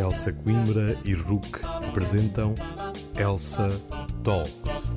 Elsa 0.00 0.32
Coimbra 0.32 0.96
e 1.04 1.14
Rook 1.14 1.60
apresentam 1.64 2.54
Elsa 3.16 3.68
Talks. 4.24 4.92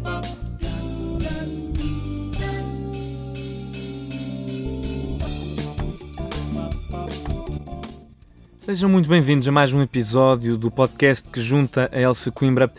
Sejam 8.66 8.90
muito 8.90 9.08
bem-vindos 9.08 9.48
a 9.48 9.52
mais 9.52 9.72
um 9.72 9.82
episódio 9.82 10.58
do 10.58 10.72
podcast 10.72 11.30
que 11.30 11.42
junta 11.42 11.90
a 11.94 12.02
Elsa 12.02 12.32
Coimbra 12.32 12.72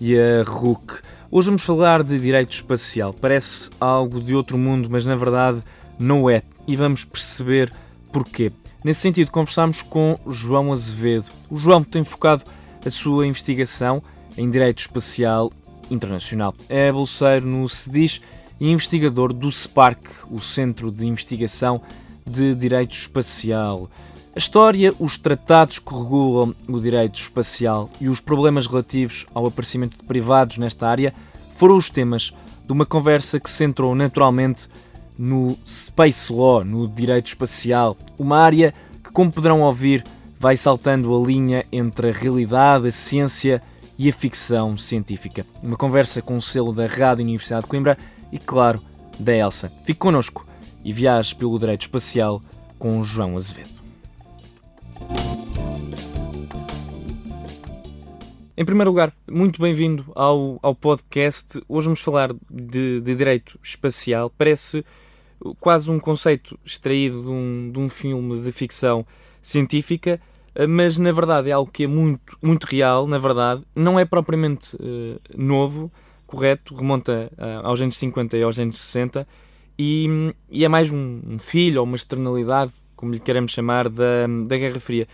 e 0.00 0.16
a 0.16 0.44
Rook. 0.46 1.00
Hoje 1.30 1.46
vamos 1.46 1.62
falar 1.62 2.02
de 2.02 2.18
direito 2.18 2.52
espacial. 2.52 3.12
Parece 3.12 3.70
algo 3.80 4.20
de 4.20 4.34
outro 4.34 4.56
mundo, 4.56 4.88
mas 4.88 5.04
na 5.04 5.16
verdade 5.16 5.62
não 5.98 6.30
é. 6.30 6.42
E 6.66 6.76
vamos 6.76 7.04
perceber 7.04 7.72
porquê. 8.12 8.52
Nesse 8.84 9.00
sentido, 9.00 9.30
conversamos 9.30 9.80
com 9.80 10.18
João 10.28 10.72
Azevedo. 10.72 11.26
O 11.50 11.58
João 11.58 11.82
tem 11.82 12.04
focado 12.04 12.44
a 12.84 12.90
sua 12.90 13.26
investigação 13.26 14.02
em 14.36 14.50
direito 14.50 14.80
espacial 14.80 15.52
internacional. 15.90 16.54
É 16.68 16.90
bolseiro 16.92 17.46
no 17.46 17.68
CEDIS 17.68 18.20
e 18.60 18.70
investigador 18.70 19.32
do 19.32 19.50
SPARC, 19.50 20.00
o 20.30 20.40
Centro 20.40 20.90
de 20.90 21.06
Investigação 21.06 21.80
de 22.26 22.54
Direito 22.54 22.92
Espacial. 22.92 23.90
A 24.34 24.38
história, 24.38 24.94
os 24.98 25.18
tratados 25.18 25.78
que 25.78 25.92
regulam 25.92 26.54
o 26.66 26.80
direito 26.80 27.20
espacial 27.20 27.90
e 28.00 28.08
os 28.08 28.18
problemas 28.18 28.66
relativos 28.66 29.26
ao 29.34 29.46
aparecimento 29.46 29.96
de 29.96 30.02
privados 30.04 30.58
nesta 30.58 30.88
área 30.88 31.12
foram 31.56 31.76
os 31.76 31.90
temas 31.90 32.32
de 32.64 32.72
uma 32.72 32.86
conversa 32.86 33.38
que 33.38 33.50
centrou 33.50 33.94
naturalmente 33.94 34.68
no 35.18 35.56
Space 35.66 36.32
Law, 36.32 36.64
no 36.64 36.88
direito 36.88 37.26
espacial, 37.26 37.96
uma 38.18 38.38
área 38.38 38.74
que, 39.02 39.10
como 39.10 39.32
poderão 39.32 39.60
ouvir, 39.60 40.04
vai 40.38 40.56
saltando 40.56 41.14
a 41.14 41.26
linha 41.26 41.64
entre 41.70 42.10
a 42.10 42.12
realidade, 42.12 42.88
a 42.88 42.92
ciência 42.92 43.62
e 43.98 44.08
a 44.08 44.12
ficção 44.12 44.76
científica. 44.76 45.46
Uma 45.62 45.76
conversa 45.76 46.20
com 46.20 46.36
o 46.36 46.42
selo 46.42 46.72
da 46.72 46.86
Rádio 46.86 47.22
Universidade 47.22 47.62
de 47.62 47.68
Coimbra 47.68 47.96
e, 48.32 48.38
claro, 48.38 48.82
da 49.18 49.34
Elsa. 49.34 49.70
Fique 49.84 50.00
connosco 50.00 50.46
e 50.84 50.92
viaje 50.92 51.34
pelo 51.34 51.58
direito 51.58 51.82
espacial 51.82 52.42
com 52.78 53.02
João 53.04 53.36
Azevedo. 53.36 53.82
Em 58.56 58.64
primeiro 58.64 58.90
lugar, 58.90 59.12
muito 59.30 59.60
bem-vindo 59.60 60.04
ao, 60.14 60.58
ao 60.62 60.74
podcast. 60.74 61.62
Hoje 61.68 61.86
vamos 61.86 62.00
falar 62.00 62.32
de, 62.50 63.00
de 63.00 63.16
direito 63.16 63.58
espacial. 63.62 64.30
Parece 64.30 64.84
quase 65.60 65.90
um 65.90 65.98
conceito 65.98 66.58
extraído 66.64 67.22
de 67.22 67.30
um, 67.30 67.70
de 67.72 67.78
um 67.78 67.88
filme 67.88 68.38
de 68.40 68.52
ficção 68.52 69.06
científica, 69.40 70.20
eh, 70.54 70.66
mas 70.66 70.98
na 70.98 71.12
verdade 71.12 71.50
é 71.50 71.52
algo 71.52 71.70
que 71.70 71.84
é 71.84 71.86
muito, 71.86 72.36
muito 72.42 72.64
real, 72.64 73.06
na 73.06 73.18
verdade, 73.18 73.62
não 73.74 73.98
é 73.98 74.04
propriamente 74.04 74.76
uh, 74.76 75.20
novo, 75.36 75.90
correto, 76.26 76.74
remonta 76.74 77.30
uh, 77.36 77.66
aos 77.66 77.80
anos 77.80 77.96
50 77.98 78.36
e 78.36 78.42
aos 78.42 78.58
anos 78.58 78.78
60, 78.78 79.26
e, 79.78 80.32
e 80.50 80.64
é 80.64 80.68
mais 80.68 80.90
um, 80.90 81.20
um, 81.26 81.38
filho 81.38 81.80
ou 81.80 81.86
uma 81.86 81.96
externalidade, 81.96 82.72
como 82.94 83.12
lhe 83.12 83.18
queremos 83.18 83.52
chamar, 83.52 83.88
da, 83.88 84.26
da 84.46 84.56
Guerra 84.56 84.78
Fria. 84.78 85.08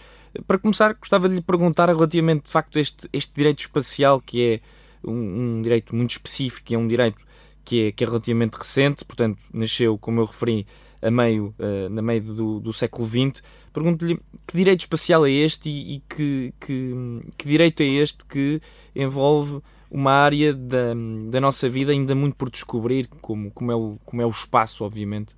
Para 0.47 0.59
começar, 0.59 0.93
gostava 0.95 1.29
de 1.29 1.37
lhe 1.37 1.41
perguntar 1.41 1.89
relativamente, 1.89 2.45
de 2.45 2.51
facto, 2.51 2.79
este, 2.79 3.09
este 3.13 3.35
direito 3.35 3.61
espacial, 3.61 4.21
que 4.21 4.43
é 4.43 4.61
um, 5.09 5.59
um 5.59 5.63
direito 5.63 5.97
muito 5.97 6.11
específico, 6.11 6.75
é 6.75 6.77
um 6.77 6.87
direito 6.87 7.25
que 7.69 7.89
é, 7.89 7.93
que 7.93 8.03
é 8.03 8.07
relativamente 8.07 8.55
recente, 8.55 9.05
portanto, 9.05 9.39
nasceu, 9.53 9.99
como 9.99 10.21
eu 10.23 10.25
referi, 10.25 10.67
a 11.03 11.11
meio, 11.11 11.55
uh, 11.59 11.91
na 11.91 12.01
meio 12.01 12.23
do, 12.23 12.61
do 12.61 12.73
século 12.73 13.07
XX. 13.07 13.43
Pergunto-lhe 13.75 14.19
que 14.47 14.57
direito 14.57 14.81
espacial 14.81 15.27
é 15.27 15.31
este 15.31 15.69
e, 15.69 15.97
e 15.97 16.03
que, 16.09 16.55
que, 16.59 16.95
que, 17.37 17.47
direito 17.47 17.83
é 17.83 17.87
este 17.87 18.25
que 18.25 18.59
envolve 18.97 19.61
uma 19.91 20.13
área 20.13 20.55
da, 20.55 20.95
da 21.29 21.43
nossa 21.43 21.69
vida 21.69 21.93
ainda 21.93 22.15
muito 22.15 22.37
por 22.37 22.49
descobrir, 22.49 23.07
como, 23.21 23.51
como, 23.51 23.71
é, 23.71 23.77
o, 23.77 23.99
como 24.03 24.23
é 24.23 24.25
o 24.25 24.31
espaço, 24.31 24.83
obviamente, 24.83 25.37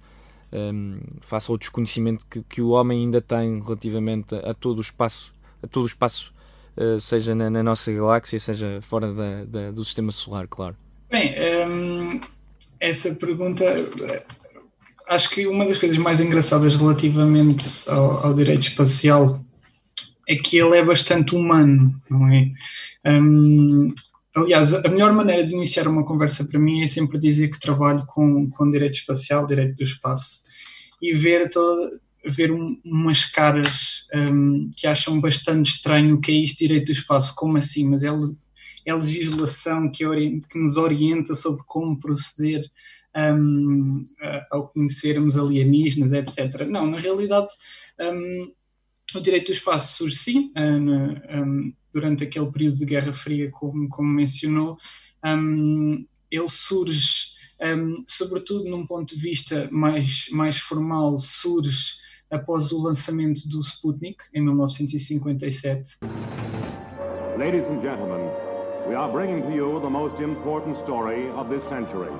um, 0.53 0.57
ehm, 0.57 1.01
face 1.23 1.51
ao 1.51 1.59
desconhecimento 1.59 2.25
que, 2.31 2.45
que 2.45 2.63
o 2.63 2.69
homem 2.69 3.03
ainda 3.03 3.21
tem 3.21 3.61
relativamente 3.61 4.37
a, 4.37 4.55
todo 4.55 4.79
o 4.79 4.83
espaço, 4.83 5.35
a 5.61 5.67
todo 5.67 5.83
o 5.83 5.87
espaço 5.87 6.33
uh, 6.77 7.01
seja 7.01 7.35
na, 7.35 7.51
na, 7.51 7.63
nossa 7.63 7.93
galáxia, 7.93 8.39
seja 8.39 8.79
fora 8.83 9.13
da, 9.13 9.45
da, 9.45 9.71
do 9.73 9.85
sistema 9.85 10.13
solar, 10.13 10.47
claro. 10.47 10.77
Bem, 11.11 11.35
essa 12.81 13.15
pergunta, 13.15 13.65
acho 15.09 15.31
que 15.31 15.47
uma 15.47 15.67
das 15.67 15.77
coisas 15.77 15.99
mais 15.99 16.21
engraçadas 16.21 16.75
relativamente 16.75 17.65
ao, 17.89 18.27
ao, 18.27 18.35
direito 18.35 18.69
espacial 18.69 19.45
é 20.29 20.37
que 20.37 20.57
ele 20.57 20.77
é 20.77 20.85
bastante 20.85 21.35
humano, 21.35 22.01
não 22.09 22.29
é? 22.29 22.51
Hum, 23.07 23.93
aliás, 24.35 24.73
a 24.73 24.89
melhor 24.89 25.13
maneira 25.13 25.45
de 25.45 25.55
iniciar 25.55 25.89
uma 25.89 26.05
conversa 26.05 26.45
para 26.45 26.59
mim 26.59 26.83
é 26.83 26.87
sempre 26.87 27.19
dizer 27.19 27.49
que 27.49 27.59
trabalho 27.59 28.05
com, 28.07 28.49
com 28.51 28.71
direito 28.71 28.95
espacial, 28.95 29.47
direito 29.47 29.77
do 29.77 29.85
espaço, 29.85 30.43
e 31.03 31.13
ver 31.13 31.51
todo, 31.51 32.01
ver 32.25 32.53
um, 32.53 32.81
umas 32.85 33.25
caras 33.25 34.05
um, 34.15 34.71
que 34.77 34.87
acham 34.87 35.21
bastante 35.21 35.73
estranho 35.73 36.15
o 36.15 36.21
que 36.21 36.31
é 36.31 36.35
isto 36.37 36.59
direito 36.59 36.87
do 36.87 36.93
espaço, 36.93 37.35
como 37.35 37.57
assim? 37.57 37.89
Mas 37.89 38.03
ele 38.03 38.21
é 38.91 38.95
legislação 38.95 39.91
que, 39.91 40.05
orienta, 40.05 40.47
que 40.49 40.59
nos 40.59 40.77
orienta 40.77 41.35
sobre 41.35 41.63
como 41.67 41.99
proceder 41.99 42.71
um, 43.17 44.05
ao 44.51 44.69
conhecermos 44.69 45.37
alienígenas, 45.37 46.13
etc. 46.13 46.67
Não, 46.69 46.87
na 46.87 47.01
realidade, 47.01 47.49
um, 48.01 48.53
o 49.15 49.21
direito 49.21 49.47
do 49.47 49.53
espaço 49.53 49.97
surge 49.97 50.17
sim, 50.17 50.53
um, 50.57 51.73
durante 51.93 52.25
aquele 52.25 52.51
período 52.51 52.77
de 52.77 52.85
Guerra 52.85 53.13
Fria, 53.13 53.51
como, 53.51 53.89
como 53.89 54.09
mencionou, 54.09 54.79
ele 56.31 56.49
surge, 56.49 57.33
sobretudo 58.07 58.71
num 58.71 58.87
ponto 58.87 59.15
de 59.15 59.21
vista 59.21 59.69
mais, 59.73 60.29
mais 60.31 60.59
formal, 60.59 61.17
surge 61.19 61.95
após 62.31 62.71
o 62.71 62.81
lançamento 62.81 63.49
do 63.49 63.61
Sputnik, 63.61 64.23
em 64.33 64.41
1957. 64.41 65.99
Ladies 67.37 67.69
and 67.69 67.81
gentlemen, 67.81 68.50
we 68.91 68.97
are 68.97 69.09
bringing 69.09 69.41
to 69.41 69.55
you 69.55 69.79
the 69.79 69.89
most 69.89 70.19
important 70.19 70.77
story 70.77 71.31
of 71.41 71.49
this 71.49 71.63
century 71.63 72.11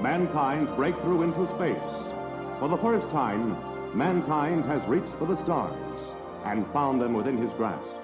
mankind's 0.00 0.72
breakthrough 0.72 1.22
into 1.22 1.46
space. 1.46 1.92
For 2.58 2.68
the 2.68 2.76
first 2.78 3.08
time, 3.08 3.56
mankind 3.94 4.64
has 4.64 4.84
reached 4.88 5.14
for 5.20 5.26
the 5.28 5.36
stars 5.36 6.00
and 6.44 6.66
found 6.72 7.00
them 7.00 7.12
within 7.14 7.38
his 7.38 7.52
grasp. 7.52 7.94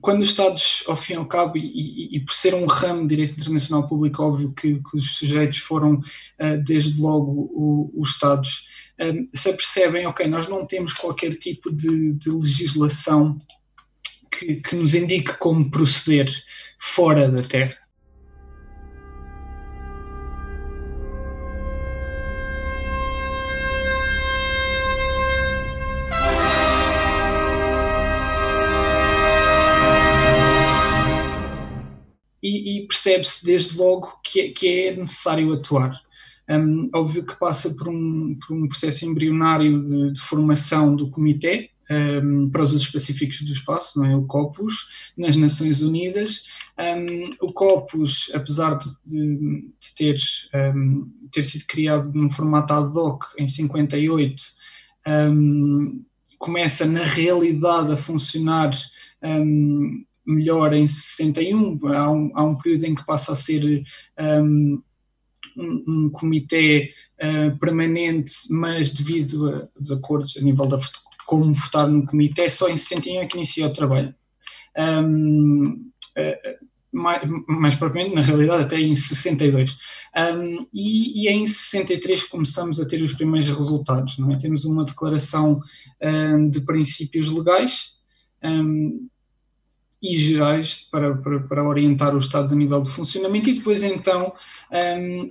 Quando 0.00 0.22
os 0.22 0.28
Estados, 0.28 0.84
ao 0.86 0.94
fim 0.94 1.14
e 1.14 1.16
ao 1.16 1.26
cabo, 1.26 1.58
e, 1.58 1.60
e, 1.60 2.16
e, 2.16 2.20
por 2.20 2.32
ser 2.32 2.54
um 2.54 2.66
ramo 2.66 3.02
de 3.02 3.16
direito 3.16 3.40
internacional 3.40 3.88
público, 3.88 4.22
óbvio 4.22 4.52
que, 4.52 4.74
que 4.74 4.96
os 4.96 5.16
sujeitos 5.16 5.58
foram, 5.58 5.94
uh, 5.94 6.62
desde 6.64 7.00
logo, 7.00 7.50
o, 7.52 7.92
os 7.96 8.10
Estados, 8.10 8.68
um, 9.00 9.28
se 9.34 9.50
apercebem, 9.50 10.06
ok, 10.06 10.28
nós 10.28 10.46
não 10.46 10.64
temos 10.64 10.92
qualquer 10.92 11.34
tipo 11.38 11.74
de, 11.74 12.12
de 12.12 12.30
legislação 12.30 13.36
que, 14.32 14.56
que 14.56 14.76
nos 14.76 14.94
indique 14.94 15.34
como 15.34 15.70
proceder 15.70 16.30
fora 16.78 17.30
da 17.30 17.42
Terra. 17.42 17.82
e, 32.42 32.86
percebe-se 32.86 33.44
desde 33.44 33.78
logo 33.78 34.18
que, 34.22 34.40
é, 34.40 34.48
que, 34.50 34.68
é 34.68 34.96
necessário 34.96 35.52
atuar. 35.52 36.00
Um, 36.48 36.90
óbvio 36.92 37.24
que 37.24 37.38
passa 37.38 37.72
por 37.74 37.88
um, 37.88 38.36
por 38.36 38.54
um 38.54 38.66
processo 38.66 39.06
embrionário 39.06 39.82
de, 39.82 40.12
de, 40.12 40.20
formação 40.20 40.94
do 40.94 41.08
comitê, 41.08 41.70
um, 41.92 42.48
para 42.50 42.62
os 42.62 42.72
usos 42.72 42.86
específicos 42.86 43.42
do 43.42 43.52
espaço, 43.52 43.98
não 43.98 44.06
é? 44.06 44.16
o 44.16 44.24
COPUS, 44.24 44.88
nas 45.16 45.36
Nações 45.36 45.82
Unidas. 45.82 46.44
Um, 46.78 47.30
o 47.40 47.52
COPUS, 47.52 48.30
apesar 48.34 48.78
de, 48.78 48.90
de, 49.04 49.94
ter, 49.96 50.16
um, 50.74 51.10
ter 51.30 51.42
sido 51.42 51.66
criado 51.66 52.12
num 52.14 52.30
formato 52.30 52.72
ad 52.72 52.96
hoc 52.96 53.24
em 53.38 53.46
58, 53.46 54.42
começa 56.38 56.86
na 56.86 57.04
realidade 57.04 57.92
a 57.92 57.96
funcionar 57.96 58.70
melhor 60.26 60.72
em 60.72 60.86
61. 60.86 61.86
Há 61.88 62.10
um, 62.10 62.30
há 62.34 62.44
um 62.44 62.56
período 62.56 62.84
em 62.84 62.94
que 62.94 63.04
passa 63.04 63.32
a 63.32 63.36
ser 63.36 63.84
um, 64.18 64.82
um, 65.56 66.10
comitê 66.10 66.92
uh, 67.20 67.58
permanente, 67.58 68.32
mas 68.50 68.90
devido 68.90 69.48
a 69.48 69.68
desacordos 69.78 70.36
a 70.36 70.40
nível 70.40 70.66
da 70.66 70.78
como 71.26 71.52
votar 71.52 71.88
no 71.88 72.06
comitê, 72.06 72.48
só 72.50 72.68
em 72.68 72.76
61 72.76 73.20
é 73.20 73.26
que 73.26 73.36
inicia 73.36 73.66
o 73.66 73.72
trabalho. 73.72 74.14
Um, 74.76 75.90
uh, 76.16 76.66
mais, 76.92 77.22
mais 77.48 77.74
propriamente, 77.74 78.14
na 78.14 78.20
realidade, 78.20 78.64
até 78.64 78.78
em 78.78 78.94
62. 78.94 79.76
Um, 80.14 80.66
e, 80.72 81.24
e 81.24 81.28
em 81.28 81.46
63 81.46 82.24
começamos 82.24 82.78
a 82.78 82.86
ter 82.86 83.02
os 83.02 83.14
primeiros 83.14 83.48
resultados. 83.48 84.18
Não 84.18 84.30
é? 84.30 84.38
Temos 84.38 84.66
uma 84.66 84.84
declaração 84.84 85.60
um, 86.02 86.50
de 86.50 86.60
princípios 86.60 87.30
legais 87.30 87.94
um, 88.44 89.08
e 90.02 90.18
gerais 90.18 90.86
para, 90.90 91.16
para, 91.16 91.40
para, 91.40 91.64
orientar 91.64 92.14
os 92.14 92.26
Estados 92.26 92.52
a 92.52 92.56
nível 92.56 92.82
de 92.82 92.90
funcionamento, 92.90 93.48
e 93.48 93.54
depois, 93.54 93.82
então, 93.82 94.34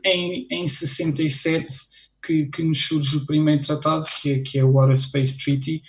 em, 0.03 0.47
em 0.49 0.67
67. 0.67 1.90
Que, 2.23 2.45
que 2.45 2.61
nos 2.61 2.85
surge 2.85 3.17
o 3.17 3.25
primeiro 3.25 3.65
tratado, 3.65 4.05
que 4.21 4.31
é, 4.31 4.39
que 4.39 4.59
é 4.59 4.63
o 4.63 4.73
Water 4.73 4.99
Space 4.99 5.43
Treaty, 5.43 5.81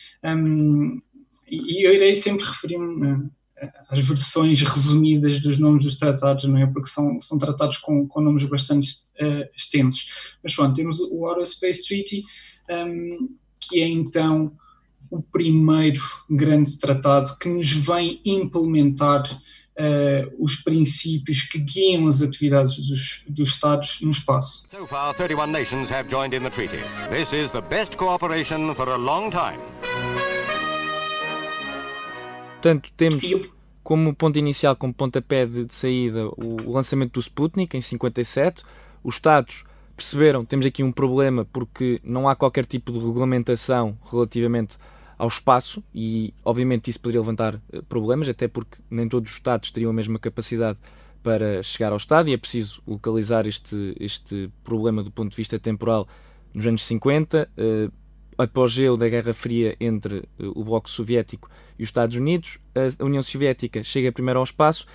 e 1.47 1.87
eu 1.87 1.93
irei 1.93 2.17
sempre 2.17 2.47
referir-me 2.47 3.31
as 3.89 3.99
versões 4.01 4.61
resumidas 4.63 5.41
dos 5.41 5.59
nomes 5.59 5.85
dos 5.85 5.97
tratados, 5.97 6.45
não 6.45 6.59
é? 6.59 6.67
Porque 6.67 6.89
são, 6.89 7.21
são 7.21 7.39
tratados 7.39 7.79
com, 7.79 8.07
com 8.09 8.21
nomes 8.21 8.45
bastante 8.45 8.91
uh, 9.21 9.49
extensos. 9.57 10.09
Mas 10.43 10.55
pronto, 10.55 10.75
temos 10.75 10.99
o 11.01 11.27
Aerospace 11.27 11.87
Treaty, 11.87 12.25
um, 12.71 13.29
que 13.61 13.81
é 13.81 13.89
então 13.89 14.57
o 15.11 15.23
primeiro 15.23 16.03
grande 16.29 16.77
tratado 16.79 17.37
que 17.39 17.49
nos 17.49 17.71
vem 17.73 18.21
implementar 18.25 19.23
uh, 19.79 20.35
os 20.39 20.57
princípios 20.57 21.43
que 21.43 21.59
guiam 21.59 22.07
as 22.07 22.23
atividades 22.23 22.77
dos, 22.77 23.23
dos 23.29 23.49
Estados 23.51 24.01
no 24.01 24.11
espaço. 24.11 24.67
So 24.71 24.87
far, 24.87 25.15
31 25.15 25.47
nations 25.47 25.91
have 25.91 26.09
joined 26.09 26.37
in 26.37 26.43
the 26.43 26.51
treaty. 26.51 26.79
This 27.11 27.33
is 27.33 27.51
the 27.51 27.63
best 27.63 27.97
cooperation 27.97 28.75
for 28.75 28.89
a 28.89 28.97
long 28.97 29.31
time. 29.31 29.61
Portanto, 32.55 32.93
temos 32.97 33.21
como 33.83 34.15
ponto 34.15 34.39
inicial, 34.39 34.77
como 34.77 34.95
pontapé 34.95 35.45
de, 35.45 35.65
de 35.65 35.75
saída, 35.75 36.29
o, 36.29 36.57
o, 36.65 36.73
lançamento 36.73 37.15
do 37.15 37.21
Sputnik 37.21 37.77
em 37.77 37.81
57. 37.81 38.63
Os 39.03 39.17
Estados 39.17 39.65
perceberam 39.97 40.45
temos 40.45 40.65
aqui 40.65 40.83
um 40.83 40.93
problema 40.93 41.45
porque 41.53 42.01
não 42.03 42.29
há 42.29 42.35
qualquer 42.35 42.65
tipo 42.65 42.93
de 42.93 42.99
regulamentação 42.99 43.99
relativamente 44.11 44.79
ao 45.19 45.29
espaço 45.29 45.83
e, 45.95 46.35
obviamente, 46.45 46.89
isso 46.91 47.01
poderia 47.01 47.21
levantar 47.21 47.61
eh, 47.73 47.83
problemas, 47.89 48.29
até 48.29 48.49
porque 48.49 48.79
nem 48.91 49.09
todos 49.09 49.31
os 49.31 49.37
Estados 49.37 49.71
teriam 49.71 49.91
a 49.91 49.95
mesma 49.95 50.19
capacidade 50.19 50.79
para 51.23 51.63
chegar 51.63 51.93
ao 51.93 51.99
Estado 51.99 52.29
e 52.29 52.33
é 52.33 52.37
preciso 52.37 52.83
localizar 52.87 53.47
este, 53.47 53.95
este 54.01 54.51
problema 54.65 55.03
do 55.03 55.11
ponto 55.11 55.31
de 55.31 55.37
vista 55.37 55.59
temporal 55.59 56.09
nos 56.53 56.67
anos 56.67 56.85
50 56.85 57.49
apogeu 58.37 58.97
da 58.97 59.09
Guerra 59.09 59.33
Fria 59.33 59.77
entre 59.81 60.19
eh, 60.19 60.47
o 60.55 60.65
Bloco 60.65 60.89
Soviético 60.89 61.51
e 61.79 61.83
os 61.83 61.89
Estados 61.89 62.17
Unidos. 62.17 62.59
A 62.75 63.05
União 63.05 63.23
Soviética 63.23 63.83
chega 63.83 64.13
primeiro 64.13 64.39
ao 64.39 64.45
espaço 64.45 64.87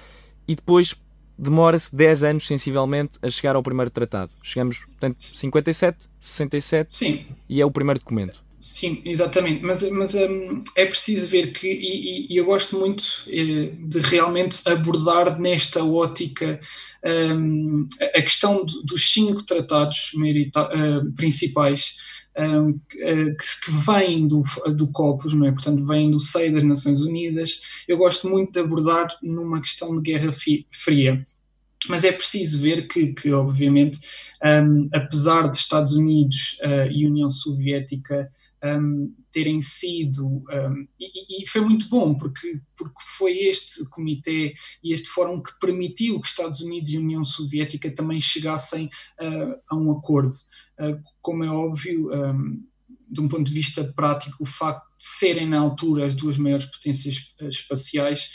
e 0.47 0.55
depois 0.55 0.95
demora-se 1.37 1.95
10 1.95 2.23
anos 2.23 2.47
sensivelmente 2.47 3.19
a 3.21 3.29
chegar 3.29 3.55
ao 3.55 3.63
primeiro 3.63 3.91
tratado. 3.91 4.31
Chegamos, 4.41 4.85
portanto, 4.85 5.21
57, 5.21 6.09
67 6.19 6.95
Sim. 6.95 7.25
e 7.47 7.61
é 7.61 7.65
o 7.65 7.71
primeiro 7.71 7.99
documento. 7.99 8.43
Sim, 8.59 9.03
exatamente, 9.05 9.63
mas, 9.63 9.87
mas 9.91 10.15
um, 10.15 10.63
é 10.75 10.85
preciso 10.87 11.27
ver 11.27 11.53
que, 11.53 11.67
e, 11.67 12.33
e 12.33 12.37
eu 12.37 12.45
gosto 12.45 12.75
muito 12.75 13.03
eh, 13.27 13.71
de 13.77 13.99
realmente 13.99 14.61
abordar 14.65 15.39
nesta 15.39 15.83
ótica 15.83 16.59
um, 17.05 17.87
a 18.15 18.21
questão 18.23 18.65
dos 18.65 19.13
cinco 19.13 19.45
tratados 19.45 20.11
uh, 20.15 21.11
principais 21.13 21.97
eh, 22.37 23.35
que, 23.35 23.71
vêm 23.71 24.27
do, 24.27 24.43
do 24.75 24.87
COPUS, 24.91 25.33
não 25.33 25.47
é? 25.47 25.51
portanto, 25.51 25.83
vêm 25.83 26.11
do 26.11 26.19
seio 26.19 26.53
das 26.53 26.63
Nações 26.63 27.01
Unidas. 27.01 27.61
Eu 27.87 27.97
gosto 27.97 28.29
muito 28.29 28.53
de 28.53 28.59
abordar 28.59 29.07
numa 29.23 29.59
questão 29.59 29.95
de 29.95 30.01
guerra 30.01 30.31
fria. 30.71 31.25
Mas 31.89 32.03
é 32.03 32.11
preciso 32.11 32.61
ver 32.61 32.87
que, 32.87 33.13
que 33.13 33.31
obviamente, 33.31 33.99
um, 34.43 34.87
apesar 34.93 35.49
de 35.49 35.57
Estados 35.57 35.93
Unidos 35.93 36.59
uh, 36.61 36.91
e 36.91 37.07
União 37.07 37.29
Soviética 37.29 38.31
um, 38.63 39.13
terem 39.31 39.61
sido. 39.61 40.43
Um, 40.49 40.87
e, 40.99 41.43
e, 41.43 41.47
foi 41.47 41.61
muito 41.61 41.87
bom, 41.89 42.15
porque, 42.15 42.59
porque 42.75 43.01
foi 43.17 43.37
este 43.39 43.87
comitê 43.89 44.53
e 44.83 44.93
este 44.93 45.07
fórum 45.09 45.41
que 45.41 45.57
permitiu 45.59 46.19
que 46.19 46.27
Estados 46.27 46.61
Unidos 46.61 46.89
e 46.89 46.97
União 46.97 47.23
Soviética 47.23 47.89
também 47.91 48.19
chegassem 48.19 48.87
uh, 49.21 49.61
a 49.69 49.75
um 49.75 49.91
acordo. 49.91 50.31
Uh, 50.79 51.01
como 51.21 51.43
é 51.43 51.49
óbvio, 51.49 52.11
um, 52.11 52.63
de 53.09 53.21
um 53.21 53.27
ponto 53.27 53.45
de 53.45 53.53
vista 53.53 53.83
prático, 53.95 54.43
o 54.43 54.45
facto 54.45 54.87
de 54.97 55.05
serem 55.05 55.47
na 55.47 55.59
altura 55.59 56.05
as 56.05 56.15
duas 56.15 56.37
maiores 56.37 56.65
potências 56.65 57.33
espaciais 57.39 58.29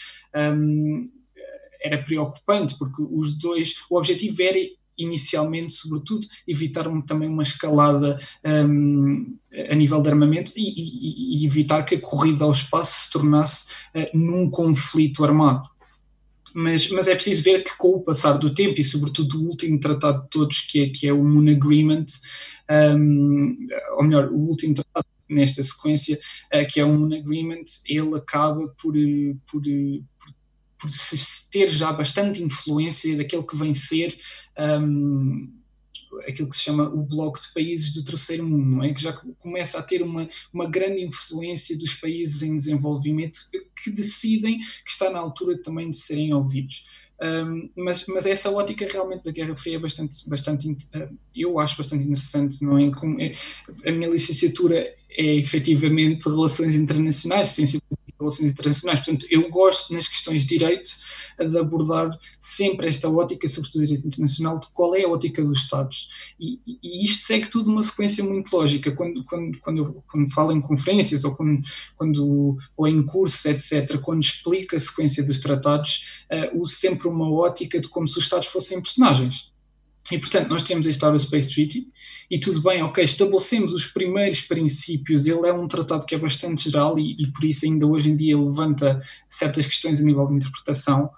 era 1.82 2.02
preocupante, 2.02 2.78
porque 2.78 3.02
os 3.02 3.36
dois, 3.36 3.74
o 3.90 3.98
objetivo 3.98 4.40
era 4.40 4.58
inicialmente, 4.96 5.72
sobretudo, 5.72 6.26
evitar 6.46 6.84
também 7.02 7.28
uma 7.28 7.42
escalada 7.42 8.18
um, 8.44 9.36
a 9.70 9.74
nível 9.74 10.00
de 10.00 10.08
armamento 10.08 10.52
e, 10.56 10.62
e, 10.62 11.42
e, 11.42 11.46
evitar 11.46 11.84
que 11.84 11.94
a 11.94 12.00
corrida 12.00 12.44
ao 12.44 12.52
espaço 12.52 13.04
se 13.04 13.10
tornasse 13.10 13.66
uh, 13.94 14.16
num 14.16 14.50
conflito 14.50 15.24
armado. 15.24 15.68
Mas, 16.54 16.90
mas, 16.90 17.08
é 17.08 17.14
preciso 17.14 17.42
ver 17.42 17.64
que 17.64 17.76
com 17.78 17.88
o 17.96 18.02
passar 18.02 18.34
do 18.34 18.52
tempo 18.52 18.78
e 18.78 18.84
sobretudo 18.84 19.38
o 19.38 19.46
último 19.46 19.80
tratado 19.80 20.22
de 20.24 20.28
todos 20.28 20.60
que 20.60 20.82
é, 20.82 20.88
que 20.90 21.08
é 21.08 21.12
o 21.12 21.24
Moon 21.24 21.50
Agreement, 21.50 22.04
um, 22.70 23.56
ou 23.96 24.04
melhor, 24.04 24.28
o 24.30 24.36
último 24.36 24.74
tratado 24.74 25.06
nesta 25.28 25.62
sequência, 25.62 26.18
uh, 26.52 26.66
que 26.68 26.78
é 26.78 26.84
o 26.84 26.92
Moon 26.92 27.16
Agreement, 27.16 27.64
ele 27.86 28.16
acaba 28.16 28.68
por, 28.80 28.96
eh, 28.96 29.34
por, 29.50 29.62
por 29.62 30.34
por 30.82 30.90
se 30.90 31.48
ter 31.48 31.68
já 31.68 31.92
bastante 31.92 32.42
influência 32.42 33.16
daquilo 33.16 33.46
que 33.46 33.56
vem 33.56 33.72
ser 33.72 34.18
um, 34.58 35.48
aquilo 36.26 36.48
que 36.48 36.56
se 36.56 36.62
chama 36.62 36.88
o 36.88 37.02
bloco 37.02 37.40
de 37.40 37.52
países 37.54 37.92
do 37.92 38.04
terceiro 38.04 38.44
mundo, 38.44 38.76
não 38.76 38.82
é? 38.82 38.92
que 38.92 39.00
já 39.00 39.12
começa 39.38 39.78
a 39.78 39.82
ter 39.82 40.02
uma, 40.02 40.28
uma 40.52 40.68
grande 40.68 41.02
influência 41.02 41.78
dos 41.78 41.94
países 41.94 42.42
em 42.42 42.56
desenvolvimento 42.56 43.38
que 43.82 43.90
decidem 43.90 44.58
que 44.58 44.90
está 44.90 45.08
na 45.08 45.20
altura 45.20 45.56
também 45.62 45.88
de 45.90 45.96
serem 45.96 46.34
ouvidos. 46.34 46.84
Um, 47.22 47.70
mas, 47.76 48.04
mas 48.08 48.26
essa 48.26 48.50
ótica 48.50 48.84
realmente 48.90 49.22
da 49.22 49.30
Guerra 49.30 49.54
Fria 49.54 49.76
é 49.76 49.78
bastante, 49.78 50.28
bastante 50.28 50.68
uh, 50.68 51.16
eu 51.36 51.60
acho 51.60 51.76
bastante 51.76 52.04
interessante, 52.04 52.64
não 52.64 52.76
é? 52.76 52.90
Com, 52.90 53.16
é 53.20 53.34
a 53.86 53.92
minha 53.92 54.10
licenciatura 54.10 54.92
é 55.08 55.36
efetivamente 55.36 56.28
Relações 56.28 56.74
Internacionais, 56.74 57.50
Ciência 57.50 57.78
relações 58.22 58.50
internacionais. 58.50 59.00
Portanto, 59.00 59.26
eu 59.30 59.48
gosto 59.50 59.92
nas 59.92 60.08
questões 60.08 60.42
de 60.42 60.58
direito 60.58 60.90
de 61.38 61.58
abordar 61.58 62.18
sempre 62.40 62.88
esta 62.88 63.08
ótica, 63.08 63.48
sobretudo 63.48 63.86
direito 63.86 64.06
internacional, 64.06 64.58
de 64.58 64.68
qual 64.72 64.94
é 64.94 65.04
a 65.04 65.08
ótica 65.08 65.42
dos 65.42 65.60
Estados. 65.60 66.08
E, 66.38 66.60
e 66.66 67.04
isto 67.04 67.22
segue 67.22 67.48
tudo 67.48 67.70
uma 67.70 67.82
sequência 67.82 68.22
muito 68.24 68.54
lógica. 68.54 68.90
Quando, 68.92 69.24
quando, 69.24 69.58
quando, 69.58 69.78
eu, 69.78 70.04
quando 70.10 70.30
falo 70.32 70.52
em 70.52 70.60
conferências 70.60 71.24
ou, 71.24 71.34
quando, 71.34 71.62
quando, 71.96 72.58
ou 72.76 72.88
em 72.88 73.02
cursos, 73.02 73.44
etc., 73.44 73.98
quando 74.00 74.22
explico 74.22 74.76
a 74.76 74.80
sequência 74.80 75.22
dos 75.22 75.40
tratados, 75.40 76.06
uh, 76.30 76.60
uso 76.60 76.72
sempre 76.72 77.08
uma 77.08 77.30
ótica 77.30 77.80
de 77.80 77.88
como 77.88 78.08
se 78.08 78.18
os 78.18 78.24
Estados 78.24 78.48
fossem 78.48 78.80
personagens. 78.80 79.51
E, 80.12 80.18
portanto, 80.18 80.50
nós 80.50 80.62
temos 80.62 80.86
este 80.86 81.02
Aerospace 81.02 81.48
Treaty. 81.48 81.88
E 82.30 82.38
tudo 82.38 82.60
bem, 82.60 82.82
ok, 82.82 83.02
estabelecemos 83.02 83.72
os 83.72 83.86
primeiros 83.86 84.42
princípios, 84.42 85.26
ele 85.26 85.46
é 85.46 85.52
um 85.52 85.66
tratado 85.66 86.04
que 86.04 86.14
é 86.14 86.18
bastante 86.18 86.70
geral 86.70 86.98
e, 86.98 87.16
e 87.18 87.26
por 87.32 87.44
isso 87.44 87.64
ainda 87.64 87.86
hoje 87.86 88.10
em 88.10 88.16
dia 88.16 88.38
levanta 88.38 89.00
certas 89.28 89.66
questões 89.66 90.00
a 90.00 90.02
nível 90.02 90.26
de 90.26 90.34
interpretação, 90.34 91.10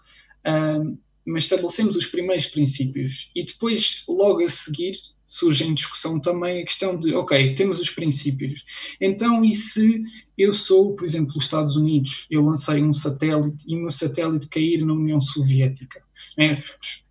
uh, 0.46 0.98
mas 1.24 1.44
estabelecemos 1.44 1.96
os 1.96 2.06
primeiros 2.06 2.46
princípios. 2.46 3.30
E 3.34 3.44
depois, 3.44 4.04
logo 4.08 4.42
a 4.42 4.48
seguir, 4.48 4.92
surge 5.26 5.64
em 5.64 5.74
discussão 5.74 6.20
também 6.20 6.60
a 6.60 6.64
questão 6.64 6.96
de, 6.96 7.14
ok, 7.14 7.54
temos 7.54 7.80
os 7.80 7.90
princípios, 7.90 8.64
então 9.00 9.44
e 9.44 9.54
se 9.54 10.04
eu 10.36 10.52
sou, 10.52 10.94
por 10.94 11.04
exemplo, 11.04 11.34
os 11.36 11.44
Estados 11.44 11.76
Unidos, 11.76 12.26
eu 12.30 12.44
lancei 12.44 12.82
um 12.82 12.92
satélite 12.92 13.64
e 13.66 13.74
o 13.74 13.80
meu 13.80 13.90
satélite 13.90 14.46
cair 14.46 14.84
na 14.84 14.92
União 14.92 15.20
Soviética? 15.20 16.03
Né, 16.36 16.62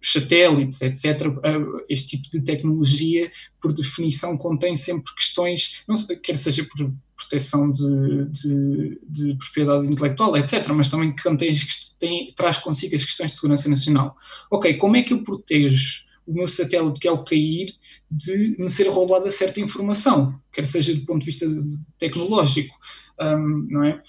satélites, 0.01 0.81
etc. 0.81 1.22
Este 1.89 2.17
tipo 2.17 2.29
de 2.31 2.41
tecnologia, 2.41 3.31
por 3.62 3.74
definição, 3.74 4.38
contém 4.38 4.75
sempre 4.75 5.13
questões, 5.15 5.83
não 5.88 5.95
sei, 5.95 6.17
quer 6.17 6.38
seja 6.38 6.63
por 6.65 6.91
proteção 7.15 7.72
de, 7.72 8.25
de, 8.25 9.00
de, 9.07 9.36
propriedade 9.36 9.88
intelectual, 9.88 10.36
etc., 10.36 10.67
mas 10.69 10.89
também 10.89 11.15
contém, 11.15 11.53
tem, 12.00 12.33
traz 12.36 12.57
consigo 12.57 12.95
as 12.95 13.05
questões 13.05 13.31
de 13.31 13.38
segurança 13.38 13.69
nacional. 13.69 14.15
Ok, 14.51 14.74
como 14.75 14.98
é 14.98 15.03
que 15.03 15.13
eu 15.13 15.24
protejo 15.24 16.03
o 16.25 16.33
meu 16.33 16.48
satélite 16.48 17.00
que 17.00 17.07
ao 17.07 17.24
cair 17.24 17.74
de 18.10 18.55
me 18.57 18.69
ser 18.69 18.88
roubada 18.88 19.29
certa 19.31 19.60
informação, 19.60 20.39
quer 20.51 20.65
seja 20.65 20.93
do 20.93 21.05
ponto 21.05 21.19
de 21.19 21.25
vista 21.25 21.45
tecnológico, 21.98 22.75
um, 23.19 23.67
não 23.69 23.83
é? 23.83 24.01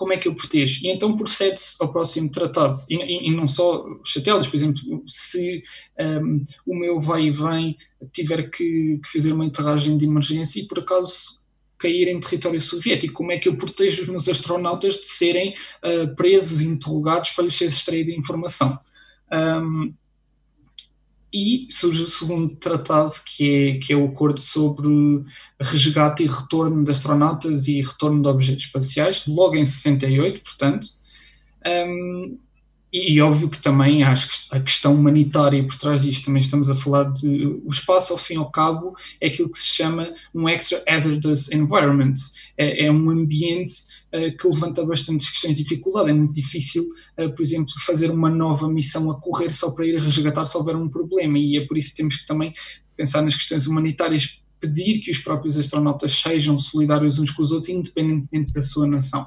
Como 0.00 0.14
é 0.14 0.16
que 0.16 0.26
eu 0.26 0.34
protejo? 0.34 0.80
E 0.82 0.88
então 0.88 1.14
procede-se 1.14 1.76
ao 1.78 1.92
próximo 1.92 2.30
tratado. 2.30 2.74
E, 2.88 2.94
e, 2.94 3.28
e, 3.28 3.36
não 3.36 3.46
só 3.46 3.84
satélites, 4.02 4.48
por 4.48 4.56
exemplo, 4.56 4.80
se 5.06 5.62
um, 6.00 6.42
o 6.66 6.74
meu 6.74 6.98
vai 6.98 7.24
e 7.24 7.30
vem 7.30 7.76
tiver 8.10 8.48
que, 8.48 8.98
que, 9.04 9.12
fazer 9.12 9.30
uma 9.30 9.44
enterragem 9.44 9.98
de 9.98 10.06
emergência 10.06 10.58
e 10.58 10.66
por 10.66 10.78
acaso 10.78 11.44
cair 11.76 12.08
em 12.08 12.18
território 12.18 12.58
soviético, 12.62 13.12
como 13.12 13.30
é 13.30 13.38
que 13.38 13.46
eu 13.46 13.58
protejo 13.58 14.04
os 14.04 14.08
meus 14.08 14.26
astronautas 14.26 14.94
de 14.94 15.06
serem 15.06 15.54
uh, 15.84 16.16
presos 16.16 16.62
interrogados 16.62 17.32
para 17.32 17.44
lhes 17.44 17.54
ser 17.54 17.66
extraída 17.66 18.10
informação? 18.10 18.78
Um, 19.30 19.92
e 21.32 21.68
surge 21.70 22.02
o 22.02 22.10
segundo 22.10 22.56
tratado, 22.56 23.12
que 23.24 23.50
é, 23.50 23.78
que 23.78 23.92
é 23.92 23.96
o 23.96 24.06
acordo 24.06 24.40
sobre 24.40 24.88
resgate 25.60 26.24
e 26.24 26.26
retorno 26.26 26.82
de 26.82 26.90
astronautas 26.90 27.68
e 27.68 27.80
retorno 27.80 28.20
de 28.22 28.28
objetos 28.28 28.64
espaciais, 28.64 29.24
logo 29.26 29.56
em 29.56 29.66
68, 29.66 30.42
portanto. 30.42 30.86
Um, 31.66 32.38
e, 32.92 33.14
e, 33.14 33.20
óbvio 33.20 33.48
que 33.48 33.60
também 33.60 33.98
que 33.98 34.04
a 34.50 34.60
questão 34.60 34.94
humanitária 34.94 35.62
por 35.64 35.76
trás 35.76 36.02
disto, 36.02 36.24
também 36.26 36.40
estamos 36.40 36.68
a 36.68 36.74
falar 36.74 37.04
de. 37.12 37.46
O 37.64 37.70
espaço, 37.70 38.12
ao 38.12 38.18
fim 38.18 38.34
e 38.34 38.36
ao 38.36 38.50
cabo, 38.50 38.96
é 39.20 39.28
aquilo 39.28 39.48
que 39.48 39.58
se 39.58 39.68
chama 39.68 40.12
um 40.34 40.48
extra 40.48 40.82
hazardous 40.88 41.52
environment. 41.52 42.14
É, 42.58 42.86
é 42.86 42.92
um 42.92 43.10
ambiente 43.10 43.74
uh, 44.12 44.36
que 44.36 44.46
levanta 44.46 44.84
bastantes 44.84 45.30
questões 45.30 45.56
de 45.56 45.62
dificuldade. 45.62 46.10
É 46.10 46.12
muito 46.12 46.34
difícil, 46.34 46.82
uh, 47.18 47.30
por 47.34 47.42
exemplo, 47.42 47.72
fazer 47.86 48.10
uma 48.10 48.28
nova 48.28 48.68
missão 48.68 49.08
a 49.10 49.20
correr 49.20 49.52
só 49.52 49.70
para 49.70 49.86
ir 49.86 50.00
resgatar 50.00 50.44
se 50.44 50.56
houver 50.56 50.74
um 50.74 50.88
problema. 50.88 51.38
E 51.38 51.58
é 51.58 51.66
por 51.66 51.78
isso 51.78 51.90
que 51.90 51.96
temos 51.96 52.16
que 52.16 52.26
também 52.26 52.52
pensar 52.96 53.22
nas 53.22 53.36
questões 53.36 53.66
humanitárias 53.68 54.40
pedir 54.60 54.98
que 54.98 55.10
os 55.10 55.18
próprios 55.18 55.58
astronautas 55.58 56.12
sejam 56.12 56.58
solidários 56.58 57.18
uns 57.18 57.30
com 57.30 57.40
os 57.40 57.50
outros, 57.50 57.70
independentemente 57.70 58.52
da 58.52 58.62
sua 58.62 58.86
nação. 58.86 59.22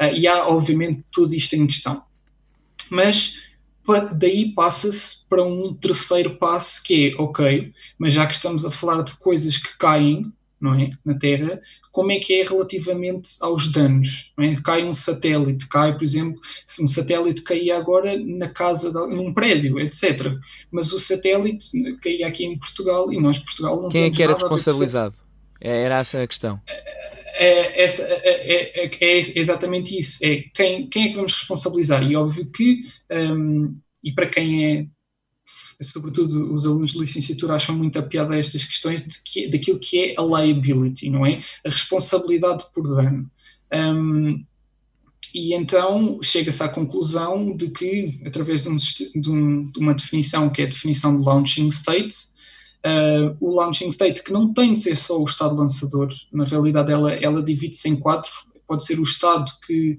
Uh, 0.00 0.14
e 0.16 0.26
há, 0.28 0.46
obviamente, 0.46 1.04
tudo 1.12 1.34
isto 1.34 1.54
em 1.54 1.66
questão. 1.66 2.07
Mas 2.90 3.38
daí 4.14 4.52
passa-se 4.52 5.26
para 5.28 5.42
um 5.42 5.72
terceiro 5.74 6.36
passo 6.36 6.82
que 6.82 7.10
é, 7.10 7.20
ok, 7.20 7.72
mas 7.98 8.12
já 8.12 8.26
que 8.26 8.34
estamos 8.34 8.64
a 8.64 8.70
falar 8.70 9.02
de 9.02 9.16
coisas 9.16 9.56
que 9.56 9.76
caem, 9.78 10.30
não 10.60 10.74
é, 10.74 10.90
na 11.04 11.14
Terra, 11.14 11.60
como 11.92 12.12
é 12.12 12.16
que 12.16 12.34
é 12.34 12.44
relativamente 12.44 13.30
aos 13.40 13.72
danos? 13.72 14.32
Não 14.36 14.44
é? 14.44 14.54
Cai 14.62 14.84
um 14.84 14.92
satélite, 14.92 15.66
cai, 15.68 15.96
por 15.96 16.04
exemplo, 16.04 16.40
se 16.66 16.82
um 16.82 16.88
satélite 16.88 17.42
caía 17.42 17.76
agora 17.76 18.16
na 18.18 18.48
casa, 18.48 18.92
de, 18.92 19.16
num 19.16 19.32
prédio, 19.32 19.80
etc. 19.80 20.32
Mas 20.70 20.92
o 20.92 20.98
satélite 20.98 21.70
caía 22.02 22.28
aqui 22.28 22.44
em 22.44 22.58
Portugal 22.58 23.12
e 23.12 23.20
nós, 23.20 23.38
Portugal, 23.38 23.80
não 23.82 23.88
Quem 23.88 24.04
é 24.04 24.10
que 24.10 24.22
era 24.22 24.34
responsabilizado? 24.34 25.16
Era 25.60 25.98
essa 25.98 26.22
a 26.22 26.26
questão. 26.26 26.60
É, 26.68 27.17
é, 27.44 27.84
é, 27.84 28.84
é, 28.84 28.90
é, 29.00 29.18
exatamente 29.18 29.98
isso. 29.98 30.18
É 30.24 30.44
quem, 30.54 30.88
quem 30.88 31.04
é 31.04 31.08
que 31.08 31.16
vamos 31.16 31.32
responsabilizar? 31.32 32.02
E 32.02 32.16
óbvio 32.16 32.46
que, 32.50 32.84
um, 33.10 33.78
e 34.02 34.12
para 34.12 34.28
quem 34.28 34.64
é, 34.64 34.86
sobretudo 35.80 36.52
os 36.52 36.66
alunos 36.66 36.92
de 36.92 36.98
licenciatura, 36.98 37.54
acham 37.54 37.76
muito 37.76 37.98
a 37.98 38.02
piada 38.02 38.36
estas 38.36 38.64
questões 38.64 39.04
de 39.04 39.22
que, 39.22 39.48
daquilo 39.48 39.78
que 39.78 40.00
é 40.00 40.14
a 40.18 40.22
liability, 40.22 41.08
não 41.10 41.24
é? 41.24 41.40
A 41.64 41.70
responsabilidade 41.70 42.64
por 42.74 42.82
dano. 42.82 43.30
Um, 43.72 44.44
e 45.34 45.54
então 45.54 46.18
chega-se 46.22 46.62
à 46.62 46.68
conclusão 46.68 47.54
de 47.54 47.70
que, 47.70 48.20
através 48.24 48.62
de, 48.62 48.68
um, 48.70 48.76
de, 48.76 49.30
um, 49.30 49.70
de, 49.70 49.78
uma 49.78 49.94
definição 49.94 50.48
que 50.50 50.62
é 50.62 50.64
a 50.64 50.68
definição 50.68 51.16
de 51.16 51.24
launching 51.24 51.68
state, 51.68 52.16
Uh, 52.84 53.36
o 53.40 53.54
launching 53.56 53.88
state, 53.88 54.22
que 54.22 54.32
não 54.32 54.54
tem 54.54 54.72
de 54.72 54.80
ser 54.80 54.96
só 54.96 55.20
o 55.20 55.24
estado 55.24 55.56
lançador, 55.56 56.08
na 56.32 56.44
realidade 56.44 56.92
ela, 56.92 57.12
ela 57.12 57.42
divide-se 57.42 57.88
em 57.88 57.96
quatro. 57.96 58.30
Pode 58.66 58.84
ser 58.84 59.00
o 59.00 59.02
estado 59.02 59.50
que, 59.66 59.98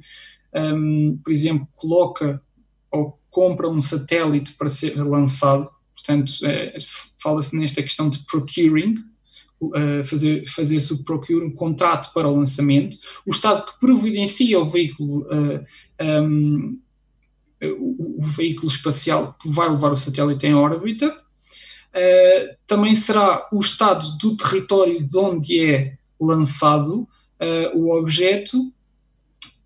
um, 0.55 1.19
por 1.23 1.31
exemplo, 1.31 1.67
coloca 1.75 2.41
ou 2.89 3.19
compra 3.29 3.67
um 3.67 3.81
satélite 3.81 4.53
para 4.53 4.69
ser 4.69 4.95
lançado, 5.03 5.67
portanto, 5.93 6.29
uh, 6.29 6.79
fala-se 7.21 7.55
nesta 7.55 7.83
questão 7.83 8.09
de 8.09 8.19
procuring, 8.19 8.95
uh, 9.61 10.05
fazer, 10.05 10.47
fazer 10.47 10.77
o 10.93 11.03
procuring, 11.03 11.47
um 11.47 11.55
contrato 11.55 12.13
para 12.13 12.29
o 12.29 12.35
lançamento, 12.35 12.97
o 13.25 13.31
estado 13.31 13.65
que 13.65 13.79
providencia 13.79 14.59
o 14.59 14.65
veículo. 14.65 15.27
Um, 16.01 16.79
o, 17.61 18.23
o 18.23 18.27
veículo 18.27 18.71
espacial 18.71 19.35
que 19.41 19.49
vai 19.49 19.69
levar 19.69 19.91
o 19.91 19.97
satélite 19.97 20.47
em 20.47 20.55
órbita, 20.55 21.13
uh, 21.95 22.55
também 22.65 22.95
será 22.95 23.47
o 23.51 23.59
estado 23.59 24.17
do 24.17 24.35
território 24.35 25.03
de 25.05 25.17
onde 25.17 25.59
é 25.59 25.97
lançado 26.19 27.07
uh, 27.39 27.77
o 27.77 27.95
objeto 27.97 28.71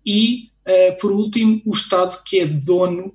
e, 0.04 0.50
uh, 0.66 0.98
por 1.00 1.12
último, 1.12 1.60
o 1.64 1.72
estado 1.72 2.22
que 2.24 2.40
é 2.40 2.46
dono 2.46 3.12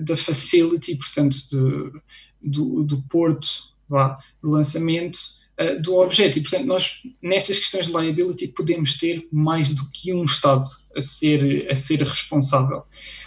da 0.00 0.16
facility, 0.16 0.96
portanto, 0.96 1.36
de, 1.50 2.00
do, 2.40 2.84
do, 2.84 3.02
porto 3.02 3.48
vá, 3.86 4.16
de 4.42 4.48
lançamento 4.48 5.18
do 5.82 5.96
objeto. 5.96 6.38
E, 6.38 6.40
portanto, 6.40 6.64
nós, 6.64 7.02
nestas 7.20 7.58
questões 7.58 7.86
de 7.86 7.92
liability, 7.92 8.48
podemos 8.48 8.96
ter 8.96 9.28
mais 9.30 9.74
do 9.74 9.90
que 9.90 10.14
um 10.14 10.24
Estado 10.24 10.64
a 10.96 11.02
ser, 11.02 11.70
a 11.70 11.74
ser 11.74 12.00
responsável. 12.02 12.84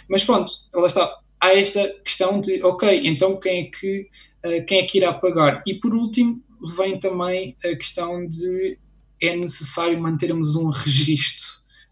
Mas 0.08 0.24
pronto, 0.24 0.52
lá 0.74 0.86
está 0.86 1.16
há 1.40 1.54
esta 1.54 1.88
questão 2.04 2.40
de, 2.40 2.62
ok, 2.62 3.02
então 3.04 3.38
quem 3.38 3.66
é 3.66 3.70
que, 3.70 4.08
uh, 4.44 4.64
quem 4.66 4.80
é 4.80 4.82
que 4.84 4.98
irá 4.98 5.12
pagar? 5.12 5.62
E 5.66 5.74
por 5.74 5.94
último, 5.94 6.42
vem 6.76 6.98
também 6.98 7.56
a 7.64 7.74
questão 7.76 8.26
de 8.26 8.78
é 9.20 9.36
necessário 9.36 10.00
mantermos 10.00 10.54
um 10.54 10.68
registro, 10.68 11.46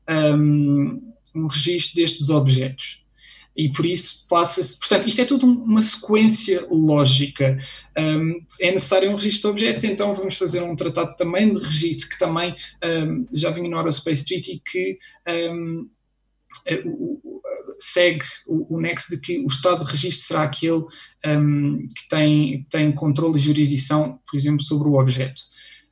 um, 0.08 1.12
um 1.34 1.46
registro 1.48 1.96
destes 1.96 2.30
objetos. 2.30 3.04
E 3.56 3.70
por 3.70 3.86
isso 3.86 4.26
passa-se. 4.28 4.78
Portanto, 4.78 5.08
isto 5.08 5.20
é 5.20 5.24
tudo 5.24 5.46
uma 5.46 5.80
sequência 5.80 6.66
lógica. 6.70 7.58
Um, 7.98 8.44
é 8.60 8.70
necessário 8.70 9.10
um 9.10 9.14
registro 9.14 9.48
de 9.48 9.52
objetos, 9.54 9.84
então 9.84 10.14
vamos 10.14 10.36
fazer 10.36 10.62
um 10.62 10.76
tratado 10.76 11.16
também 11.16 11.54
de 11.54 11.64
registro, 11.64 12.08
que 12.10 12.18
também 12.18 12.54
um, 12.84 13.26
já 13.32 13.50
vinha 13.50 13.70
no 13.70 13.78
Aerospace 13.78 14.24
Treaty, 14.24 14.62
que 14.70 14.98
é, 16.66 16.82
segue 17.78 18.24
o, 18.46 18.76
o, 18.76 18.80
nexo 18.80 19.10
de 19.10 19.20
que 19.20 19.38
o 19.38 19.46
estado 19.46 19.84
de 19.84 19.90
registro 19.90 20.26
será 20.26 20.42
aquele 20.42 20.84
um, 21.26 21.86
que 21.94 22.08
tem, 22.08 22.66
tem 22.70 22.92
controle 22.92 23.38
e 23.38 23.42
jurisdição, 23.42 24.20
por 24.28 24.36
exemplo, 24.36 24.62
sobre 24.62 24.88
o 24.88 24.98
objeto. 24.98 25.40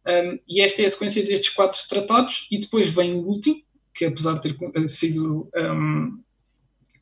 Um, 0.06 0.38
e 0.48 0.60
esta 0.60 0.82
é 0.82 0.86
a 0.86 0.90
sequência 0.90 1.24
destes 1.24 1.50
quatro 1.50 1.78
tratados, 1.88 2.46
e 2.50 2.58
depois 2.58 2.88
vem 2.88 3.14
o 3.14 3.26
último, 3.26 3.56
que 3.94 4.04
apesar 4.04 4.34
de 4.34 4.40
ter 4.42 4.56
eh, 4.74 4.88
sido 4.88 5.48
um, 5.56 6.24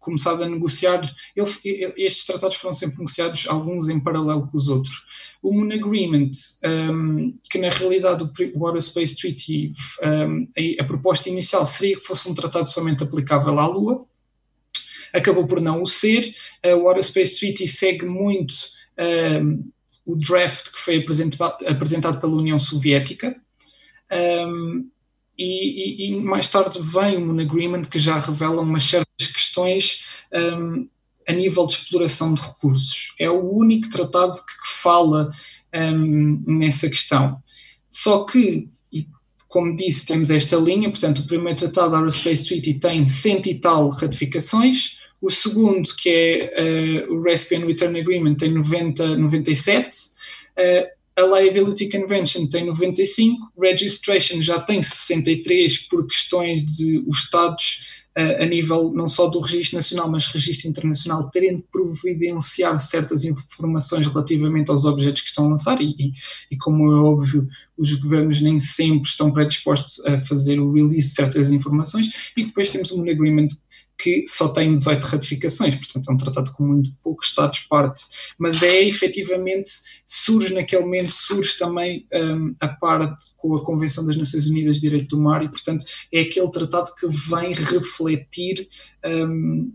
começado 0.03 0.43
a 0.43 0.49
negociar, 0.49 1.01
ele, 1.35 1.95
estes 1.97 2.27
tratados 2.27 2.57
foram 2.57 2.75
sempre 2.75 2.99
negociados, 2.99 3.47
alguns 3.49 3.89
em 3.89 3.99
paralelo 3.99 4.49
com 4.49 4.57
os 4.57 4.69
outros. 4.69 5.05
O 5.43 5.53
Moon 5.53 5.73
Agreement, 5.73 6.31
um, 6.65 7.39
que 7.49 7.59
na 7.59 7.71
realidade 7.71 8.29
o 8.55 8.67
Aerospace 8.67 9.17
Treaty, 9.17 9.73
um, 10.03 10.49
a, 10.57 10.83
a, 10.83 10.87
proposta 10.87 11.31
inicial 11.31 11.65
seria 11.65 11.99
que 11.99 12.07
fosse 12.07 12.29
um 12.29 12.35
tratado 12.35 12.69
somente 12.69 13.03
aplicável 13.03 13.59
à 13.59 13.67
Lua, 13.67 14.05
acabou 15.13 15.47
por 15.47 15.61
não 15.61 15.83
o 15.83 15.87
ser. 15.87 16.35
O 16.65 16.89
Aerospace 16.89 17.39
Treaty 17.39 17.67
segue 17.67 18.05
muito 18.05 18.55
um, 19.43 19.71
o 20.05 20.17
draft 20.17 20.71
que 20.73 20.79
foi 20.79 21.05
apresentado, 21.67 22.21
pela 22.21 22.33
União 22.33 22.59
Soviética. 22.59 23.37
Um, 24.11 24.89
e, 25.39 26.05
e, 26.05 26.11
e, 26.11 26.17
mais 26.17 26.49
tarde 26.49 26.79
vem 26.83 27.17
o 27.17 27.27
Moon 27.27 27.41
Agreement 27.41 27.83
que 27.83 27.99
já 27.99 28.19
revela 28.19 28.61
umas 28.61 28.85
certas 28.85 29.27
questões 29.33 30.05
um, 30.33 30.89
a 31.27 31.33
nível 31.33 31.67
de 31.67 31.73
exploração 31.73 32.35
de 32.35 32.43
recursos. 32.43 33.15
É 33.19 33.31
o 33.31 33.51
único 33.51 33.89
tratado 33.89 34.33
que, 34.33 34.63
que 34.63 34.83
fala 34.83 35.33
nessa 36.47 36.87
questão. 36.89 37.43
Só 37.89 38.25
que, 38.25 38.69
como 39.49 39.75
disse, 39.75 40.05
temos 40.05 40.29
esta 40.29 40.57
linha, 40.57 40.91
portanto, 40.91 41.21
o 41.21 41.27
primeiro 41.27 41.59
tratado, 41.59 41.97
Aerospace 41.97 42.47
Treaty, 42.47 42.75
tem 42.75 43.09
cento 43.09 43.47
e 43.49 43.55
tal 43.59 43.89
ratificações, 43.89 44.99
o 45.23 45.31
segundo, 45.31 45.89
que 45.95 46.11
é 46.11 47.07
uh, 47.09 47.15
o 47.15 47.23
Rescue 47.23 47.57
and 47.57 47.65
Return 47.65 47.99
Agreement, 47.99 48.35
tem 48.35 48.53
90, 48.53 49.17
97, 49.17 49.97
uh, 50.59 51.03
a 51.15 51.23
Liability 51.23 51.89
Convention 51.89 52.49
tem 52.49 52.67
95, 52.67 53.53
Registration 53.57 54.43
já 54.43 54.59
tem 54.59 54.83
63 54.83 55.87
por 55.87 56.07
questões 56.09 56.65
de 56.65 57.05
os 57.07 57.19
Estados, 57.19 57.85
uh, 58.19 58.43
a 58.43 58.47
nível 58.47 58.93
não 58.93 59.07
só 59.07 59.29
do 59.29 59.39
registro 59.39 59.77
nacional, 59.77 60.11
mas 60.11 60.27
registro 60.27 60.69
internacional, 60.69 61.31
terem 61.31 61.59
de 61.59 61.63
providenciar 61.71 62.77
certas 62.81 63.25
informações 63.25 64.09
relativamente 64.09 64.73
aos 64.73 64.85
objetos 64.85 65.23
que 65.23 65.29
estão 65.29 65.45
a 65.45 65.51
lançar, 65.51 65.81
e, 65.81 65.95
e, 65.97 66.13
e, 66.51 66.57
como 66.57 66.91
é 66.91 66.97
óbvio, 66.97 67.47
os 67.79 67.95
governos 67.95 68.41
nem 68.41 68.59
sempre 68.59 69.09
estão 69.09 69.31
predispostos 69.31 70.05
a 70.05 70.21
fazer 70.23 70.59
o 70.59 70.73
release 70.73 70.97
de 71.09 71.15
certas 71.15 71.53
informações, 71.53 72.11
e 72.37 72.45
depois 72.45 72.71
temos 72.71 72.91
um 72.91 73.09
agreement 73.09 73.49
que 74.03 74.25
só 74.27 74.49
tem 74.49 74.75
18 74.75 75.05
ratificações, 75.05 75.77
portanto 75.77 76.11
é 76.11 76.13
um 76.13 76.17
tratado 76.17 76.53
com 76.53 76.65
muito 76.65 76.93
poucos 77.03 77.29
Estados-parte, 77.29 78.03
mas 78.37 78.63
é 78.63 78.83
efetivamente, 78.83 79.71
surge 80.05 80.53
naquele 80.53 80.83
momento, 80.83 81.13
surge 81.13 81.57
também 81.57 82.05
um, 82.13 82.53
a 82.59 82.67
parte 82.67 83.33
com 83.37 83.55
a 83.55 83.65
Convenção 83.65 84.05
das 84.05 84.17
Nações 84.17 84.49
Unidas 84.49 84.77
de 84.77 84.83
Direito 84.83 85.17
do 85.17 85.23
Mar 85.23 85.45
e, 85.45 85.49
portanto, 85.49 85.85
é 86.13 86.23
aquele 86.23 86.51
tratado 86.51 86.93
que 86.97 87.07
vem 87.07 87.53
refletir 87.53 88.69
um, 89.05 89.73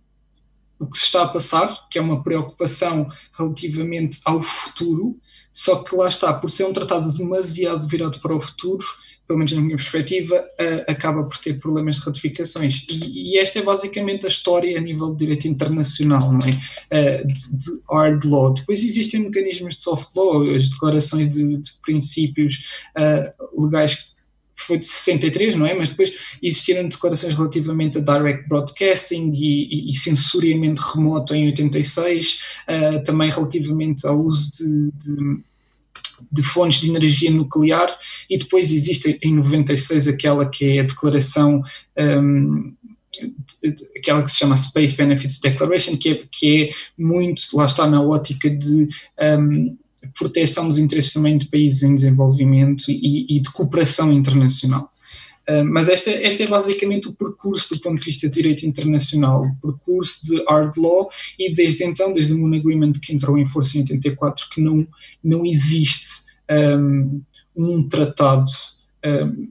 o 0.78 0.88
que 0.88 0.98
se 0.98 1.06
está 1.06 1.24
a 1.24 1.28
passar, 1.30 1.88
que 1.90 1.98
é 1.98 2.02
uma 2.02 2.22
preocupação 2.22 3.10
relativamente 3.32 4.20
ao 4.26 4.44
futuro, 4.44 5.18
só 5.54 5.82
que 5.84 5.96
lá 5.96 6.08
está, 6.08 6.34
por 6.34 6.52
ser 6.52 6.66
um 6.66 6.74
tratado 6.74 7.12
demasiado 7.12 7.88
virado 7.88 8.20
para 8.20 8.36
o 8.36 8.42
futuro, 8.42 8.86
pelo 9.28 9.40
menos 9.40 9.52
na 9.52 9.62
minha 9.62 9.76
perspectiva, 9.76 10.44
acaba 10.88 11.24
por 11.24 11.38
ter 11.38 11.60
problemas 11.60 11.98
de 11.98 12.02
ratificações. 12.06 12.86
E, 12.90 13.34
e, 13.34 13.38
esta 13.38 13.60
é 13.60 13.62
basicamente 13.62 14.26
a 14.26 14.30
história 14.30 14.78
a 14.78 14.82
nível 14.82 15.12
de 15.12 15.18
direito 15.18 15.48
internacional, 15.48 16.20
não 16.24 16.40
é? 16.48 17.22
Uh, 17.22 17.28
de, 17.28 17.34
de, 17.34 17.82
hard 17.92 18.24
law. 18.26 18.54
Depois 18.54 18.84
existem 18.84 19.22
mecanismos 19.22 19.76
de 19.76 19.82
soft 19.82 20.16
law, 20.16 20.44
as 20.56 20.70
declarações 20.70 21.30
de, 21.30 21.58
de 21.58 21.72
princípios 21.84 22.64
uh, 22.98 23.62
legais 23.62 24.12
foi 24.56 24.80
de 24.80 24.88
63, 24.88 25.56
não 25.56 25.66
é? 25.66 25.74
Mas 25.74 25.90
depois 25.90 26.14
existiram 26.42 26.88
declarações 26.88 27.36
relativamente 27.36 28.00
a 28.00 28.02
direct 28.02 28.48
broadcasting 28.50 29.32
e, 29.36 29.90
e, 29.90 29.92
e 29.92 30.76
remoto 30.96 31.36
em 31.36 31.46
86, 31.48 32.40
uh, 32.68 33.04
também 33.04 33.30
relativamente 33.30 34.06
ao 34.08 34.20
uso 34.20 34.52
de, 34.54 34.92
de 34.92 35.44
de 36.32 36.44
fontes 36.44 36.82
de 36.82 36.90
energia 36.90 37.32
nuclear 37.32 37.98
e 38.30 38.38
depois 38.38 38.72
existe 38.72 39.18
em 39.22 39.34
96 39.36 40.08
aquela 40.08 40.48
que 40.50 40.78
é 40.78 40.80
a 40.80 40.84
declaração 40.84 41.64
um, 41.98 42.74
aquela 43.98 44.24
que 44.24 44.32
se 44.32 44.38
chama 44.38 44.58
Space 44.58 44.96
Benefits 44.96 45.40
Declaration, 45.40 45.98
que 45.98 46.10
é, 46.10 46.24
que 46.32 46.64
é 46.64 46.70
muito, 46.98 47.42
lá 47.54 47.66
está 47.66 47.88
na 47.88 48.02
ótica 48.02 48.50
de 48.50 48.88
um, 49.40 49.78
proteção 50.18 50.68
dos 50.68 50.78
interesses 50.78 51.14
também 51.14 51.38
de 51.38 51.48
países 51.48 51.84
em 51.84 51.96
desenvolvimento 51.96 52.90
e, 52.90 53.38
e 53.38 53.40
de 53.40 53.52
cooperação 53.52 54.12
internacional. 54.12 54.92
Uh, 55.50 55.64
mas 55.64 55.88
esta, 55.88 56.12
este 56.12 56.44
é 56.44 56.48
basicamente 56.48 57.08
o 57.08 57.14
percurso 57.14 57.74
do 57.74 57.80
ponto 57.80 58.02
de 58.02 58.08
vista 58.08 58.28
de 58.28 58.36
direito 58.36 58.66
internacional, 58.66 59.46
o 59.46 59.56
percurso 59.62 60.26
de 60.26 60.44
hard 60.44 60.76
law, 60.78 61.10
e 61.40 61.54
desde 61.54 61.86
então, 61.86 62.12
desde 62.12 62.34
o 62.34 62.38
Moon 62.38 62.58
Agreement 62.58 62.94
que 62.94 63.14
entrou 63.14 63.38
em 63.38 63.46
força 63.46 63.78
em 63.78 63.82
84, 63.82 64.50
que 64.50 64.60
não, 64.60 64.86
não 65.24 65.46
existe 65.46 66.28
um, 66.50 67.22
um 67.56 67.88
tratado 67.88 68.52
um, 69.06 69.48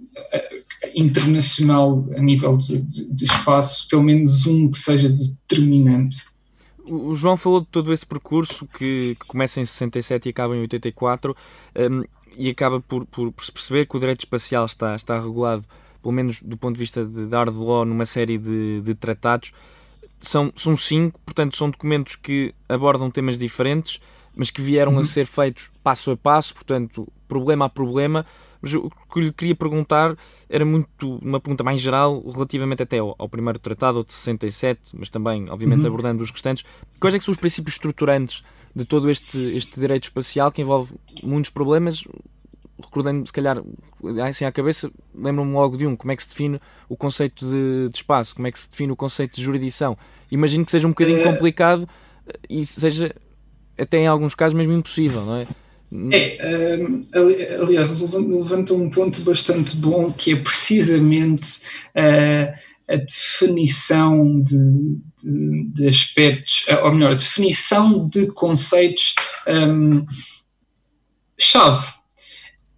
internacional 0.95 2.07
a 2.17 2.21
nível 2.21 2.57
de, 2.57 2.83
de, 2.83 3.13
de, 3.13 3.25
espaço, 3.25 3.89
pelo 3.89 4.03
menos 4.03 4.47
um 4.47 4.71
que 4.71 4.79
seja 4.79 5.09
determinante. 5.09 6.27
O 6.89 7.15
João 7.15 7.37
falou 7.37 7.61
de 7.61 7.67
todo 7.67 7.93
esse 7.93 8.07
percurso 8.07 8.67
que, 8.67 9.17
que 9.19 9.27
começa 9.27 9.61
em 9.61 9.65
67 9.65 10.27
e 10.27 10.31
acaba 10.31 10.57
em 10.57 10.61
84 10.61 11.37
um, 11.91 12.05
e 12.37 12.49
acaba 12.49 12.81
por, 12.81 13.05
por, 13.07 13.33
por 13.33 13.45
se 13.45 13.51
perceber 13.51 13.87
que 13.87 13.97
o 13.97 14.01
direito 14.01 14.21
espacial 14.21 14.67
está, 14.67 14.95
está 14.95 15.19
regulado 15.19 15.65
pelo 16.03 16.13
menos 16.13 16.43
do 16.43 16.57
ponto 16.57 16.75
de 16.75 16.81
vista 16.81 17.05
de 17.05 17.27
dar 17.27 17.51
de 17.51 17.59
law, 17.59 17.85
numa 17.85 18.07
série 18.07 18.39
de, 18.39 18.81
de 18.81 18.95
tratados. 18.95 19.53
São, 20.19 20.53
são 20.57 20.77
cinco, 20.77 21.21
portanto, 21.21 21.57
são 21.57 21.71
documentos 21.71 22.17
que 22.17 22.55
abordam 22.69 23.11
temas 23.11 23.39
diferentes, 23.39 24.01
mas 24.35 24.51
que 24.51 24.61
vieram 24.61 24.93
uhum. 24.93 25.01
a 25.01 25.05
ser 25.05 25.27
feitos 25.27 25.71
passo 25.83 26.11
a 26.11 26.17
passo, 26.17 26.55
portanto, 26.55 27.07
problema 27.29 27.67
a 27.67 27.69
problema. 27.69 28.25
Mas 28.61 28.75
o 28.75 28.91
que 29.13 29.21
lhe 29.21 29.33
queria 29.33 29.55
perguntar 29.55 30.17
era 30.49 30.65
muito 30.65 31.19
uma 31.23 31.39
pergunta 31.39 31.63
mais 31.63 31.81
geral, 31.81 32.23
relativamente 32.27 32.83
até 32.83 32.99
ao, 32.99 33.15
ao 33.19 33.29
primeiro 33.29 33.59
tratado, 33.59 34.05
de 34.05 34.13
67, 34.13 34.97
mas 34.99 35.09
também, 35.09 35.49
obviamente, 35.51 35.83
uhum. 35.83 35.89
abordando 35.89 36.23
os 36.23 36.31
restantes. 36.31 36.65
Quais 37.01 37.15
é 37.15 37.21
são 37.21 37.33
os 37.33 37.39
princípios 37.39 37.75
estruturantes 37.75 38.43
de 38.75 38.85
todo 38.85 39.11
este, 39.11 39.39
este 39.57 39.81
direito 39.81 40.05
espacial 40.05 40.53
que 40.53 40.61
envolve 40.61 40.95
muitos 41.23 41.51
problemas, 41.51 42.05
recordando 42.83 43.27
se 43.27 43.33
calhar, 43.33 43.63
assim 44.27 44.45
à 44.45 44.53
cabeça, 44.53 44.91
lembro-me 45.15 45.53
logo 45.53 45.77
de 45.77 45.87
um, 45.87 45.97
como 45.97 46.13
é 46.13 46.17
que 46.17 46.23
se 46.23 46.29
define 46.29 46.61
o 46.89 46.97
conceito 46.97 47.49
de, 47.49 47.89
de, 47.91 47.97
espaço, 47.97 48.35
como 48.35 48.47
é 48.47 48.53
que 48.53 48.59
se 48.59 48.71
define 48.71 48.93
o 48.93 48.97
conceito 48.97 49.37
de 49.37 49.43
jurisdição. 49.43 49.97
Imagino 50.31 50.65
que 50.65 50.71
seja 50.71 50.87
um 50.87 50.91
bocadinho 50.91 51.21
é... 51.21 51.25
complicado 51.25 51.89
e 52.49 52.65
seja 52.67 53.15
até 53.79 53.99
em 53.99 54.07
alguns 54.07 54.35
casos 54.35 54.55
mesmo 54.55 54.73
impossível, 54.73 55.25
não 55.25 55.37
é? 55.37 55.47
É, 56.13 56.79
um, 56.79 57.07
aliás, 57.63 58.01
levanta 58.01 58.75
um 58.75 58.91
ponto 58.91 59.21
bastante 59.23 59.77
bom 59.77 60.13
que 60.13 60.33
é 60.33 60.37
precisamente 60.37 61.59
uh, 61.95 62.53
a 62.89 62.97
definição 62.97 64.41
de, 64.41 64.99
de, 65.23 65.69
de, 65.73 65.89
aspectos, 65.89 66.65
ou 66.83 66.93
melhor, 66.93 67.13
a 67.13 67.17
definição 67.17 68.09
de 68.09 68.27
conceitos 68.27 69.15
um, 69.47 70.05
chave 71.39 71.96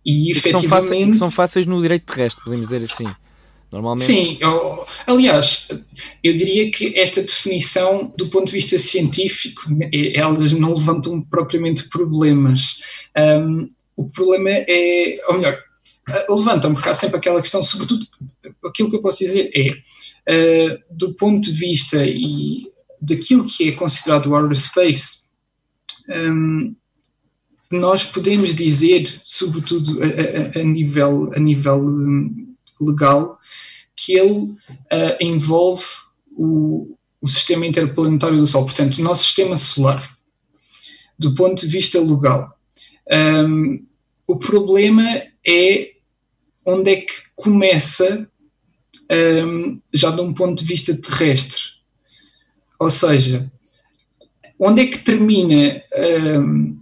e, 0.05 0.33
e 0.33 0.41
que 0.41 0.51
são, 0.51 0.63
fáceis, 0.63 1.07
que 1.07 1.17
são 1.17 1.31
fáceis 1.31 1.67
no 1.67 1.81
direito 1.81 2.13
terrestre, 2.13 2.45
podemos 2.45 2.69
dizer 2.69 2.83
assim. 2.83 3.07
Normalmente. 3.71 4.07
Sim, 4.07 4.39
eu, 4.41 4.87
aliás, 5.07 5.69
eu 6.25 6.33
diria 6.33 6.71
que 6.71 6.99
esta 6.99 7.21
definição, 7.21 8.13
do 8.17 8.31
ponto 8.31 8.47
de 8.47 8.53
vista 8.53 8.79
científico, 8.79 9.63
elas 10.15 10.53
não 10.53 10.73
levantam 10.73 11.21
propriamente 11.21 11.87
problemas. 11.91 12.79
Um, 13.17 13.71
o 13.95 14.09
problema 14.09 14.49
é, 14.51 15.19
ou 15.29 15.35
melhor, 15.35 15.59
levantam, 16.31 16.73
porque 16.73 16.89
há 16.89 16.95
sempre 16.95 17.19
aquela 17.19 17.43
questão, 17.43 17.63
sobretudo, 17.63 18.07
aquilo 18.65 18.89
que 18.89 18.97
eu 18.97 19.03
posso 19.03 19.19
dizer 19.19 19.51
é, 19.55 20.73
uh, 20.73 20.79
do 20.91 21.15
ponto 21.15 21.43
de 21.43 21.53
vista 21.53 22.07
e 22.07 22.73
daquilo 23.01 23.45
que 23.45 23.69
é 23.69 23.73
considerado 23.73 24.27
o 24.27 24.35
outer 24.35 24.57
space, 24.57 25.23
um, 26.09 26.75
nós 27.71 28.05
podemos 28.05 28.55
dizer, 28.55 29.15
sobretudo 29.21 30.01
a, 30.03 30.59
a, 30.59 30.61
a 30.61 30.65
nível, 30.65 31.33
a 31.35 31.39
nível 31.39 31.81
hum, 31.81 32.55
legal, 32.81 33.39
que 33.95 34.13
ele 34.13 34.31
uh, 34.31 34.57
envolve 35.21 35.85
o, 36.31 36.97
o 37.21 37.29
sistema 37.29 37.67
interplanetário 37.67 38.39
do 38.39 38.47
Sol, 38.47 38.65
portanto, 38.65 38.99
o 38.99 39.03
nosso 39.03 39.25
sistema 39.25 39.57
solar, 39.57 40.17
do 41.19 41.35
ponto 41.35 41.61
de 41.61 41.67
vista 41.67 42.01
legal. 42.01 42.57
Um, 43.11 43.85
o 44.27 44.37
problema 44.37 45.05
é 45.47 45.93
onde 46.65 46.91
é 46.91 46.97
que 46.97 47.15
começa, 47.35 48.29
um, 49.11 49.81
já 49.93 50.11
de 50.11 50.21
um 50.21 50.33
ponto 50.33 50.63
de 50.63 50.69
vista 50.69 50.95
terrestre. 50.95 51.63
Ou 52.79 52.91
seja, 52.91 53.51
onde 54.59 54.83
é 54.83 54.87
que 54.87 54.99
termina 54.99 55.83
um, 56.41 56.78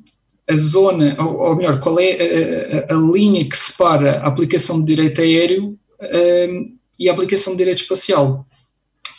a 0.49 0.57
zona, 0.57 1.17
ou, 1.19 1.39
ou 1.39 1.57
melhor, 1.57 1.81
qual 1.81 1.99
é 1.99 2.85
a, 2.89 2.93
a, 2.93 2.97
a, 2.97 3.01
linha 3.13 3.45
que 3.45 3.57
separa 3.57 4.19
a 4.19 4.29
aplicação 4.29 4.81
de 4.81 4.87
direito 4.87 5.21
aéreo 5.21 5.79
um, 6.49 6.77
e 6.99 7.09
a 7.09 7.13
aplicação 7.13 7.53
de 7.53 7.59
direito 7.59 7.83
espacial. 7.83 8.47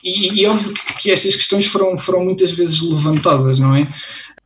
E, 0.03 0.41
e 0.41 0.45
óbvio 0.45 0.73
que, 0.73 0.93
que, 0.95 1.11
estas 1.11 1.35
questões 1.35 1.65
foram, 1.65 1.97
foram 1.97 2.23
muitas 2.23 2.51
vezes 2.51 2.81
levantadas, 2.81 3.59
não 3.59 3.75
é? 3.75 3.87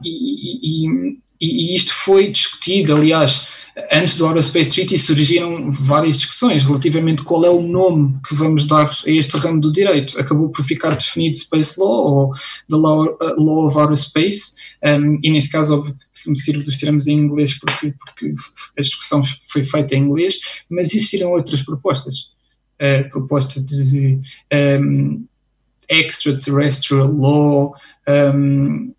E, 0.03 0.85
e, 0.85 1.17
e 1.39 1.75
isto 1.75 1.93
foi 1.93 2.31
discutido, 2.31 2.95
aliás, 2.95 3.47
antes 3.91 4.15
do 4.15 4.27
Aerospace 4.27 4.69
Treaty 4.69 4.97
surgiram 4.97 5.71
várias 5.71 6.17
discussões 6.17 6.63
relativamente 6.63 7.23
qual 7.23 7.45
é 7.45 7.49
o 7.49 7.61
nome 7.61 8.19
que 8.27 8.35
vamos 8.35 8.65
dar 8.65 8.89
a 8.89 9.09
este 9.09 9.37
ramo 9.37 9.61
do 9.61 9.71
direito. 9.71 10.19
Acabou 10.19 10.49
por 10.49 10.63
ficar 10.63 10.95
definido 10.95 11.37
Space 11.37 11.79
Law 11.79 11.89
ou 11.89 12.33
The 12.69 12.75
Law, 12.75 13.05
uh, 13.05 13.41
law 13.41 13.67
of 13.67 13.77
Aerospace, 13.77 14.53
um, 14.83 15.19
e 15.23 15.31
neste 15.31 15.49
caso, 15.49 15.95
me 16.27 16.37
sirvo 16.37 16.63
dos 16.63 16.77
termos 16.77 17.07
em 17.07 17.17
inglês 17.17 17.57
porque, 17.57 17.93
porque 17.97 18.33
a 18.77 18.81
discussão 18.81 19.23
foi 19.49 19.63
feita 19.63 19.95
em 19.95 20.03
inglês, 20.03 20.39
mas 20.69 20.87
existiram 20.87 21.31
outras 21.31 21.61
propostas. 21.61 22.31
A 22.79 23.07
proposta 23.09 23.61
de 23.61 24.19
um, 24.81 25.25
extraterrestrial 25.87 27.11
law, 27.11 27.75
um, 28.07 28.93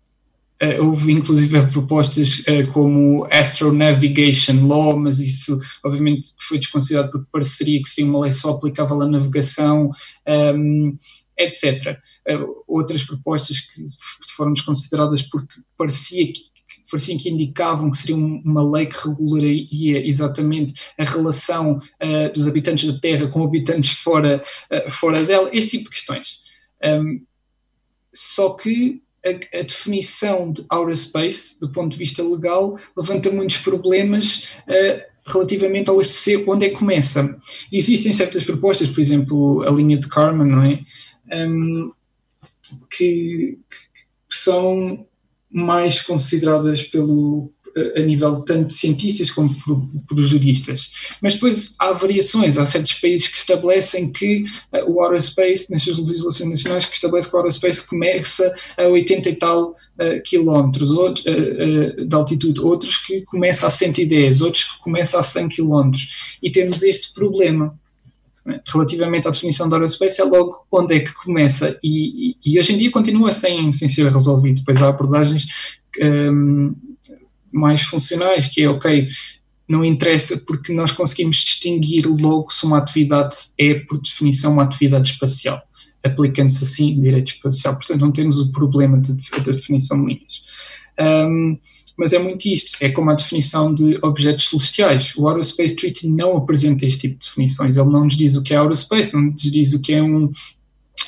houve 0.79 1.11
inclusive 1.11 1.67
propostas 1.67 2.39
uh, 2.39 2.71
como 2.71 3.27
Astronavigation 3.29 4.65
Law, 4.65 4.97
mas 4.97 5.19
isso 5.19 5.59
obviamente 5.83 6.31
foi 6.47 6.59
desconsiderado 6.59 7.11
porque 7.11 7.27
pareceria 7.31 7.81
que 7.81 7.89
seria 7.89 8.09
uma 8.09 8.21
lei 8.21 8.31
só 8.31 8.51
aplicável 8.51 9.01
à 9.01 9.07
navegação, 9.07 9.91
um, 10.27 10.95
etc. 11.37 11.97
Uh, 12.27 12.63
outras 12.67 13.03
propostas 13.03 13.59
que 13.59 13.85
foram 14.35 14.53
desconsideradas 14.53 15.21
porque 15.21 15.59
parecia 15.77 16.25
que 16.27 16.52
pareciam 16.93 17.17
que 17.17 17.27
indicavam 17.27 17.89
que 17.89 17.97
seria 17.97 18.15
uma 18.15 18.63
lei 18.71 18.85
que 18.85 19.07
regularia 19.07 20.07
exatamente 20.07 20.79
a 20.95 21.03
relação 21.03 21.77
uh, 21.77 22.31
dos 22.31 22.47
habitantes 22.47 22.91
da 22.91 22.99
Terra 22.99 23.27
com 23.27 23.43
habitantes 23.43 23.93
fora, 23.93 24.43
uh, 24.71 24.91
fora 24.91 25.23
dela, 25.23 25.49
este 25.51 25.71
tipo 25.71 25.85
de 25.85 25.89
questões. 25.89 26.41
Um, 26.83 27.25
só 28.13 28.51
que 28.51 29.01
a, 29.25 29.57
a, 29.57 29.61
definição 29.63 30.51
de 30.51 30.63
outer 30.69 30.95
space, 30.95 31.59
do 31.59 31.71
ponto 31.71 31.93
de 31.93 31.97
vista 31.97 32.21
legal, 32.21 32.77
levanta 32.95 33.31
muitos 33.31 33.57
problemas 33.57 34.47
uh, 34.67 35.01
relativamente 35.25 35.89
ao 35.89 35.99
onde 36.47 36.65
é 36.67 36.69
que 36.69 36.75
começa. 36.75 37.39
Existem 37.71 38.13
certas 38.13 38.43
propostas, 38.43 38.87
por 38.89 38.99
exemplo, 38.99 39.63
a 39.63 39.71
linha 39.71 39.97
de 39.97 40.07
Karman, 40.07 40.47
não 40.47 40.63
é? 40.63 40.79
Um, 41.35 41.91
que, 42.91 43.57
que, 43.67 44.35
são 44.35 45.07
mais 45.53 46.01
consideradas 46.01 46.81
pelo, 46.81 47.53
a 47.95 47.99
nível 48.01 48.41
tanto 48.41 48.67
de 48.67 48.73
cientistas 48.73 49.29
como 49.31 49.53
por, 49.61 49.81
por, 50.07 50.17
juristas. 50.21 50.91
Mas 51.21 51.33
depois 51.33 51.73
há 51.79 51.91
variações, 51.91 52.57
há 52.57 52.65
certos 52.65 52.93
países 52.95 53.27
que 53.27 53.37
estabelecem 53.37 54.11
que 54.11 54.43
uh, 54.71 54.91
o 54.91 55.01
aerospace, 55.01 55.71
nas 55.71 55.81
suas 55.81 55.97
legislações 55.97 56.49
nacionais, 56.49 56.85
que 56.85 56.95
estabelece 56.95 57.29
que 57.29 57.35
o 57.35 57.39
aerospace 57.39 57.87
começa 57.87 58.53
a 58.77 58.83
80 58.83 59.29
e 59.29 59.35
tal 59.35 59.71
uh, 59.71 60.21
quilómetros 60.23 60.91
uh, 60.91 61.13
de 62.05 62.15
altitude, 62.15 62.61
outros 62.61 62.97
que 62.97 63.21
começa 63.21 63.67
a 63.67 63.69
110, 63.69 64.41
outros 64.41 64.63
que 64.65 64.79
começa 64.79 65.19
a 65.19 65.23
100 65.23 65.49
quilómetros. 65.49 66.37
E 66.41 66.51
temos 66.51 66.83
este 66.83 67.13
problema 67.13 67.77
relativamente 68.67 69.27
à 69.27 69.31
definição 69.31 69.69
do 69.69 69.75
aerospace 69.75 70.19
é 70.19 70.23
logo 70.23 70.65
onde 70.71 70.95
é 70.95 70.99
que 70.99 71.13
começa 71.13 71.77
e, 71.81 72.31
e, 72.31 72.37
e, 72.45 72.59
hoje 72.59 72.73
em 72.73 72.77
dia 72.77 72.91
continua 72.91 73.31
sem, 73.31 73.71
sem 73.71 73.87
ser 73.87 74.11
resolvido. 74.11 74.59
Depois 74.59 74.81
há 74.81 74.89
abordagens 74.89 75.47
um, 76.01 76.75
mais 77.51 77.83
funcionais, 77.83 78.47
que 78.47 78.61
é 78.63 78.69
ok, 78.69 79.07
não 79.67 79.85
interessa 79.85 80.37
porque 80.37 80.73
nós 80.73 80.91
conseguimos 80.91 81.37
distinguir 81.37 82.05
logo 82.05 82.51
se 82.51 82.65
uma 82.65 82.77
atividade 82.77 83.35
é, 83.57 83.75
por 83.75 84.01
definição, 84.01 84.53
uma 84.53 84.63
atividade 84.63 85.11
espacial, 85.11 85.61
aplicando-se 86.03 86.63
assim 86.63 86.99
direito 86.99 87.33
espacial. 87.33 87.75
Portanto, 87.75 88.01
não 88.01 88.11
temos 88.11 88.39
o 88.39 88.51
problema 88.51 88.97
da 88.97 89.13
de, 89.13 89.41
de 89.41 89.51
definição 89.53 89.99
de 90.01 90.13
linhas. 90.13 90.43
Um, 90.99 91.57
mas 91.95 92.11
é 92.11 92.19
muito 92.19 92.45
isto, 92.47 92.77
é 92.81 92.89
como 92.89 93.11
a 93.11 93.15
definição 93.15 93.73
de 93.73 93.97
objetos 94.01 94.49
celestiais. 94.49 95.13
O 95.15 95.27
Aerospace 95.27 95.75
Treaty 95.75 96.07
não 96.07 96.35
apresenta 96.37 96.85
este 96.85 97.01
tipo 97.01 97.19
de 97.19 97.25
definições, 97.27 97.77
ele 97.77 97.89
não 97.89 98.05
nos 98.05 98.17
diz 98.17 98.35
o 98.35 98.43
que 98.43 98.53
é 98.53 98.57
aerospace, 98.57 99.13
não 99.13 99.21
nos 99.21 99.41
diz 99.41 99.73
o 99.73 99.81
que 99.81 99.93
é 99.93 100.01
um, 100.01 100.31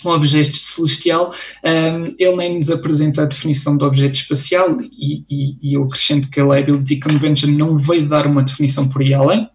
um 0.06 0.10
objeto 0.10 0.56
celestial, 0.56 1.34
um, 1.64 2.16
ele 2.20 2.36
nem 2.36 2.60
nos 2.60 2.70
apresenta 2.70 3.24
a 3.24 3.26
definição 3.26 3.78
de 3.78 3.84
objeto 3.84 4.16
espacial 4.16 4.80
e, 4.82 5.26
e, 5.30 5.58
e 5.62 5.74
eu 5.74 5.84
acrescento 5.84 6.30
que 6.30 6.40
a 6.40 6.44
Liability 6.46 7.00
Convention 7.00 7.50
não 7.50 7.78
veio 7.78 8.08
dar 8.08 8.28
uma 8.28 8.44
definição 8.44 8.88
por 8.88 9.02
aí 9.02 9.14
além. 9.14 9.50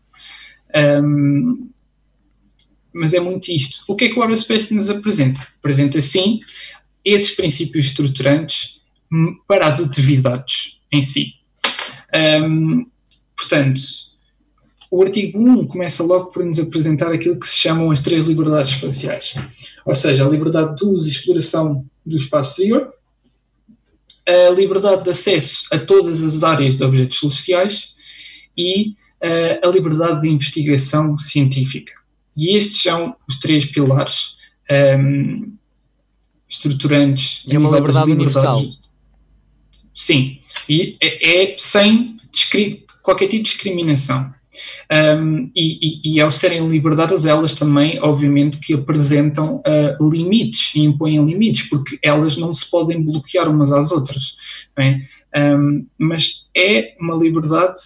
Um, 1.03 1.69
mas 2.93 3.15
é 3.15 3.21
muito 3.21 3.49
isto. 3.51 3.85
O 3.87 3.95
que 3.95 4.07
é 4.07 4.09
que 4.09 4.19
o 4.19 4.23
Aerospace 4.23 4.75
nos 4.75 4.91
apresenta? 4.91 5.47
Apresenta, 5.59 6.01
sim, 6.01 6.41
esses 7.05 7.31
princípios 7.31 7.87
estruturantes 7.87 8.81
para 9.47 9.69
as 9.69 9.81
atividades 9.81 10.80
em 10.93 11.03
si. 11.03 11.35
Um, 12.15 12.87
portanto, 13.37 13.83
o 14.91 15.03
artigo 15.03 15.39
1 15.39 15.67
começa 15.67 16.03
logo 16.03 16.27
por 16.27 16.45
nos 16.45 16.59
apresentar 16.59 17.13
aquilo 17.13 17.39
que 17.39 17.47
se 17.47 17.57
chamam 17.57 17.91
as 17.91 18.01
três 18.01 18.25
liberdades 18.27 18.73
espaciais, 18.73 19.35
ou 19.87 19.95
seja, 19.95 20.27
a 20.27 20.29
liberdade 20.29 20.77
de 20.77 20.85
uso 20.85 21.07
e 21.07 21.11
exploração 21.11 21.85
do 22.05 22.17
espaço 22.17 22.51
exterior, 22.51 22.93
a 24.27 24.51
liberdade 24.51 25.05
de 25.05 25.11
acesso 25.11 25.65
a 25.73 25.79
todas 25.79 26.23
as 26.23 26.43
áreas 26.43 26.77
de 26.77 26.85
objetos 26.85 27.21
celestiais 27.21 27.95
e 28.57 28.91
uh, 29.23 29.67
a 29.67 29.69
liberdade 29.69 30.23
de 30.23 30.29
investigação 30.29 31.17
científica. 31.17 31.93
E 32.37 32.57
estes 32.57 32.83
são 32.83 33.15
os 33.29 33.39
três 33.39 33.65
pilares 33.65 34.37
um, 34.99 35.53
estruturantes. 36.49 37.45
E 37.47 37.55
é 37.55 37.59
uma 37.59 37.71
liberdade 37.71 38.11
universal. 38.11 38.63
Sim, 39.95 40.39
e 40.69 40.97
é, 41.01 41.53
é 41.53 41.55
sem 41.59 42.17
qualquer 43.03 43.27
tipo 43.27 43.43
de 43.43 43.51
discriminação. 43.51 44.33
Um, 44.93 45.51
e, 45.55 45.79
e, 45.81 46.15
e, 46.15 46.21
ao 46.21 46.31
serem 46.31 46.69
liberdades, 46.69 47.25
elas 47.25 47.55
também, 47.55 48.01
obviamente, 48.01 48.59
que 48.59 48.75
apresentam 48.75 49.57
uh, 49.59 50.11
limites 50.11 50.75
e 50.75 50.81
impõem 50.81 51.25
limites, 51.25 51.69
porque 51.69 51.99
elas 52.03 52.37
não 52.37 52.53
se 52.53 52.69
podem 52.69 53.03
bloquear 53.03 53.49
umas 53.49 53.71
às 53.71 53.93
outras. 53.93 54.37
Um, 55.37 55.87
mas 55.97 56.49
é 56.57 56.97
uma 57.01 57.15
liberdade, 57.15 57.81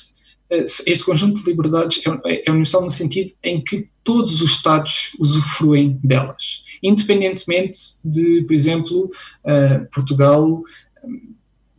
uh, 0.51 0.65
este 0.87 1.05
conjunto 1.05 1.43
de 1.43 1.51
liberdades 1.51 2.01
é, 2.25 2.49
é 2.49 2.51
universal 2.51 2.83
no 2.83 2.91
sentido 2.91 3.33
em 3.43 3.63
que 3.63 3.89
todos 4.03 4.41
os 4.41 4.53
Estados 4.53 5.11
usufruem 5.19 5.99
delas, 6.03 6.65
independentemente 6.83 7.79
de, 8.05 8.43
por 8.43 8.55
exemplo, 8.55 9.11
uh, 9.45 9.87
Portugal 9.95 10.63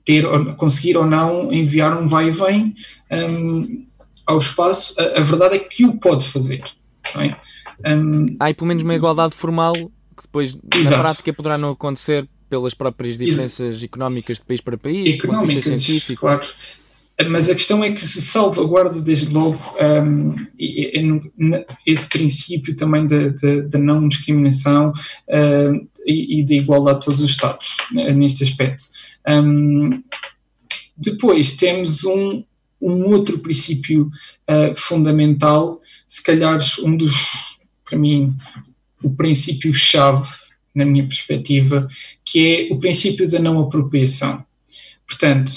ter, 0.05 0.25
conseguir 0.55 0.95
ou 0.95 1.05
não 1.05 1.51
enviar 1.51 1.99
um 1.99 2.07
vai 2.07 2.29
e 2.29 2.31
vem 2.31 2.75
um, 3.11 3.85
ao 4.25 4.37
espaço, 4.37 4.95
a, 4.99 5.19
a, 5.19 5.21
verdade 5.21 5.55
é 5.55 5.59
que 5.59 5.85
o 5.85 5.97
pode 5.97 6.27
fazer. 6.27 6.61
É? 7.15 7.35
Um, 7.89 8.37
Há 8.39 8.45
aí 8.45 8.53
pelo 8.53 8.67
menos 8.67 8.83
uma 8.83 8.95
igualdade 8.95 9.33
formal 9.33 9.73
que 9.73 10.23
depois 10.23 10.57
exato. 10.73 10.95
na 10.95 11.03
prática 11.03 11.33
poderá 11.33 11.57
não 11.57 11.71
acontecer 11.71 12.27
pelas 12.49 12.73
próprias 12.73 13.17
diferenças 13.17 13.83
económicas 13.83 14.37
de 14.37 14.45
país 14.45 14.61
para 14.61 14.77
país, 14.77 15.15
económicas, 15.15 15.63
científico. 15.65 16.21
Claro. 16.21 16.47
Mas 17.29 17.49
a 17.49 17.55
questão 17.55 17.81
é 17.81 17.91
que 17.91 18.01
se 18.01 18.21
salvaguarda 18.21 19.01
desde 19.01 19.33
logo 19.33 19.59
um, 20.03 20.35
esse 21.85 22.09
princípio 22.09 22.75
também 22.75 23.07
da 23.07 23.79
não 23.79 24.07
discriminação 24.07 24.91
uh, 25.29 25.87
e, 26.05 26.39
e 26.39 26.45
da 26.45 26.55
igualdade 26.55 26.99
de 26.99 27.05
todos 27.05 27.21
os 27.21 27.31
Estados 27.31 27.77
né, 27.93 28.11
neste 28.11 28.43
aspecto. 28.43 28.83
Um, 29.27 30.03
depois 30.97 31.53
temos 31.53 32.03
um, 32.05 32.43
um 32.81 33.05
outro 33.07 33.39
princípio 33.39 34.09
uh, 34.49 34.75
fundamental, 34.75 35.81
se 36.07 36.23
calhar 36.23 36.59
um 36.83 36.95
dos, 36.95 37.57
para 37.83 37.97
mim, 37.97 38.35
o 39.03 39.09
princípio-chave, 39.09 40.27
na 40.73 40.85
minha 40.85 41.03
perspectiva, 41.05 41.87
que 42.23 42.69
é 42.69 42.73
o 42.73 42.79
princípio 42.79 43.29
da 43.29 43.39
não 43.39 43.61
apropriação. 43.61 44.45
Portanto, 45.07 45.51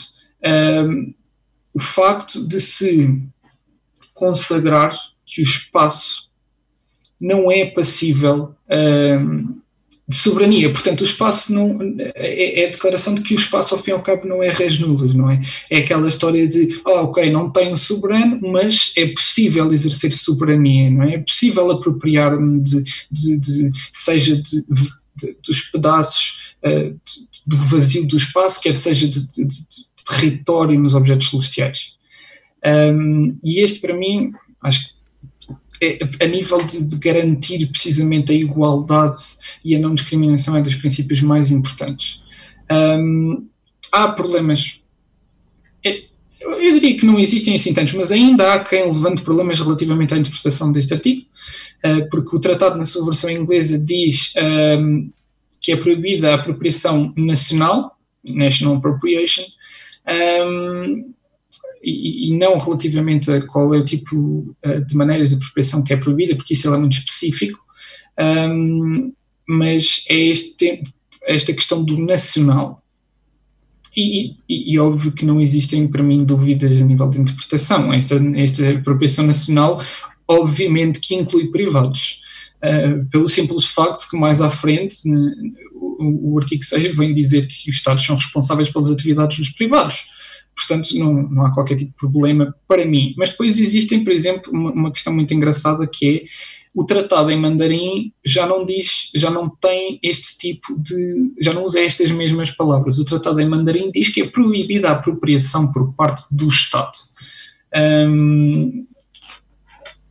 um, 0.44 1.14
o 1.74 1.80
facto 1.80 2.46
de 2.46 2.60
se 2.60 3.20
consagrar 4.14 4.96
que 5.26 5.40
o 5.40 5.42
espaço 5.42 6.28
não 7.20 7.50
é 7.50 7.66
passível 7.66 8.54
um, 8.70 9.57
de 10.08 10.16
soberania. 10.16 10.72
Portanto, 10.72 11.02
o 11.02 11.04
espaço 11.04 11.52
não 11.52 11.78
é, 11.98 12.62
é, 12.62 12.68
a 12.68 12.70
declaração 12.70 13.14
de 13.14 13.20
que 13.20 13.34
o 13.34 13.36
espaço, 13.36 13.74
ao 13.74 13.82
fim 13.82 13.90
e 13.90 13.94
ao 13.94 14.02
cabo, 14.02 14.26
não 14.26 14.42
é 14.42 14.50
res 14.50 14.78
nulos, 14.78 15.14
não 15.14 15.30
é? 15.30 15.42
É 15.68 15.78
aquela 15.78 16.08
história 16.08 16.48
de, 16.48 16.80
ah, 16.86 17.02
ok, 17.02 17.30
não 17.30 17.50
tenho 17.50 17.76
soberano, 17.76 18.40
mas 18.40 18.92
é 18.96 19.06
possível 19.08 19.70
exercer 19.72 20.12
soberania, 20.12 20.90
não 20.90 21.02
é? 21.02 21.14
É 21.16 21.18
possível 21.18 21.70
apropriar-me 21.70 22.60
de, 22.60 22.82
de, 23.10 23.38
de, 23.38 23.70
seja 23.92 24.36
de, 24.36 24.64
dos 25.44 25.60
pedaços 25.62 26.54
uh, 26.64 26.98
do 27.46 27.56
vazio 27.56 28.06
do 28.06 28.16
espaço, 28.16 28.62
quer 28.62 28.74
seja 28.74 29.06
de, 29.06 29.20
território 30.08 30.78
nos 30.80 30.94
objetos 30.94 31.28
celestiais. 31.28 31.92
Um, 32.64 33.38
e 33.44 33.60
este, 33.60 33.80
para 33.80 33.94
mim, 33.94 34.32
acho 34.62 34.88
que 34.88 34.97
a 36.20 36.26
nível 36.26 36.58
de, 36.64 36.84
de, 36.84 36.96
garantir 36.96 37.66
precisamente 37.66 38.32
a 38.32 38.34
igualdade 38.34 39.18
e 39.64 39.76
a 39.76 39.78
não 39.78 39.94
discriminação 39.94 40.56
é 40.56 40.62
dos 40.62 40.74
princípios 40.74 41.20
mais 41.22 41.50
importantes. 41.50 42.22
Um, 42.70 43.46
há 43.92 44.08
problemas. 44.08 44.80
É, 45.84 46.04
eu 46.40 46.74
diria 46.74 46.96
que 46.96 47.06
não 47.06 47.18
existem 47.18 47.54
assim 47.54 47.72
tantos, 47.72 47.94
mas 47.94 48.10
ainda 48.10 48.52
há 48.52 48.64
quem 48.64 48.86
levante 48.86 49.22
problemas 49.22 49.60
relativamente 49.60 50.14
à 50.14 50.18
interpretação 50.18 50.72
deste 50.72 50.92
artigo, 50.92 51.22
uh, 51.84 52.08
porque 52.10 52.36
o 52.36 52.40
tratado, 52.40 52.76
na 52.76 52.84
sua 52.84 53.04
versão 53.04 53.30
inglesa, 53.30 53.78
diz 53.78 54.34
um, 54.78 55.10
que 55.60 55.72
é 55.72 55.76
proibida 55.76 56.30
a 56.30 56.34
apropriação 56.34 57.12
nacional, 57.16 57.96
national 58.24 58.76
appropriation, 58.76 59.44
um, 60.46 61.14
e, 61.82 62.28
e, 62.28 62.36
não 62.36 62.58
relativamente 62.58 63.30
a 63.30 63.40
qual 63.46 63.74
é 63.74 63.78
o 63.78 63.84
tipo 63.84 64.54
uh, 64.64 64.84
de 64.86 64.96
maneiras 64.96 65.30
de 65.30 65.36
apropriação 65.36 65.82
que 65.82 65.92
é 65.92 65.96
proibida, 65.96 66.34
porque 66.34 66.54
isso 66.54 66.72
é 66.72 66.78
muito 66.78 66.98
específico, 66.98 67.58
um, 68.18 69.12
mas 69.46 70.04
é 70.08 70.16
este, 70.16 70.82
esta 71.22 71.52
questão 71.52 71.84
do 71.84 71.96
nacional. 71.98 72.82
E, 73.96 74.36
e, 74.48 74.74
e, 74.74 74.78
óbvio 74.78 75.10
que 75.10 75.24
não 75.24 75.40
existem 75.40 75.88
para 75.88 76.02
mim 76.02 76.24
dúvidas 76.24 76.80
a 76.80 76.84
nível 76.84 77.08
de 77.10 77.20
interpretação. 77.20 77.92
Esta, 77.92 78.14
esta 78.36 78.70
apropriação 78.70 79.26
nacional, 79.26 79.82
obviamente, 80.26 81.00
que 81.00 81.14
inclui 81.14 81.48
privados. 81.48 82.20
Uh, 82.58 83.06
pelo 83.06 83.28
simples 83.28 83.66
facto 83.66 84.08
que 84.10 84.16
mais 84.16 84.40
à 84.40 84.50
frente 84.50 85.08
né, 85.08 85.32
o, 85.74 86.32
o 86.32 86.38
artigo 86.38 86.64
6 86.64 86.96
vem 86.96 87.14
dizer 87.14 87.46
que 87.46 87.70
os 87.70 87.76
Estados 87.76 88.04
são 88.04 88.16
responsáveis 88.16 88.68
pelas 88.68 88.90
atividades 88.90 89.38
dos 89.38 89.50
privados 89.50 90.06
portanto 90.58 90.90
não, 90.98 91.14
não 91.28 91.46
há 91.46 91.54
qualquer 91.54 91.76
tipo 91.76 91.92
de 91.92 91.96
problema 91.96 92.52
para 92.66 92.84
mim. 92.84 93.14
Mas 93.16 93.30
depois 93.30 93.58
existem, 93.58 94.02
por 94.02 94.12
exemplo, 94.12 94.52
uma, 94.52 94.72
uma 94.72 94.92
questão 94.92 95.14
muito 95.14 95.32
engraçada 95.32 95.86
que 95.86 96.08
é 96.08 96.24
o 96.74 96.84
tratado 96.84 97.30
em 97.30 97.40
mandarim 97.40 98.12
já 98.24 98.46
não 98.46 98.64
diz, 98.64 99.10
já 99.14 99.30
não 99.30 99.48
tem 99.48 99.98
este 100.02 100.36
tipo 100.36 100.78
de, 100.78 101.32
já 101.40 101.52
não 101.52 101.64
usa 101.64 101.80
estas 101.80 102.10
mesmas 102.10 102.50
palavras. 102.50 102.98
O 102.98 103.04
tratado 103.04 103.40
em 103.40 103.48
mandarim 103.48 103.90
diz 103.90 104.08
que 104.08 104.22
é 104.22 104.28
proibida 104.28 104.88
a 104.88 104.92
apropriação 104.92 105.72
por 105.72 105.92
parte 105.94 106.24
do 106.30 106.48
Estado. 106.48 106.98
Hum, 107.74 108.86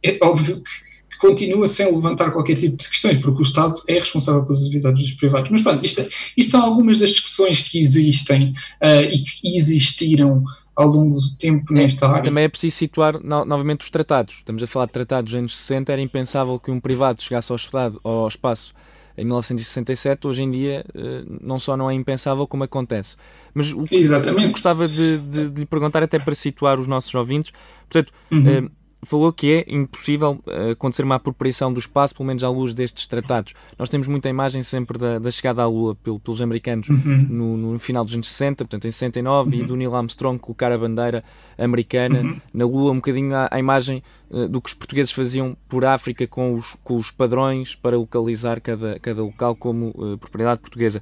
é 0.04 0.18
óbvio 0.22 0.62
que 0.62 0.87
continua 1.18 1.68
sem 1.68 1.86
levantar 1.94 2.32
qualquer 2.32 2.56
tipo 2.56 2.78
de 2.78 2.90
questões, 2.90 3.20
porque 3.20 3.42
o 3.42 3.44
Estado 3.44 3.82
é 3.88 3.96
responsável 3.96 4.44
pelas 4.44 4.62
atividades 4.62 5.02
dos 5.02 5.14
privados. 5.14 5.50
Mas 5.50 5.62
pronto, 5.62 5.86
isto, 5.86 6.06
isto 6.36 6.52
são 6.52 6.62
algumas 6.62 7.00
das 7.00 7.12
discussões 7.12 7.62
que 7.62 7.80
existem 7.80 8.54
uh, 8.82 9.04
e 9.12 9.20
que 9.20 9.58
existiram 9.58 10.44
ao 10.76 10.88
longo 10.88 11.16
do 11.16 11.38
tempo 11.38 11.74
é, 11.74 11.82
nesta 11.82 12.08
área. 12.08 12.24
Também 12.24 12.44
é 12.44 12.48
preciso 12.48 12.76
situar 12.76 13.20
no, 13.22 13.44
novamente 13.44 13.82
os 13.82 13.90
tratados. 13.90 14.36
Estamos 14.36 14.62
a 14.62 14.68
falar 14.68 14.86
de 14.86 14.92
tratados 14.92 15.32
dos 15.32 15.40
anos 15.40 15.58
60, 15.58 15.92
era 15.92 16.02
impensável 16.02 16.60
que 16.60 16.70
um 16.70 16.80
privado 16.80 17.22
chegasse 17.22 17.52
ao, 17.52 17.56
estado, 17.56 18.00
ao 18.04 18.28
espaço 18.28 18.74
em 19.18 19.26
1967, 19.26 20.28
hoje 20.28 20.44
em 20.44 20.52
dia 20.52 20.86
eh, 20.94 21.24
não 21.42 21.58
só 21.58 21.76
não 21.76 21.90
é 21.90 21.94
impensável 21.96 22.46
como 22.46 22.64
acontece. 22.64 23.18
Mas 23.52 23.74
o, 23.74 23.86
Exatamente. 23.90 24.42
que 24.42 24.46
eu 24.46 24.52
gostava 24.52 24.88
de, 24.88 25.18
de, 25.18 25.50
de, 25.50 25.60
lhe 25.62 25.66
perguntar, 25.66 26.04
até 26.04 26.20
para 26.20 26.36
situar 26.36 26.80
os 26.80 26.86
nossos 26.86 27.14
ouvintes, 27.16 27.52
portanto, 27.90 28.14
uhum. 28.32 28.70
Eh, 29.02 29.06
falou 29.06 29.32
que 29.32 29.54
é 29.54 29.66
impossível 29.68 30.40
uh, 30.46 30.72
acontecer 30.72 31.04
uma 31.04 31.16
apropriação 31.16 31.72
do 31.72 31.80
espaço, 31.80 32.16
pelo 32.16 32.28
menos 32.28 32.44
à 32.44 32.50
luz 32.50 32.74
destes 32.74 33.08
tratados. 33.08 33.54
Nós 33.78 33.90
temos 33.90 34.08
muita 34.08 34.30
imagem 34.30 34.62
sempre 34.62 34.98
da, 34.98 35.20
da 35.20 35.32
chegada 35.32 35.62
à 35.62 35.68
Lua 35.68 35.96
pelo, 35.96 36.20
pelos 36.20 36.42
americanos 36.42 36.90
uhum. 36.90 37.28
no, 37.30 37.58
no, 37.58 37.80
final 37.80 38.04
dos 38.04 38.14
anos 38.14 38.30
60, 38.30 38.66
portanto 38.66 38.86
em 38.86 38.92
69, 38.92 39.56
uhum. 39.56 39.64
e 39.64 39.66
do 39.66 39.76
Neil 39.76 39.96
Armstrong 39.96 40.40
colocar 40.40 40.72
a 40.72 40.78
bandeira 40.78 41.24
americana 41.58 42.22
uhum. 42.22 42.42
na 42.54 42.66
Lua, 42.66 42.92
um 42.92 42.96
bocadinho 42.96 43.36
à, 43.36 43.48
à 43.52 43.60
imagem 43.60 44.04
uh, 44.30 44.48
do 44.48 44.62
que 44.62 44.70
os 44.70 44.74
portugueses 44.74 45.12
faziam 45.12 45.56
por 45.70 45.86
África 45.86 46.28
com 46.28 46.56
os, 46.56 46.76
com 46.84 46.98
os 46.98 47.12
padrões 47.12 47.76
para 47.76 47.98
localizar 47.98 48.60
cada, 48.62 49.00
cada 49.00 49.22
local 49.22 49.56
como 49.56 49.90
uh, 49.96 50.18
propriedade 50.18 50.62
portuguesa. 50.62 51.02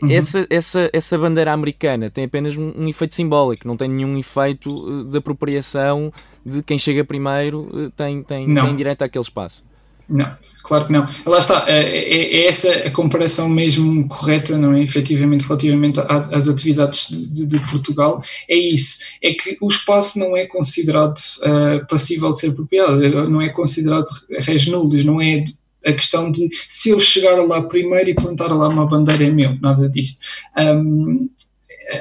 Uhum. 0.00 0.10
Essa, 0.12 0.46
essa, 0.48 0.90
essa 0.92 1.18
bandeira 1.18 1.52
americana 1.52 2.08
tem 2.08 2.24
apenas 2.24 2.56
um, 2.56 2.72
um, 2.76 2.88
efeito 2.88 3.16
simbólico, 3.16 3.66
não 3.66 3.76
tem 3.76 3.88
nenhum 3.88 4.16
efeito 4.16 5.04
de 5.04 5.18
apropriação 5.18 6.12
de 6.48 6.62
quem 6.62 6.78
chega 6.78 7.04
primeiro 7.04 7.68
uh, 7.72 7.90
tem, 7.90 8.22
tem, 8.22 8.54
tem 8.54 8.76
direito 8.76 9.02
àquele 9.02 9.22
espaço. 9.22 9.62
Não, 10.08 10.34
claro 10.62 10.86
que 10.86 10.92
não. 10.92 11.06
Lá 11.26 11.38
está, 11.38 11.66
é, 11.68 11.80
é, 11.80 12.46
essa 12.46 12.70
a 12.70 12.90
comparação 12.90 13.46
mesmo 13.46 14.08
correta, 14.08 14.56
não 14.56 14.72
é? 14.72 14.82
Efetivamente, 14.82 15.42
relativamente 15.42 16.00
às 16.00 16.48
atividades 16.48 17.08
de, 17.08 17.46
de, 17.46 17.60
Portugal, 17.70 18.22
é 18.48 18.56
isso. 18.56 19.00
É 19.22 19.34
que 19.34 19.58
o 19.60 19.68
espaço 19.68 20.18
não 20.18 20.34
é 20.34 20.46
considerado 20.46 21.18
uh, 21.18 21.86
passível 21.88 22.30
de 22.30 22.40
ser 22.40 22.50
apropriado, 22.50 23.28
não 23.28 23.42
é 23.42 23.50
considerado 23.50 24.06
res 24.40 24.66
nulos, 24.66 25.04
não 25.04 25.20
é 25.20 25.44
a 25.84 25.92
questão 25.92 26.30
de 26.30 26.48
se 26.66 26.88
eu 26.88 26.98
chegar 26.98 27.36
lá 27.44 27.60
primeiro 27.62 28.08
e 28.08 28.14
plantar 28.14 28.48
lá 28.48 28.66
uma 28.68 28.86
bandeira 28.86 29.26
é 29.26 29.30
meu, 29.30 29.58
nada 29.60 29.90
disto. 29.90 30.20
Um, 30.56 31.28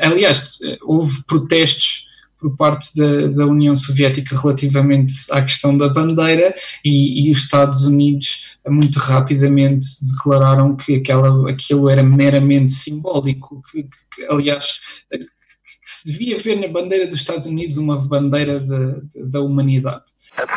aliás, 0.02 0.60
houve 0.82 1.24
protestos 1.26 2.07
por 2.48 2.56
parte 2.56 2.96
da, 2.96 3.28
da, 3.28 3.46
União 3.46 3.76
Soviética 3.76 4.40
relativamente 4.40 5.14
à 5.32 5.42
questão 5.42 5.78
da 5.78 5.90
bandeira 5.90 6.56
e, 6.84 7.28
e, 7.28 7.32
os 7.32 7.40
Estados 7.40 7.86
Unidos 7.86 8.56
muito 8.66 9.00
rapidamente 9.00 9.86
declararam 10.14 10.76
que 10.76 10.96
aquela, 10.96 11.50
aquilo 11.50 11.90
era 11.90 12.02
meramente 12.02 12.72
simbólico, 12.72 13.62
que, 13.70 13.84
que 13.84 14.26
aliás 14.30 14.80
que 15.12 15.26
se 15.84 16.12
devia 16.12 16.38
ver 16.38 16.56
na 16.58 16.68
bandeira 16.68 17.08
dos 17.08 17.20
Estados 17.20 17.48
Unidos 17.48 17.78
uma 17.78 17.98
bandeira 17.98 18.60
de, 18.60 19.02
de, 19.14 19.30
da 19.30 19.42
humanidade. 19.42 20.06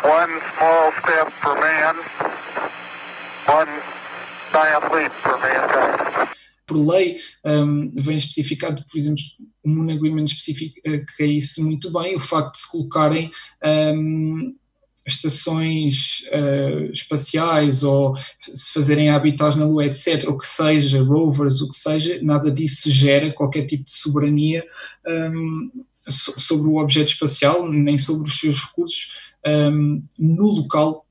One 0.03 0.33
small 0.55 0.91
step 1.01 1.31
for 1.31 1.55
man, 1.55 1.95
por 6.67 6.77
lei, 6.77 7.17
um, 7.43 7.91
vem 7.95 8.17
especificado, 8.17 8.85
por 8.89 8.97
exemplo, 8.97 9.23
Moon 9.63 9.91
Agreement 9.91 10.25
especifica 10.25 10.81
que 11.15 11.23
é 11.23 11.27
isso 11.27 11.63
muito 11.63 11.91
bem, 11.91 12.15
o 12.15 12.19
facto 12.19 12.53
de 12.53 12.59
se 12.59 12.71
colocarem 12.71 13.31
um, 13.95 14.55
estações 15.07 16.23
uh, 16.31 16.91
espaciais 16.91 17.83
ou 17.83 18.15
se 18.53 18.71
fazerem 18.73 19.09
habitats 19.09 19.55
na 19.55 19.65
Lua, 19.65 19.85
etc., 19.85 20.27
o 20.27 20.37
que 20.37 20.47
seja, 20.47 21.03
rovers, 21.03 21.61
o 21.61 21.69
que 21.69 21.75
seja, 21.75 22.19
nada 22.21 22.51
disso 22.51 22.89
gera 22.89 23.33
qualquer 23.33 23.65
tipo 23.65 23.85
de 23.85 23.91
soberania 23.91 24.63
um, 25.31 25.71
sobre 26.09 26.67
o 26.67 26.77
objeto 26.77 27.09
espacial, 27.09 27.69
nem 27.71 27.97
sobre 27.97 28.27
os 28.27 28.39
seus 28.39 28.61
recursos 28.61 29.15
um, 29.45 30.03
no 30.17 30.47
local 30.47 31.05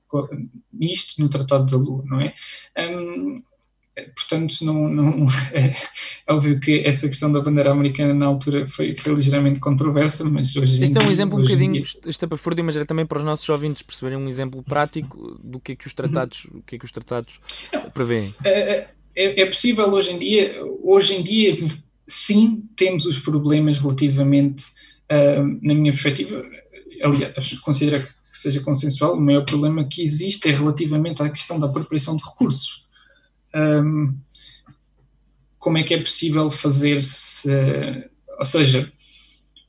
nisto 0.73 1.21
no 1.21 1.29
Tratado 1.29 1.71
da 1.71 1.77
Lua, 1.77 2.03
não 2.05 2.21
é? 2.21 2.35
Um, 2.79 3.43
portanto, 4.15 4.55
não, 4.63 4.89
não, 4.89 5.27
é, 5.53 5.75
óbvio 6.29 6.59
que 6.61 6.83
essa 6.87 7.09
questão 7.09 7.31
da 7.31 7.41
bandeira 7.41 7.71
americana 7.71 8.15
na 8.15 8.27
altura 8.27 8.67
foi, 8.67 8.97
foi 8.97 9.15
ligeiramente 9.15 9.61
controversa, 9.61 10.25
mas 10.25 10.55
hoje 10.57 10.83
Este 10.83 10.99
é 10.99 11.03
um 11.03 11.11
exemplo 11.11 11.39
um 11.39 11.43
bocadinho, 11.43 11.83
dia... 11.83 12.01
estapafúrdio, 12.07 12.65
mas 12.65 12.77
era 12.77 12.87
também 12.87 13.07
para 13.07 13.19
os 13.19 13.25
nossos 13.25 13.49
ouvintes 13.49 13.83
perceberem 13.83 14.19
um 14.19 14.29
exemplo 14.29 14.63
prático 14.63 15.39
do 15.43 15.61
que 15.61 15.73
é 15.73 15.77
que 15.77 15.87
os 15.87 15.95
tratados, 15.95 16.47
uhum. 16.47 16.63
que 16.67 16.77
é 16.77 16.79
que 16.79 16.85
os 16.85 16.93
tratados 16.93 17.39
prevêem. 17.93 18.33
É, 18.45 18.51
é, 18.51 18.91
é, 19.15 19.41
é 19.43 19.47
possível 19.47 19.89
hoje 19.89 20.13
em 20.13 20.19
dia, 20.19 20.63
hoje 20.83 21.15
em 21.15 21.23
dia 21.23 21.57
sim 22.07 22.65
temos 22.77 23.07
os 23.07 23.19
problemas 23.19 23.79
relativamente, 23.79 24.65
uh, 25.11 25.59
na 25.63 25.75
minha 25.75 25.93
perspectiva, 25.93 26.45
aliás, 27.03 27.55
considero 27.61 28.05
que 28.05 28.13
seja 28.33 28.61
consensual, 28.61 29.15
o 29.15 29.21
maior 29.21 29.45
problema 29.45 29.85
que 29.85 30.03
existe 30.03 30.49
é 30.49 30.53
relativamente 30.53 31.23
à 31.23 31.29
questão 31.29 31.59
da 31.59 31.67
apropriação 31.67 32.17
de 32.17 32.25
recursos. 32.25 32.89
Um, 33.55 34.17
como 35.59 35.79
é 35.79 35.83
que 35.83 35.95
é 35.95 36.01
possível 36.01 36.51
fazer-se, 36.51 37.49
ou 38.39 38.45
seja, 38.45 38.91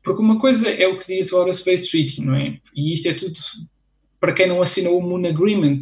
porque 0.03 0.21
uma 0.21 0.39
coisa 0.39 0.69
é 0.69 0.87
o 0.87 0.97
que 0.97 1.05
diz 1.05 1.31
o 1.31 1.39
Aerospace 1.39 1.89
Treaty, 1.89 2.21
não 2.21 2.35
é? 2.35 2.59
E 2.73 2.93
isto 2.93 3.07
é 3.07 3.13
tudo, 3.13 3.39
para 4.19 4.33
quem 4.33 4.47
não 4.47 4.61
assinou 4.61 4.97
o 4.97 5.01
Moon 5.01 5.27
Agreement, 5.27 5.79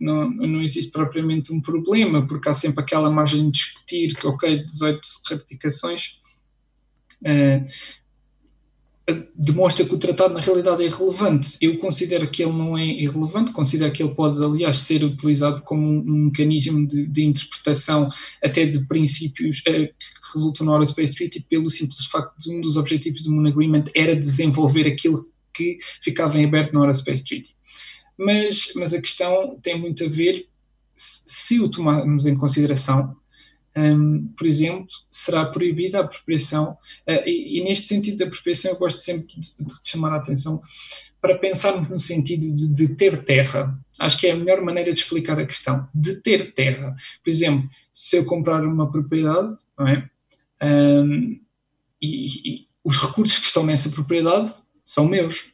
não, 0.00 0.28
não 0.30 0.62
existe 0.62 0.90
propriamente 0.90 1.52
um 1.52 1.60
problema, 1.60 2.26
porque 2.26 2.48
há 2.48 2.54
sempre 2.54 2.82
aquela 2.82 3.10
margem 3.10 3.44
de 3.44 3.52
discutir 3.52 4.14
que, 4.14 4.26
ok, 4.26 4.64
18 4.64 5.00
ratificações, 5.28 6.20
uh, 7.22 7.66
demonstra 9.34 9.84
que 9.84 9.94
o 9.94 9.98
tratado 9.98 10.32
na 10.32 10.40
realidade 10.40 10.82
é 10.82 10.86
irrelevante. 10.86 11.58
Eu 11.60 11.78
considero 11.78 12.30
que 12.30 12.42
ele 12.42 12.52
não 12.52 12.76
é 12.76 12.86
irrelevante, 12.86 13.52
considero 13.52 13.92
que 13.92 14.02
ele 14.02 14.14
pode, 14.14 14.42
aliás, 14.42 14.78
ser 14.78 15.04
utilizado 15.04 15.60
como 15.62 15.86
um, 15.86 16.24
mecanismo 16.26 16.86
de, 16.86 17.06
de, 17.06 17.24
interpretação 17.24 18.08
até 18.42 18.64
de 18.64 18.80
princípios 18.86 19.60
uh, 19.60 19.62
que 19.62 20.32
resultam 20.34 20.64
no 20.64 20.72
Aerospace 20.72 21.14
Treaty 21.14 21.40
pelo 21.40 21.68
simples 21.68 22.06
facto 22.06 22.34
de 22.38 22.54
um 22.54 22.62
dos 22.62 22.78
objetivos 22.78 23.22
do 23.22 23.30
Moon 23.30 23.46
Agreement 23.46 23.84
era 23.94 24.16
desenvolver 24.16 24.86
aquilo 24.86 25.22
que 25.52 25.78
ficava 26.02 26.38
em 26.38 26.46
aberto 26.46 26.72
no 26.72 26.80
Aerospace 26.80 27.24
Treaty. 27.24 27.54
Mas, 28.16 28.72
mas 28.74 28.94
a 28.94 29.00
questão 29.00 29.58
tem 29.62 29.78
muito 29.78 30.04
a 30.04 30.08
ver 30.08 30.48
se 30.96 31.60
o 31.60 31.68
tomarmos 31.68 32.24
em 32.24 32.36
consideração 32.36 33.14
um, 33.76 34.28
por 34.36 34.46
exemplo, 34.46 34.86
será 35.10 35.44
proibida 35.46 35.98
a 35.98 36.00
apropriação, 36.02 36.76
uh, 37.08 37.26
e, 37.26 37.58
e, 37.58 37.64
neste 37.64 37.88
sentido 37.88 38.18
da 38.18 38.26
apropriação 38.26 38.70
eu 38.70 38.78
gosto 38.78 39.00
sempre 39.00 39.26
de, 39.26 39.40
de, 39.40 39.74
chamar 39.88 40.12
a 40.12 40.16
atenção 40.16 40.62
para 41.20 41.38
pensarmos 41.38 41.88
no 41.88 41.98
sentido 41.98 42.42
de, 42.54 42.72
de, 42.72 42.88
ter 42.94 43.24
terra. 43.24 43.76
Acho 43.98 44.18
que 44.18 44.26
é 44.26 44.32
a 44.32 44.36
melhor 44.36 44.60
maneira 44.60 44.92
de 44.92 45.00
explicar 45.00 45.38
a 45.38 45.46
questão, 45.46 45.88
de 45.94 46.16
ter 46.16 46.52
terra. 46.52 46.94
Por 47.22 47.30
exemplo, 47.30 47.68
se 47.92 48.16
eu 48.16 48.24
comprar 48.24 48.62
uma 48.62 48.90
propriedade, 48.90 49.54
não 49.78 49.88
é? 49.88 50.08
Um, 50.62 51.40
e, 52.00 52.26
e, 52.26 52.68
os 52.84 52.98
recursos 52.98 53.38
que 53.38 53.46
estão 53.46 53.64
nessa 53.64 53.88
propriedade 53.88 54.52
são 54.84 55.08
meus. 55.08 55.46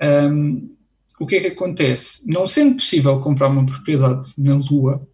Um, 0.00 0.76
o 1.18 1.26
que 1.26 1.36
é 1.36 1.40
que 1.40 1.46
acontece? 1.46 2.30
Não 2.30 2.46
sendo 2.46 2.76
possível 2.76 3.18
comprar 3.20 3.48
uma 3.48 3.64
propriedade 3.64 4.34
na 4.36 4.54
Lua, 4.54 5.08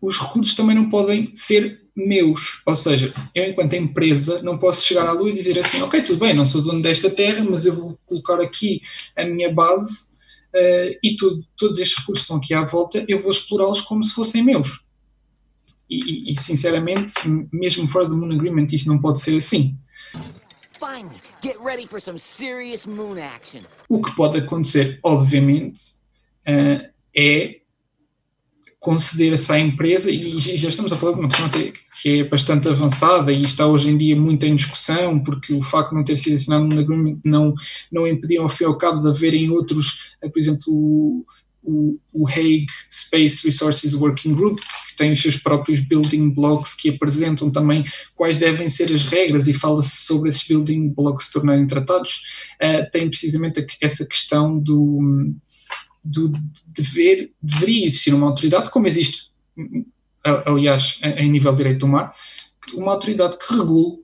os 0.00 0.18
recursos 0.18 0.54
também 0.54 0.74
não 0.74 0.88
podem 0.88 1.30
ser 1.34 1.80
meus. 1.94 2.62
Ou 2.64 2.76
seja, 2.76 3.12
eu, 3.34 3.44
enquanto 3.44 3.74
empresa, 3.74 4.42
não 4.42 4.58
posso 4.58 4.86
chegar 4.86 5.06
à 5.06 5.12
Lua 5.12 5.30
e 5.30 5.34
dizer 5.34 5.58
assim: 5.58 5.82
ok, 5.82 6.02
tudo 6.02 6.20
bem, 6.20 6.34
não 6.34 6.44
sou 6.44 6.62
dono 6.62 6.82
desta 6.82 7.10
terra, 7.10 7.44
mas 7.48 7.66
eu 7.66 7.74
vou 7.74 7.98
colocar 8.06 8.40
aqui 8.40 8.80
a 9.16 9.24
minha 9.24 9.52
base 9.52 10.08
uh, 10.54 10.98
e 11.02 11.16
tudo, 11.16 11.44
todos 11.56 11.78
estes 11.78 11.98
recursos 11.98 12.24
estão 12.24 12.36
aqui 12.36 12.54
à 12.54 12.64
volta, 12.64 13.04
eu 13.08 13.22
vou 13.22 13.30
explorá-los 13.30 13.82
como 13.82 14.02
se 14.02 14.14
fossem 14.14 14.42
meus. 14.42 14.82
E, 15.88 16.30
e, 16.30 16.32
e, 16.32 16.40
sinceramente, 16.40 17.14
mesmo 17.52 17.88
fora 17.88 18.06
do 18.06 18.16
Moon 18.16 18.32
Agreement, 18.32 18.68
isto 18.72 18.88
não 18.88 19.00
pode 19.00 19.20
ser 19.20 19.36
assim. 19.36 19.76
O 23.88 24.00
que 24.00 24.14
pode 24.14 24.38
acontecer, 24.38 25.00
obviamente, 25.02 25.80
uh, 26.46 26.88
é 27.14 27.59
conceder-se 28.80 29.52
à 29.52 29.60
empresa, 29.60 30.10
e 30.10 30.38
já 30.38 30.70
estamos 30.70 30.90
a 30.90 30.96
falar 30.96 31.12
de 31.12 31.20
uma 31.20 31.28
questão 31.28 31.50
que 32.00 32.08
é 32.08 32.24
bastante 32.24 32.66
avançada 32.66 33.30
e 33.30 33.42
está 33.42 33.66
hoje 33.66 33.90
em 33.90 33.96
dia 33.96 34.16
muito 34.16 34.46
em 34.46 34.56
discussão, 34.56 35.22
porque 35.22 35.52
o 35.52 35.62
facto 35.62 35.90
de 35.90 35.96
não 35.96 36.04
ter 36.04 36.16
sido 36.16 36.36
assinado 36.36 36.64
um 36.64 36.78
agreement 36.78 37.20
não, 37.22 37.52
não 37.92 38.06
impediu 38.06 38.42
ao 38.42 38.48
fim 38.48 38.64
e 38.64 38.66
ao 38.66 38.78
cabo 38.78 39.02
de 39.02 39.08
haverem 39.08 39.50
outros, 39.50 40.16
eh, 40.22 40.28
por 40.30 40.38
exemplo, 40.38 40.64
o, 40.68 41.26
o, 41.62 41.98
o 42.10 42.26
Hague 42.26 42.64
Space 42.90 43.44
Resources 43.44 43.92
Working 43.92 44.34
Group, 44.34 44.60
que 44.60 44.96
tem 44.96 45.12
os 45.12 45.20
seus 45.20 45.36
próprios 45.36 45.80
building 45.80 46.30
blocks 46.30 46.72
que 46.72 46.88
apresentam 46.88 47.52
também 47.52 47.84
quais 48.16 48.38
devem 48.38 48.70
ser 48.70 48.90
as 48.94 49.04
regras 49.04 49.46
e 49.46 49.52
fala-se 49.52 50.06
sobre 50.06 50.30
esses 50.30 50.46
building 50.48 50.88
blocks 50.88 51.26
se 51.26 51.32
tornarem 51.32 51.66
tratados, 51.66 52.22
uh, 52.62 52.90
tem 52.90 53.10
precisamente 53.10 53.66
essa 53.78 54.06
questão 54.06 54.58
do 54.58 55.34
do 56.02 56.32
dever, 56.68 57.32
deveria 57.42 57.86
existir 57.86 58.14
uma 58.14 58.26
autoridade, 58.26 58.70
como 58.70 58.86
existe, 58.86 59.30
aliás, 60.46 60.98
em 61.02 61.30
nível 61.30 61.52
de 61.52 61.58
direito 61.58 61.80
do 61.80 61.88
mar, 61.88 62.14
uma 62.74 62.92
autoridade 62.92 63.38
que 63.38 63.54
regule 63.54 64.00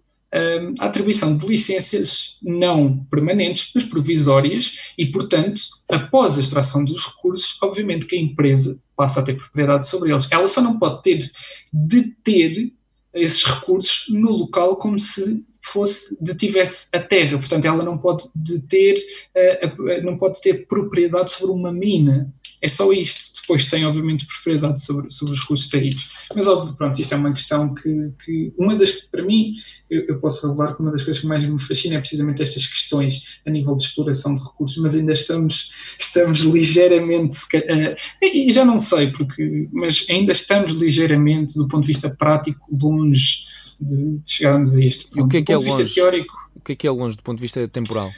a 0.79 0.87
atribuição 0.87 1.37
de 1.37 1.47
licenças 1.47 2.37
não 2.43 3.05
permanentes, 3.11 3.71
mas 3.75 3.85
provisórias, 3.85 4.93
e, 4.99 5.07
portanto, 5.07 5.63
após 5.91 6.37
a 6.37 6.41
extração 6.41 6.85
dos 6.85 7.07
recursos, 7.07 7.57
obviamente 7.63 8.07
que 8.07 8.17
a 8.17 8.21
empresa 8.21 8.79
passa 8.95 9.21
a 9.21 9.23
ter 9.23 9.37
propriedade 9.37 9.89
sobre 9.89 10.11
eles. 10.11 10.31
Ela 10.31 10.49
só 10.49 10.61
não 10.61 10.79
pode 10.79 11.03
ter 11.03 11.31
de 11.73 12.03
ter 12.23 12.73
esses 13.15 13.45
recursos 13.45 14.07
no 14.11 14.31
local 14.31 14.77
como 14.77 14.99
se 14.99 15.43
fosse 15.73 16.17
detivesse 16.21 16.89
a 16.93 17.01
terra, 17.01 17.39
portanto 17.39 17.65
ela 17.65 17.85
não 17.85 17.99
pode 17.99 18.25
deter, 18.35 19.03
uh, 19.35 20.03
não 20.05 20.17
pode 20.17 20.41
ter 20.41 20.67
propriedade 20.67 21.33
sobre 21.33 21.55
uma 21.55 21.73
mina. 21.73 22.33
É 22.63 22.69
só 22.69 22.91
isto. 22.93 23.41
Depois 23.43 23.67
tem, 23.67 23.85
obviamente, 23.85 24.27
propriedade 24.27 24.81
sobre, 24.81 25.13
sobre 25.13 25.35
os 25.35 25.41
recursos 25.41 25.67
extraídos. 25.67 26.11
Mas, 26.35 26.49
óbvio, 26.49 26.75
pronto, 26.75 27.01
isto 27.01 27.13
é 27.13 27.17
uma 27.17 27.33
questão 27.33 27.75
que, 27.75 28.11
que 28.25 28.53
uma 28.59 28.75
das 28.75 28.91
que, 28.91 29.07
para 29.09 29.23
mim, 29.23 29.55
eu, 29.91 30.07
eu, 30.09 30.19
posso 30.19 30.49
revelar 30.49 30.75
que 30.75 30.81
uma 30.81 30.91
das 30.91 31.03
coisas 31.03 31.21
que 31.21 31.29
mais 31.29 31.45
me 31.45 31.61
fascina 31.61 31.97
é 31.97 31.99
precisamente 31.99 32.43
estas 32.43 32.67
questões 32.67 33.41
a 33.47 33.51
nível 33.51 33.77
de 33.77 33.83
exploração 33.83 34.35
de 34.35 34.43
recursos, 34.43 34.79
mas 34.83 34.95
ainda 34.95 35.13
estamos, 35.13 35.71
estamos 35.99 36.41
ligeiramente, 36.41 37.39
uh, 37.39 37.97
e 38.23 38.51
já 38.51 38.65
não 38.65 38.79
sei, 38.79 39.11
porque, 39.11 39.69
mas 39.71 40.07
ainda 40.09 40.33
estamos 40.33 40.73
ligeiramente, 40.73 41.55
do 41.55 41.69
ponto 41.69 41.83
de 41.83 41.93
vista 41.93 42.09
prático, 42.09 42.67
longe 42.73 43.45
de, 43.81 44.19
de 44.19 44.31
chegarmos 44.31 44.75
a 44.75 44.81
isto. 44.81 45.17
E 45.17 45.21
o 45.21 45.29
que 45.29 45.39
é 45.39 45.43
que 45.43 45.53
é 45.53 45.57
longe? 45.57 45.95
Teórico, 45.95 46.35
o 46.55 46.61
que 46.61 46.73
é 46.73 46.77
que 46.77 46.87
é 46.87 46.91
longe 46.91 47.17
do 47.17 47.23
ponto 47.23 47.39
de 47.39 47.43
vista 47.43 47.67
temporal? 47.69 48.11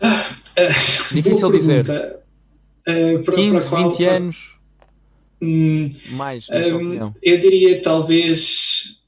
Ah, 0.00 0.24
uh, 0.58 1.14
Difícil 1.14 1.50
dizer. 1.52 1.84
Uh, 1.84 3.22
para, 3.24 3.34
15, 3.34 3.50
para 3.52 3.68
qual, 3.68 3.90
20 3.90 3.98
para... 3.98 4.16
anos? 4.16 4.60
Hum, 5.42 5.90
Mais, 6.10 6.48
na 6.48 6.64
sua 6.64 6.76
opinião? 6.76 7.14
Eu 7.22 7.38
diria 7.38 7.82
talvez 7.82 9.00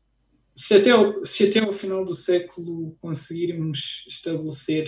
se 0.54 0.74
até, 0.74 0.90
ao, 0.90 1.24
se 1.24 1.48
até 1.48 1.60
ao 1.60 1.72
final 1.72 2.04
do 2.04 2.14
século 2.14 2.96
conseguirmos 3.00 4.04
estabelecer 4.08 4.86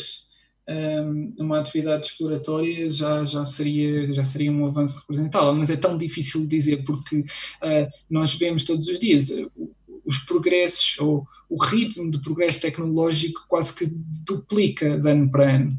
um, 0.68 1.35
uma 1.38 1.61
atividade 1.61 2.07
exploratória 2.07 2.90
já, 2.90 3.24
já, 3.24 3.44
seria, 3.44 4.12
já 4.12 4.24
seria 4.24 4.50
um 4.50 4.66
avanço 4.66 4.98
representável, 5.00 5.55
mas 5.55 5.70
é 5.70 5.77
tão 5.77 5.96
difícil 5.98 6.46
dizer 6.46 6.85
porque 6.85 7.20
uh, 7.20 7.88
nós 8.09 8.35
vemos 8.35 8.64
todos 8.64 8.87
os 8.87 8.98
dias 8.98 9.31
os 10.05 10.19
progressos 10.19 10.97
ou 10.99 11.27
o 11.49 11.62
ritmo 11.62 12.11
de 12.11 12.19
progresso 12.19 12.61
tecnológico 12.61 13.45
quase 13.49 13.75
que 13.75 13.87
duplica 13.87 14.99
de 14.99 15.09
ano 15.09 15.31
para 15.31 15.57
ano. 15.57 15.71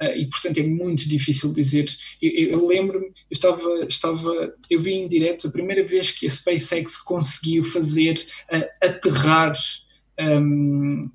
Uh, 0.00 0.16
e 0.16 0.26
portanto 0.26 0.58
é 0.58 0.62
muito 0.62 1.08
difícil 1.08 1.52
dizer. 1.52 1.88
Eu, 2.20 2.50
eu 2.50 2.66
lembro-me, 2.66 3.06
eu 3.06 3.12
estava, 3.30 3.86
estava 3.88 4.54
eu 4.70 4.80
vi 4.80 4.94
em 4.94 5.08
direto 5.08 5.48
a 5.48 5.50
primeira 5.50 5.84
vez 5.84 6.10
que 6.10 6.26
a 6.26 6.30
SpaceX 6.30 6.96
conseguiu 6.96 7.64
fazer 7.64 8.24
uh, 8.52 8.86
aterrar 8.86 9.56
um, 10.20 11.10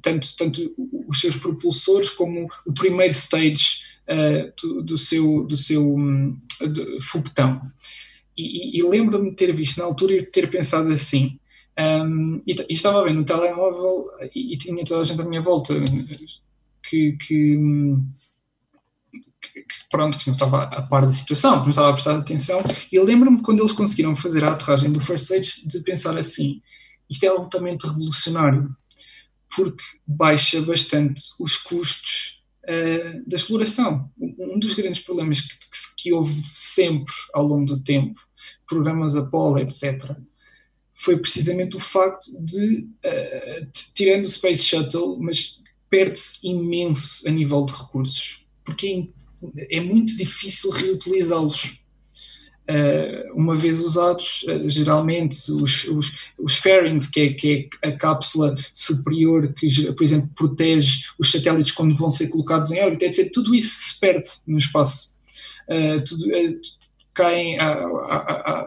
tanto, 0.00 0.36
tanto 0.36 0.74
os 1.06 1.20
seus 1.20 1.36
propulsores 1.36 2.10
como 2.10 2.48
o 2.66 2.72
primeiro 2.72 3.12
stage 3.12 3.80
uh, 4.08 4.52
do, 4.60 4.82
do, 4.82 4.98
seu, 4.98 5.44
do 5.44 5.56
seu 5.56 5.94
um, 5.94 6.36
foguetão. 7.02 7.60
E, 8.36 8.78
e 8.78 8.82
lembro-me 8.82 9.30
de 9.30 9.36
ter 9.36 9.52
visto 9.52 9.78
na 9.78 9.84
altura 9.84 10.14
e 10.14 10.22
ter 10.26 10.50
pensado 10.50 10.88
assim 10.88 11.38
um, 11.78 12.40
e, 12.46 12.52
e, 12.52 12.74
estava 12.74 13.02
bem 13.02 13.14
no 13.14 13.24
telemóvel 13.24 14.04
e, 14.34 14.52
e, 14.54 14.58
tinha 14.58 14.84
toda 14.84 15.00
a 15.00 15.04
gente 15.04 15.22
à 15.22 15.24
minha 15.24 15.40
volta 15.40 15.74
que, 16.82 17.12
que, 17.12 17.56
que, 19.40 19.88
pronto, 19.90 20.18
que 20.18 20.26
não 20.26 20.34
estava 20.34 20.64
a 20.64 20.82
par 20.82 21.06
da 21.06 21.14
situação, 21.14 21.60
que 21.60 21.62
não 21.62 21.70
estava 21.70 21.88
a 21.88 21.92
prestar 21.94 22.16
atenção. 22.16 22.58
E 22.90 23.00
lembro-me 23.00 23.42
quando 23.42 23.60
eles 23.60 23.72
conseguiram 23.72 24.14
fazer 24.14 24.44
a 24.44 24.52
aterragem 24.52 24.92
do 24.92 25.00
First 25.00 25.24
Stage 25.24 25.66
de 25.66 25.80
pensar 25.80 26.16
assim: 26.18 26.60
isto 27.08 27.24
é 27.24 27.28
altamente 27.28 27.86
revolucionário, 27.86 28.68
porque 29.56 29.82
baixa 30.06 30.60
bastante 30.60 31.22
os 31.40 31.56
custos 31.56 32.42
uh, 32.64 33.26
da 33.26 33.36
exploração. 33.36 34.10
Um 34.20 34.58
dos 34.58 34.74
grandes 34.74 35.00
problemas 35.00 35.40
que, 35.40 35.56
que 35.96 36.12
houve 36.12 36.38
sempre 36.52 37.14
ao 37.32 37.46
longo 37.46 37.64
do 37.64 37.82
tempo, 37.82 38.20
programas 38.66 39.16
Apollo, 39.16 39.58
etc 39.58 40.18
foi 41.02 41.18
precisamente 41.18 41.76
o 41.76 41.80
facto 41.80 42.26
de, 42.40 42.86
uh, 43.04 43.66
tirando 43.92 44.24
o 44.24 44.30
Space 44.30 44.62
Shuttle, 44.62 45.18
mas 45.18 45.58
perde-se 45.90 46.38
imenso 46.44 47.26
a 47.28 47.30
nível 47.30 47.64
de 47.64 47.72
recursos, 47.72 48.44
porque 48.64 49.08
é, 49.56 49.78
é 49.78 49.80
muito 49.80 50.16
difícil 50.16 50.70
reutilizá-los. 50.70 51.76
Uh, 52.70 53.34
uma 53.34 53.56
vez 53.56 53.80
usados, 53.80 54.44
uh, 54.44 54.70
geralmente 54.70 55.50
os, 55.50 55.82
os, 55.88 56.12
os 56.38 56.56
fairings, 56.58 57.08
que 57.08 57.20
é, 57.20 57.32
que 57.32 57.68
é, 57.82 57.88
a 57.88 57.96
cápsula 57.96 58.54
superior 58.72 59.52
que, 59.54 59.92
por 59.92 60.04
exemplo, 60.04 60.30
protege 60.36 61.04
os 61.18 61.32
satélites 61.32 61.72
quando 61.72 61.96
vão 61.96 62.10
ser 62.10 62.28
colocados 62.28 62.70
em 62.70 62.80
órbita, 62.80 63.06
etc., 63.06 63.28
tudo 63.32 63.52
isso 63.52 63.74
se 63.74 63.98
perde 63.98 64.28
no 64.46 64.56
espaço. 64.56 65.16
Uh, 65.68 66.04
tudo, 66.04 66.26
caem, 67.14 67.56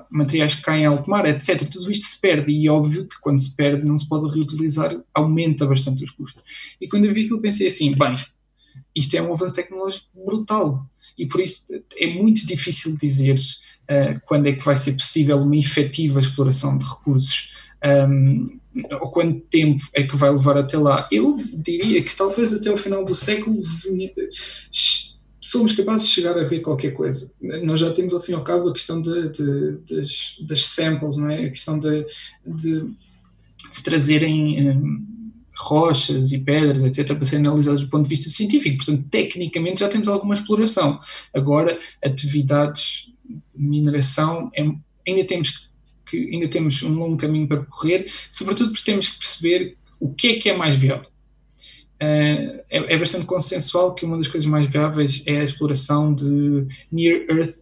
materiais 0.10 0.55
que 0.55 0.62
caem 0.62 0.84
em 0.84 0.86
alto 0.86 1.10
mar, 1.10 1.25
etc. 1.25 1.67
Tudo 1.69 1.91
isto 1.91 2.05
se 2.05 2.19
perde 2.19 2.51
e 2.51 2.69
óbvio 2.69 3.08
que 3.08 3.19
quando 3.21 3.39
se 3.39 3.55
perde 3.55 3.88
não 3.88 3.97
se 3.97 4.08
pode 4.08 4.34
reutilizar, 4.34 4.95
aumenta 5.13 5.65
bastante 5.65 6.03
os 6.03 6.12
custos. 6.12 6.43
E 6.79 6.88
quando 6.88 7.05
eu 7.05 7.13
vi 7.13 7.23
aquilo 7.23 7.41
pensei 7.41 7.67
assim, 7.67 7.91
bem, 7.91 8.15
isto 8.95 9.15
é 9.15 9.21
um 9.21 9.34
avanço 9.34 9.55
tecnológico 9.55 10.05
brutal 10.25 10.86
e 11.17 11.25
por 11.25 11.41
isso 11.41 11.65
é 11.97 12.08
muito 12.08 12.45
difícil 12.45 12.95
dizer 12.97 13.36
uh, 13.36 14.19
quando 14.25 14.47
é 14.47 14.53
que 14.53 14.63
vai 14.63 14.75
ser 14.75 14.93
possível 14.93 15.38
uma 15.38 15.58
efetiva 15.58 16.19
exploração 16.19 16.77
de 16.77 16.86
recursos 16.86 17.53
um, 18.10 18.45
ou 18.99 19.12
quanto 19.12 19.39
tempo 19.41 19.84
é 19.93 20.03
que 20.03 20.15
vai 20.15 20.31
levar 20.31 20.58
até 20.58 20.77
lá. 20.77 21.08
Eu 21.12 21.38
diria 21.53 22.01
que 22.01 22.15
talvez 22.15 22.53
até 22.53 22.71
o 22.71 22.77
final 22.77 23.05
do 23.05 23.15
século 23.15 23.62
somos 25.51 25.73
capazes 25.73 26.08
de 26.08 26.13
chegar 26.13 26.38
a 26.38 26.43
ver 26.43 26.62
qualquer 26.62 26.91
coisa. 26.91 27.31
Nós 27.63 27.79
já 27.79 27.91
temos, 27.93 28.13
ao 28.13 28.21
fim 28.21 28.31
e 28.31 28.36
ao 28.36 28.43
cabo, 28.43 28.69
a 28.69 28.73
questão 28.73 29.01
de, 29.01 29.29
de, 29.29 29.71
das, 29.89 30.38
das, 30.41 30.65
samples, 30.65 31.17
não 31.17 31.29
é? 31.29 31.45
a 31.45 31.49
questão 31.49 31.77
de, 31.77 32.05
de, 32.45 32.89
se 33.71 33.84
trazerem 33.84 34.69
um, 34.69 35.05
rochas 35.58 36.31
e 36.31 36.39
pedras, 36.39 36.84
etc., 36.84 37.15
para 37.15 37.25
serem 37.25 37.45
analisadas 37.45 37.81
do 37.81 37.89
ponto 37.89 38.03
de 38.03 38.15
vista 38.15 38.29
científico. 38.29 38.77
Portanto, 38.77 39.08
tecnicamente 39.10 39.79
já 39.79 39.89
temos 39.89 40.08
alguma 40.08 40.36
exploração. 40.36 40.99
Agora, 41.34 41.79
atividades 42.03 43.08
de 43.23 43.63
mineração, 43.63 44.51
é, 44.55 44.63
ainda 45.08 45.25
temos 45.25 45.69
que 46.05 46.29
ainda 46.31 46.47
temos 46.47 46.84
um 46.84 46.93
longo 46.93 47.17
caminho 47.17 47.47
para 47.47 47.58
percorrer, 47.58 48.12
sobretudo 48.29 48.71
porque 48.71 48.86
temos 48.86 49.10
que 49.10 49.17
perceber 49.17 49.75
o 49.99 50.13
que 50.13 50.27
é 50.27 50.34
que 50.36 50.49
é 50.49 50.55
mais 50.55 50.75
viável. 50.75 51.10
Uh, 51.95 52.60
é, 52.69 52.93
é, 52.93 52.97
bastante 52.97 53.25
consensual 53.25 53.95
que 53.95 54.03
uma 54.05 54.17
das 54.17 54.27
coisas 54.27 54.47
mais 54.49 54.69
viáveis 54.69 55.23
é 55.25 55.39
a 55.39 55.43
exploração 55.43 56.13
de 56.13 56.67
Near 56.91 57.25
Earth 57.29 57.55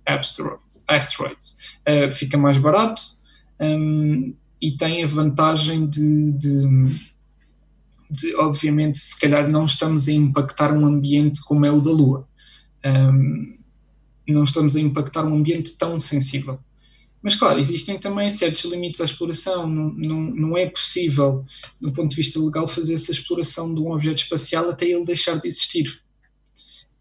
Asteroids. 0.88 1.58
Uh, 1.88 2.12
fica 2.12 2.38
mais 2.38 2.58
barato 2.58 3.02
um, 3.60 4.34
e 4.62 4.72
tem 4.72 5.04
a 5.04 5.08
vantagem 5.08 5.86
de, 5.86 6.32
de, 6.34 6.64
de, 8.10 8.36
obviamente, 8.36 8.98
se 8.98 9.20
calhar 9.20 9.50
não 9.50 9.66
estamos 9.66 10.08
a 10.08 10.12
impactar 10.12 10.74
um 10.74 10.86
ambiente 10.86 11.42
como 11.44 11.66
é 11.66 11.72
o 11.72 11.82
da 11.82 11.92
Lua. 11.92 12.28
Um, 12.86 13.58
não 14.28 14.44
estamos 14.44 14.76
a 14.76 14.80
impactar 14.80 15.26
um 15.26 15.36
ambiente 15.36 15.74
tão 15.78 16.00
sensível. 16.00 16.60
Mas, 17.24 17.36
claro, 17.36 17.58
existem 17.58 17.98
também 17.98 18.30
certos 18.30 18.66
limites 18.66 19.00
à 19.00 19.06
exploração. 19.06 19.66
Não, 19.66 19.94
não, 19.94 20.22
não 20.22 20.58
é 20.58 20.70
possível, 20.70 21.46
do 21.80 21.94
ponto 21.94 22.10
de 22.10 22.18
vista 22.18 22.38
legal, 22.38 22.68
fazer 22.68 22.96
essa 22.96 23.12
exploração 23.12 23.74
de 23.74 23.80
um 23.80 23.94
objeto 23.94 24.24
espacial 24.24 24.70
até 24.70 24.86
ele 24.86 25.06
deixar 25.06 25.40
de 25.40 25.48
existir. 25.48 26.02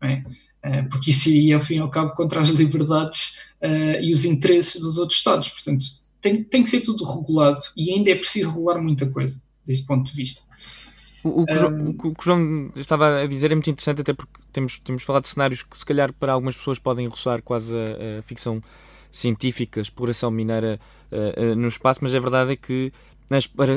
É? 0.00 0.22
Eh, 0.62 0.82
porque 0.82 1.10
isso 1.10 1.28
iria, 1.28 1.56
ao 1.56 1.60
fim 1.60 1.74
e 1.74 1.78
ao 1.78 1.90
cabo, 1.90 2.14
contra 2.14 2.40
as 2.40 2.50
liberdades 2.50 3.36
uh, 3.60 4.00
e 4.00 4.12
os 4.12 4.24
interesses 4.24 4.80
dos 4.80 4.96
outros 4.96 5.18
Estados. 5.18 5.48
Portanto, 5.48 5.84
tem, 6.20 6.44
tem 6.44 6.62
que 6.62 6.70
ser 6.70 6.82
tudo 6.82 7.04
regulado 7.04 7.60
e 7.76 7.92
ainda 7.92 8.10
é 8.10 8.14
preciso 8.14 8.50
regular 8.50 8.80
muita 8.80 9.10
coisa, 9.10 9.42
deste 9.66 9.84
ponto 9.84 10.08
de 10.08 10.16
vista. 10.16 10.40
O, 11.24 11.42
o, 11.42 11.46
que 11.46 11.52
um, 11.52 11.90
o, 11.90 11.94
que 11.94 12.08
o, 12.08 12.14
João 12.20 12.72
estava 12.76 13.22
a 13.22 13.26
dizer 13.26 13.50
é 13.50 13.54
muito 13.54 13.70
interessante, 13.70 14.00
até 14.00 14.12
porque 14.12 14.32
temos, 14.52 14.78
temos 14.78 15.02
falado 15.02 15.22
de 15.22 15.30
cenários 15.30 15.62
que, 15.62 15.76
se 15.76 15.84
calhar, 15.84 16.12
para 16.12 16.32
algumas 16.32 16.56
pessoas 16.56 16.78
podem 16.78 17.08
roçar 17.08 17.42
quase 17.42 17.74
a, 17.76 18.20
a 18.20 18.22
ficção 18.22 18.62
científica, 19.12 19.80
exploração 19.80 20.30
mineira 20.30 20.80
uh, 21.12 21.52
uh, 21.52 21.54
no 21.54 21.68
espaço, 21.68 22.00
mas 22.02 22.14
a 22.14 22.18
verdade 22.18 22.52
é 22.52 22.56
que 22.56 22.90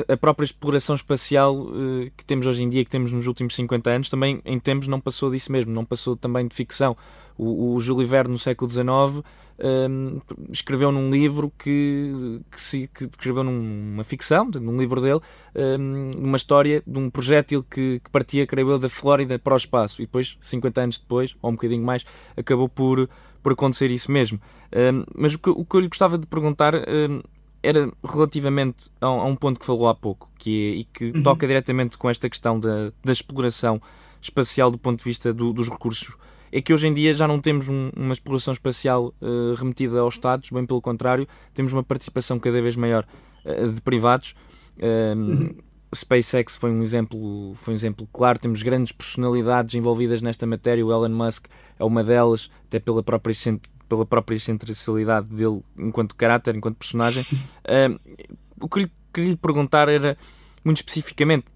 a 0.08 0.16
própria 0.16 0.44
exploração 0.44 0.94
espacial 0.94 1.56
uh, 1.56 2.10
que 2.16 2.24
temos 2.24 2.46
hoje 2.46 2.62
em 2.62 2.68
dia, 2.68 2.84
que 2.84 2.90
temos 2.90 3.12
nos 3.12 3.26
últimos 3.26 3.54
50 3.54 3.90
anos, 3.90 4.08
também 4.08 4.40
em 4.44 4.58
tempos 4.58 4.88
não 4.88 5.00
passou 5.00 5.30
disso 5.30 5.52
mesmo, 5.52 5.72
não 5.72 5.84
passou 5.84 6.16
também 6.16 6.46
de 6.46 6.54
ficção. 6.54 6.96
O, 7.38 7.74
o 7.74 7.80
Júlio 7.80 8.06
Verne, 8.06 8.32
no 8.32 8.38
século 8.38 8.70
XIX, 8.70 9.22
ehm, 9.58 10.18
escreveu 10.50 10.90
num 10.90 11.10
livro 11.10 11.52
que, 11.58 12.40
que, 12.50 12.60
se, 12.60 12.88
que 12.88 13.04
escreveu 13.04 13.44
numa 13.44 14.04
ficção, 14.04 14.46
num 14.46 14.76
livro 14.76 15.02
dele, 15.02 15.20
um, 15.54 15.60
ehm, 15.60 16.10
uma 16.18 16.36
história 16.36 16.82
de 16.86 16.98
um 16.98 17.10
projétil 17.10 17.62
que, 17.62 18.00
que 18.02 18.10
partia, 18.10 18.46
creio 18.46 18.70
eu, 18.70 18.78
da 18.78 18.88
Flórida 18.88 19.38
para 19.38 19.52
o 19.52 19.56
espaço. 19.56 20.00
E 20.00 20.06
depois, 20.06 20.38
50 20.40 20.80
anos 20.80 20.98
depois, 20.98 21.36
ou 21.42 21.50
um 21.50 21.54
bocadinho 21.54 21.84
mais, 21.84 22.06
acabou 22.36 22.70
por, 22.70 23.06
por 23.42 23.52
acontecer 23.52 23.90
isso 23.90 24.10
mesmo. 24.10 24.40
Um, 24.74 25.04
mas 25.14 25.34
o 25.34 25.38
que, 25.38 25.50
o 25.50 25.64
que, 25.64 25.76
eu 25.76 25.80
lhe 25.80 25.88
gostava 25.88 26.18
de 26.18 26.26
perguntar 26.26 26.74
um, 26.74 27.20
era 27.62 27.90
relativamente 28.04 28.90
a, 29.00 29.06
a, 29.06 29.24
um 29.24 29.36
ponto 29.36 29.58
que 29.58 29.66
falou 29.66 29.88
há 29.88 29.94
pouco, 29.94 30.30
que 30.38 30.50
é, 30.50 30.76
e 30.78 30.84
que 30.84 31.16
uhum. 31.16 31.22
toca 31.22 31.46
diretamente 31.46 31.98
com 31.98 32.08
esta 32.08 32.28
questão 32.28 32.58
da, 32.58 32.92
da 33.04 33.12
exploração 33.12 33.80
espacial 34.20 34.70
do 34.70 34.78
ponto 34.78 34.98
de 34.98 35.04
vista 35.04 35.32
do, 35.32 35.52
dos 35.52 35.68
recursos. 35.68 36.16
É 36.52 36.60
que 36.60 36.72
hoje 36.72 36.86
em 36.86 36.94
dia 36.94 37.12
já 37.12 37.26
não 37.26 37.40
temos 37.40 37.68
um, 37.68 37.90
uma 37.96 38.12
exploração 38.12 38.52
espacial 38.52 39.12
uh, 39.20 39.54
remetida 39.54 40.00
aos 40.00 40.14
Estados, 40.14 40.50
bem 40.50 40.64
pelo 40.64 40.80
contrário, 40.80 41.26
temos 41.52 41.72
uma 41.72 41.82
participação 41.82 42.38
cada 42.38 42.60
vez 42.62 42.76
maior 42.76 43.06
uh, 43.44 43.68
de 43.68 43.80
privados. 43.80 44.34
uhum. 44.80 45.54
SpaceX 45.94 46.56
foi 46.56 46.70
um 46.70 46.82
exemplo, 46.82 47.54
foi 47.56 47.72
um 47.72 47.76
exemplo 47.76 48.08
claro. 48.12 48.38
Temos 48.38 48.62
grandes 48.62 48.92
personalidades 48.92 49.74
envolvidas 49.74 50.20
nesta 50.22 50.46
matéria. 50.46 50.84
O 50.84 50.92
Elon 50.92 51.14
Musk 51.14 51.46
é 51.78 51.84
uma 51.84 52.02
delas, 52.02 52.50
até 52.66 52.78
pela 52.78 53.02
própria 53.02 53.34
pela 53.88 54.04
própria 54.04 54.38
centralidade 54.38 55.28
dele 55.28 55.62
enquanto 55.78 56.14
caráter, 56.16 56.54
enquanto 56.56 56.76
personagem. 56.76 57.24
Uh, 57.66 57.98
o 58.60 58.68
que 58.68 58.82
lhe 58.82 58.92
queria 59.12 59.30
lhe 59.30 59.36
perguntar 59.36 59.88
era, 59.88 60.16
muito 60.64 60.76
especificamente, 60.76 61.46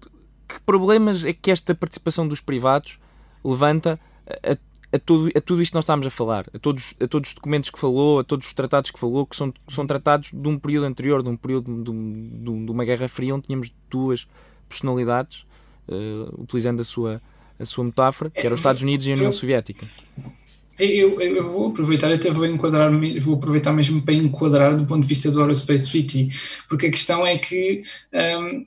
que 0.45 0.59
problemas 0.59 1.23
é 1.23 1.31
que 1.31 1.49
esta 1.49 1.73
participação 1.73 2.27
dos 2.27 2.41
privados 2.41 2.99
levanta 3.41 3.97
a, 4.27 4.51
a, 4.51 4.57
tudo, 4.99 5.31
a 5.35 5.41
tudo 5.41 5.61
isto 5.61 5.71
que 5.71 5.77
nós 5.77 5.85
estamos 5.85 6.05
a 6.05 6.09
falar, 6.09 6.45
a 6.53 6.59
todos, 6.59 6.93
a 6.99 7.07
todos 7.07 7.29
os 7.29 7.35
documentos 7.35 7.69
que 7.69 7.79
falou, 7.79 8.19
a 8.19 8.23
todos 8.23 8.47
os 8.47 8.53
tratados 8.53 8.91
que 8.91 8.99
falou, 8.99 9.25
que 9.25 9.35
são, 9.35 9.53
são 9.69 9.87
tratados 9.87 10.31
de 10.33 10.47
um 10.47 10.59
período 10.59 10.85
anterior, 10.85 11.23
de 11.23 11.29
um 11.29 11.37
período 11.37 11.83
de, 11.83 11.91
de, 11.91 12.65
de 12.65 12.71
uma 12.71 12.83
Guerra 12.83 13.07
Fria, 13.07 13.33
onde 13.33 13.47
tínhamos 13.47 13.73
duas 13.89 14.27
personalidades, 14.67 15.45
uh, 15.87 16.41
utilizando 16.41 16.81
a 16.81 16.83
sua, 16.83 17.21
a 17.57 17.65
sua 17.65 17.85
metáfora, 17.85 18.29
que 18.29 18.41
eram 18.41 18.55
os 18.55 18.59
Estados 18.59 18.81
Unidos 18.81 19.07
e 19.07 19.11
a 19.11 19.15
União 19.15 19.31
Soviética. 19.31 19.87
Eu, 20.77 21.21
eu, 21.21 21.51
vou 21.51 21.69
aproveitar, 21.69 22.11
até 22.11 22.31
vou 22.31 22.45
enquadrar, 22.45 22.91
vou 23.21 23.35
aproveitar 23.35 23.71
mesmo 23.71 24.01
para 24.01 24.15
enquadrar 24.15 24.75
do 24.75 24.85
ponto 24.85 25.03
de 25.03 25.07
vista 25.07 25.29
do 25.29 25.39
Aerospace 25.39 25.89
Treaty, 25.89 26.29
porque 26.67 26.87
a 26.87 26.91
questão 26.91 27.25
é 27.25 27.37
que 27.37 27.83
um, 28.13 28.65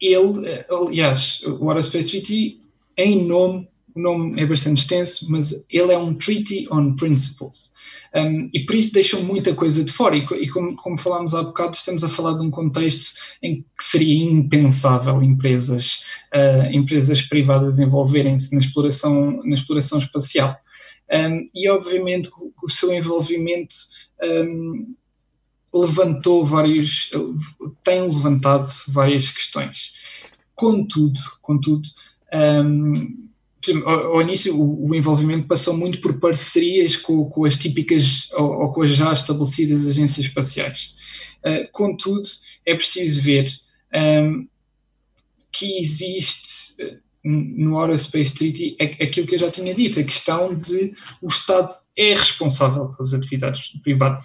ele, 0.00 0.64
aliás, 0.68 1.42
o 1.44 1.70
Aerospace 1.70 2.10
Treaty, 2.10 2.58
em 2.96 3.24
nome, 3.24 3.68
o 3.94 4.00
nome 4.00 4.40
é 4.40 4.46
bastante 4.46 4.78
extenso, 4.78 5.30
mas 5.30 5.64
ele 5.70 5.92
é 5.92 5.98
um 5.98 6.14
Treaty 6.14 6.66
on 6.70 6.94
Principles. 6.96 7.72
Um, 8.14 8.50
e 8.52 8.60
por 8.60 8.74
isso 8.74 8.92
deixam 8.92 9.22
muita 9.22 9.54
coisa 9.54 9.82
de 9.82 9.92
fora. 9.92 10.16
E, 10.16 10.26
e 10.40 10.48
como, 10.48 10.76
como, 10.76 10.98
falámos 10.98 11.34
há 11.34 11.42
bocado, 11.42 11.74
estamos 11.74 12.04
a 12.04 12.08
falar 12.08 12.36
de 12.36 12.44
um 12.44 12.50
contexto 12.50 13.18
em 13.42 13.62
que 13.62 13.84
seria 13.84 14.24
impensável 14.24 15.22
empresas, 15.22 16.02
uh, 16.34 16.70
empresas 16.72 17.22
privadas 17.22 17.78
envolverem-se 17.78 18.52
na 18.52 18.60
exploração, 18.60 19.42
na 19.44 19.54
exploração 19.54 19.98
espacial. 19.98 20.56
Um, 21.10 21.48
e 21.54 21.68
obviamente 21.68 22.30
o, 22.38 22.52
o 22.62 22.70
seu 22.70 22.92
envolvimento 22.92 23.74
um, 24.22 24.94
levantou 25.74 26.44
vários, 26.44 27.10
tem 27.82 28.02
levantado 28.02 28.68
várias 28.88 29.30
questões. 29.30 29.94
Contudo, 30.54 31.18
contudo, 31.40 31.88
um, 32.32 33.30
ao, 33.84 34.20
início 34.20 34.58
o, 34.58 34.94
envolvimento 34.94 35.46
passou 35.46 35.76
muito 35.76 36.00
por 36.00 36.18
parcerias 36.18 36.96
com, 36.96 37.28
com 37.30 37.44
as 37.44 37.56
típicas 37.56 38.28
ou, 38.32 38.62
ou, 38.62 38.72
com 38.72 38.82
as 38.82 38.90
já 38.90 39.12
estabelecidas 39.12 39.86
agências 39.86 40.26
espaciais. 40.26 40.94
Uh, 41.44 41.70
contudo, 41.72 42.28
é 42.66 42.74
preciso 42.74 43.20
ver 43.20 43.48
um, 43.94 44.48
que 45.50 45.78
existe 45.78 46.82
uh, 46.82 46.98
no 47.24 47.78
Aerospace 47.80 48.34
Treaty 48.34 48.76
aquilo 48.80 49.26
que 49.26 49.34
eu 49.34 49.38
já 49.38 49.50
tinha 49.50 49.74
dito, 49.74 50.00
a 50.00 50.04
questão 50.04 50.54
de 50.54 50.92
o 51.20 51.28
Estado 51.28 51.74
é 51.96 52.14
responsável 52.14 52.88
pelas 52.88 53.14
atividades 53.14 53.72
do 53.72 53.80
privado. 53.80 54.24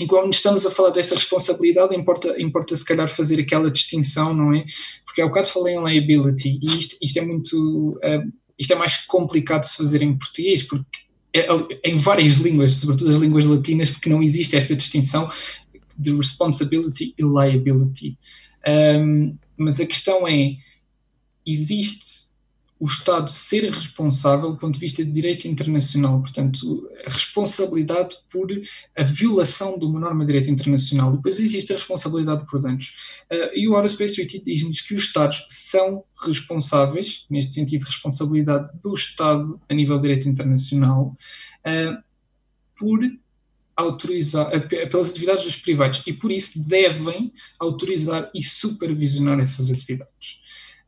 E 0.00 0.06
quando 0.06 0.32
estamos 0.32 0.64
a 0.64 0.70
falar 0.70 0.90
desta 0.90 1.14
responsabilidade, 1.14 1.94
importa, 1.94 2.40
importa 2.40 2.74
se 2.74 2.84
calhar 2.84 3.10
fazer 3.10 3.40
aquela 3.40 3.70
distinção, 3.70 4.32
não 4.32 4.54
é? 4.54 4.64
Porque 5.04 5.20
há 5.20 5.26
bocado 5.26 5.48
falei 5.48 5.74
em 5.74 5.84
liability 5.84 6.58
e 6.62 6.78
isto, 6.78 6.96
isto 7.02 7.18
é 7.18 7.22
muito. 7.22 7.98
Uh, 7.98 8.32
isto 8.58 8.72
é 8.72 8.76
mais 8.76 8.98
complicado 8.98 9.62
de 9.62 9.68
se 9.68 9.76
fazer 9.76 10.02
em 10.02 10.16
português, 10.16 10.62
porque 10.62 10.84
é, 11.34 11.46
em 11.84 11.96
várias 11.96 12.34
línguas, 12.34 12.74
sobretudo 12.74 13.10
as 13.10 13.16
línguas 13.16 13.46
latinas, 13.46 13.90
porque 13.90 14.10
não 14.10 14.22
existe 14.22 14.56
esta 14.56 14.76
distinção 14.76 15.30
de 15.96 16.14
responsibility 16.14 17.14
e 17.18 17.22
liability. 17.22 18.18
Um, 18.66 19.36
mas 19.56 19.80
a 19.80 19.86
questão 19.86 20.26
é: 20.28 20.56
existe 21.46 22.21
o 22.82 22.86
Estado 22.86 23.30
ser 23.30 23.70
responsável 23.70 24.50
do 24.50 24.58
ponto 24.58 24.74
de 24.74 24.80
vista 24.80 25.04
de 25.04 25.10
direito 25.12 25.46
internacional, 25.46 26.20
portanto, 26.20 26.90
a 27.06 27.10
responsabilidade 27.10 28.16
por 28.28 28.50
a 28.98 29.04
violação 29.04 29.78
de 29.78 29.84
uma 29.84 30.00
norma 30.00 30.24
de 30.24 30.32
direito 30.32 30.50
internacional. 30.50 31.12
Depois 31.12 31.38
existe 31.38 31.72
a 31.72 31.76
responsabilidade 31.76 32.44
por 32.50 32.60
danos. 32.60 32.92
Uh, 33.30 33.54
e 33.56 33.68
o 33.68 33.76
Aerospace 33.76 34.16
Treaty 34.16 34.42
diz-nos 34.44 34.80
que 34.80 34.96
os 34.96 35.04
Estados 35.04 35.46
são 35.48 36.02
responsáveis, 36.26 37.24
neste 37.30 37.54
sentido, 37.54 37.84
responsabilidade 37.84 38.76
do 38.82 38.92
Estado 38.94 39.60
a 39.68 39.74
nível 39.74 39.94
de 39.98 40.02
direito 40.02 40.28
internacional, 40.28 41.16
uh, 41.64 42.02
por 42.76 42.98
autorizar 43.76 44.50
pelas 44.68 45.10
atividades 45.10 45.44
dos 45.44 45.56
privados 45.56 46.02
e 46.04 46.12
por 46.12 46.32
isso 46.32 46.58
devem 46.58 47.32
autorizar 47.60 48.28
e 48.34 48.42
supervisionar 48.42 49.38
essas 49.38 49.70
atividades. 49.70 50.40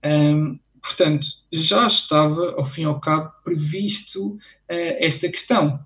Um, 0.04 0.58
Portanto, 0.84 1.26
já 1.50 1.86
estava, 1.86 2.56
ao 2.58 2.66
fim 2.66 2.82
e 2.82 2.84
ao 2.84 3.00
cabo, 3.00 3.32
previsto 3.42 4.34
uh, 4.34 4.38
esta 4.68 5.30
questão. 5.30 5.80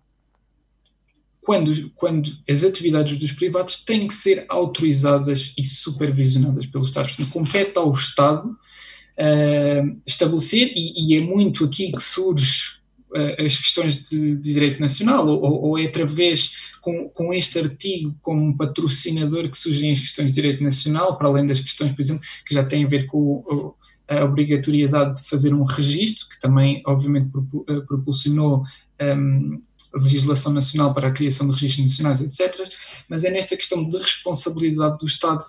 Quando, 1.40 1.90
quando 1.90 2.32
as 2.50 2.64
atividades 2.64 3.16
dos 3.16 3.30
privados 3.30 3.76
têm 3.84 4.08
que 4.08 4.12
ser 4.12 4.44
autorizadas 4.48 5.54
e 5.56 5.64
supervisionadas 5.64 6.66
pelos 6.66 6.88
Estados. 6.88 7.12
Portanto, 7.12 7.32
compete 7.32 7.78
ao 7.78 7.92
Estado 7.92 8.48
uh, 8.48 10.00
estabelecer, 10.04 10.72
e, 10.74 11.14
e, 11.14 11.16
é 11.16 11.20
muito 11.20 11.64
aqui 11.64 11.92
que 11.92 12.02
surge 12.02 12.80
uh, 13.12 13.44
as 13.46 13.56
questões 13.56 14.02
de, 14.02 14.34
de 14.34 14.52
direito 14.52 14.80
nacional, 14.80 15.28
ou, 15.28 15.62
ou, 15.62 15.78
é 15.78 15.84
através, 15.84 16.50
com, 16.82 17.08
com 17.10 17.32
este 17.32 17.56
artigo, 17.60 18.14
como 18.20 18.44
um 18.44 18.56
patrocinador 18.56 19.48
que 19.48 19.56
surgem 19.56 19.92
as 19.92 20.00
questões 20.00 20.30
de 20.30 20.34
direito 20.34 20.62
nacional, 20.62 21.16
para 21.16 21.28
além 21.28 21.46
das 21.46 21.60
questões, 21.60 21.92
por 21.92 22.02
exemplo, 22.02 22.24
que 22.44 22.52
já 22.52 22.64
têm 22.64 22.84
a 22.84 22.88
ver 22.88 23.06
com 23.06 23.76
a 24.08 24.24
obrigatoriedade 24.24 25.20
de 25.20 25.28
fazer 25.28 25.52
um 25.52 25.64
registro, 25.64 26.28
que 26.28 26.40
também, 26.40 26.82
obviamente, 26.86 27.30
eh, 27.68 27.80
propulsionou 27.80 28.64
um, 29.00 29.62
a 29.94 30.02
legislação 30.02 30.52
nacional 30.52 30.94
para 30.94 31.08
a 31.08 31.12
criação 31.12 31.46
de 31.46 31.52
registros 31.52 31.88
nacionais, 31.88 32.20
etc. 32.20 32.68
Mas 33.08 33.24
é 33.24 33.30
nesta 33.30 33.56
questão 33.56 33.86
de 33.86 33.96
responsabilidade 33.98 34.98
do 34.98 35.06
Estado 35.06 35.44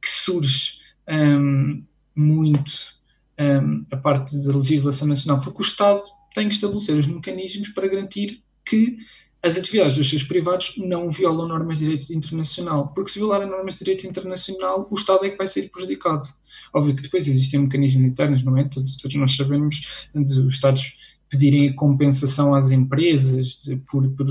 que 0.00 0.08
surge 0.08 0.78
um, 1.08 1.84
muito 2.14 2.72
um, 3.38 3.84
a 3.90 3.96
parte 3.96 4.36
da 4.38 4.56
legislação 4.56 5.06
nacional, 5.08 5.40
porque 5.40 5.62
o 5.62 5.64
Estado 5.64 6.02
tem 6.34 6.48
que 6.48 6.54
estabelecer 6.54 6.96
os 6.96 7.06
mecanismos 7.06 7.68
para 7.68 7.88
garantir 7.88 8.42
que 8.64 8.98
as 9.42 9.58
atividades 9.58 9.96
dos 9.96 10.08
seus 10.08 10.22
privados 10.22 10.74
não 10.76 11.10
violam 11.10 11.48
normas 11.48 11.78
de 11.78 11.86
direito 11.86 12.12
internacional, 12.14 12.92
porque 12.94 13.10
se 13.10 13.18
violarem 13.18 13.48
normas 13.48 13.74
de 13.74 13.80
direito 13.80 14.06
internacional, 14.06 14.86
o 14.88 14.94
Estado 14.94 15.26
é 15.26 15.30
que 15.30 15.36
vai 15.36 15.48
ser 15.48 15.68
prejudicado. 15.68 16.26
Óbvio 16.72 16.94
que 16.94 17.02
depois 17.02 17.26
existem 17.26 17.58
mecanismos 17.58 18.04
internos, 18.04 18.44
não 18.44 18.56
é? 18.56 18.64
Todos, 18.64 18.96
todos 18.96 19.16
nós 19.16 19.34
sabemos 19.34 20.08
de 20.14 20.38
os 20.38 20.54
Estados 20.54 20.96
pedirem 21.28 21.74
compensação 21.74 22.54
às 22.54 22.70
empresas 22.70 23.64
por, 23.90 24.08
por, 24.10 24.26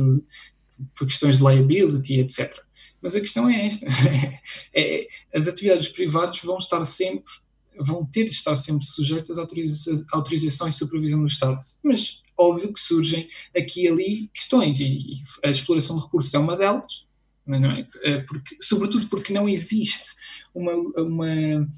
por, 0.95 1.07
questões 1.07 1.39
de 1.39 1.43
liability, 1.43 2.19
etc. 2.19 2.61
Mas 3.01 3.13
a 3.13 3.19
questão 3.19 3.49
é 3.49 3.67
esta: 3.67 3.87
é, 4.73 5.07
as 5.35 5.45
atividades 5.45 5.89
privadas 5.89 6.39
vão 6.41 6.57
estar 6.57 6.85
sempre, 6.85 7.33
vão 7.77 8.05
ter 8.05 8.23
de 8.23 8.31
estar 8.31 8.55
sempre 8.55 8.85
sujeitas 8.85 9.37
à 9.37 9.41
autorização, 9.41 10.05
autorização 10.13 10.69
e 10.69 10.73
supervisão 10.73 11.19
do 11.19 11.27
Estado. 11.27 11.59
Mas 11.83 12.21
óbvio 12.41 12.73
que 12.73 12.79
surgem 12.79 13.29
aqui 13.55 13.83
e 13.83 13.87
ali 13.87 14.29
questões, 14.33 14.79
e, 14.79 15.23
a 15.43 15.49
exploração 15.49 15.97
de 15.97 16.03
recursos 16.03 16.33
é 16.33 16.39
uma 16.39 16.57
delas, 16.57 17.05
é? 17.47 18.11
é? 18.11 18.17
Porque, 18.19 18.57
sobretudo 18.61 19.07
porque 19.07 19.33
não 19.33 19.47
existe 19.47 20.15
uma, 20.53 20.73
uma, 20.73 21.69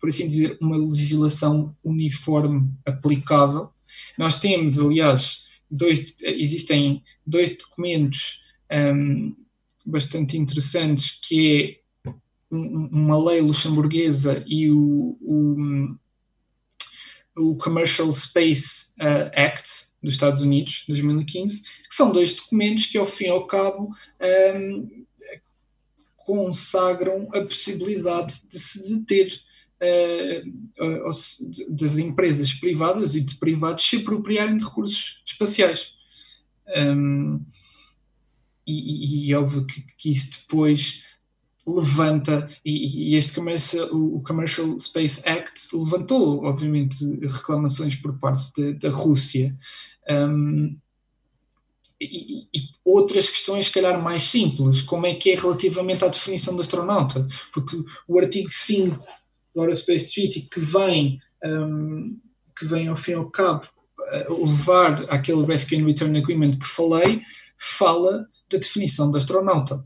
por 0.00 0.08
assim 0.08 0.28
dizer, 0.28 0.58
uma 0.60 0.76
legislação 0.76 1.76
uniforme 1.82 2.68
aplicável. 2.84 3.70
Nós 4.18 4.40
temos, 4.40 4.78
aliás, 4.78 5.46
dois, 5.70 6.14
existem 6.22 7.02
dois 7.26 7.56
documentos 7.56 8.40
um, 8.70 9.34
bastante 9.84 10.36
interessantes, 10.36 11.18
que 11.22 11.80
é 12.06 12.12
uma 12.50 13.18
lei 13.18 13.40
luxemburguesa 13.40 14.44
e 14.46 14.70
o, 14.70 15.16
o, 15.20 15.96
o 17.36 17.56
Commercial 17.56 18.12
Space 18.12 18.92
uh, 19.00 19.30
Act, 19.34 19.86
dos 20.02 20.14
Estados 20.14 20.42
Unidos, 20.42 20.84
2015, 20.88 21.62
que 21.62 21.94
são 21.94 22.10
dois 22.10 22.34
documentos 22.34 22.86
que, 22.86 22.98
ao 22.98 23.06
fim 23.06 23.26
e 23.26 23.30
ao 23.30 23.46
cabo, 23.46 23.94
um, 24.56 25.04
consagram 26.16 27.28
a 27.32 27.40
possibilidade 27.42 28.40
de 28.48 28.58
se 28.58 28.96
deter 28.96 29.40
uh, 29.82 31.10
das 31.70 31.98
empresas 31.98 32.52
privadas 32.52 33.14
e 33.14 33.20
de 33.20 33.36
privados 33.36 33.88
se 33.88 33.96
apropriarem 33.96 34.56
de 34.56 34.64
recursos 34.64 35.22
espaciais. 35.26 35.92
Um, 36.76 37.44
e, 38.66 39.28
e, 39.28 39.32
é 39.32 39.38
óbvio 39.38 39.66
que, 39.66 39.82
que 39.98 40.12
isso 40.12 40.40
depois 40.40 41.02
levanta, 41.66 42.48
e, 42.64 43.12
e, 43.12 43.16
este 43.16 43.34
commercial, 43.34 43.88
o 43.92 44.20
Commercial 44.22 44.78
Space 44.78 45.26
Act 45.28 45.74
levantou, 45.74 46.44
obviamente, 46.44 47.04
reclamações 47.20 47.94
por 47.94 48.18
parte 48.18 48.72
da 48.74 48.90
Rússia. 48.90 49.56
Um, 50.08 50.76
e, 52.00 52.48
e, 52.52 52.62
outras 52.84 53.30
questões, 53.30 53.66
se 53.66 53.72
calhar, 53.72 54.02
mais 54.02 54.24
simples, 54.24 54.82
como 54.82 55.06
é 55.06 55.14
que 55.14 55.30
é 55.30 55.34
relativamente 55.36 56.04
à 56.04 56.08
definição 56.08 56.54
de 56.54 56.62
astronauta, 56.62 57.28
porque 57.52 57.76
o 58.08 58.18
artigo 58.18 58.48
5 58.50 58.98
do 59.54 59.60
Aerospace 59.60 60.12
Treaty, 60.12 60.42
que 60.42 60.60
vem, 60.60 61.20
um, 61.44 62.18
que 62.58 62.66
vem 62.66 62.88
ao 62.88 62.96
fim 62.96 63.12
e 63.12 63.14
ao 63.14 63.30
cabo 63.30 63.66
levar 64.28 65.04
aquele 65.10 65.44
Rescue 65.44 65.80
and 65.80 65.86
Return 65.86 66.18
Agreement 66.18 66.58
que 66.58 66.66
falei, 66.66 67.22
fala 67.56 68.26
da 68.50 68.58
definição 68.58 69.10
de 69.10 69.18
astronauta. 69.18 69.84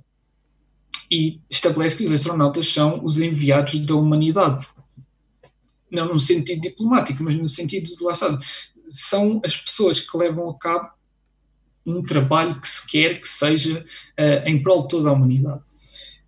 E 1.11 1.41
estabelece 1.49 1.97
que 1.97 2.05
os 2.05 2.13
astronautas 2.13 2.73
são 2.73 3.05
os 3.05 3.21
enviados 3.21 3.79
da 3.79 3.95
humanidade. 3.95 4.67
Não 5.91 6.13
no 6.13 6.19
sentido 6.19 6.63
diplomático, 6.63 7.23
mas 7.23 7.37
no 7.37 7.49
sentido 7.49 7.85
de 7.85 8.03
lá 8.03 8.13
está, 8.13 8.37
são 8.89 9.41
as 9.45 9.57
pessoas 9.57 10.01
que 10.01 10.17
levam 10.17 10.49
a 10.51 10.59
cabo 10.59 10.91
um 11.87 12.03
trabalho 12.03 12.61
que 12.61 12.69
se 12.69 12.85
quer 12.87 13.21
que 13.21 13.29
seja 13.29 13.85
uh, 14.19 14.49
em 14.49 14.61
prol 14.61 14.83
de 14.83 14.89
toda 14.89 15.09
a 15.09 15.13
humanidade. 15.13 15.61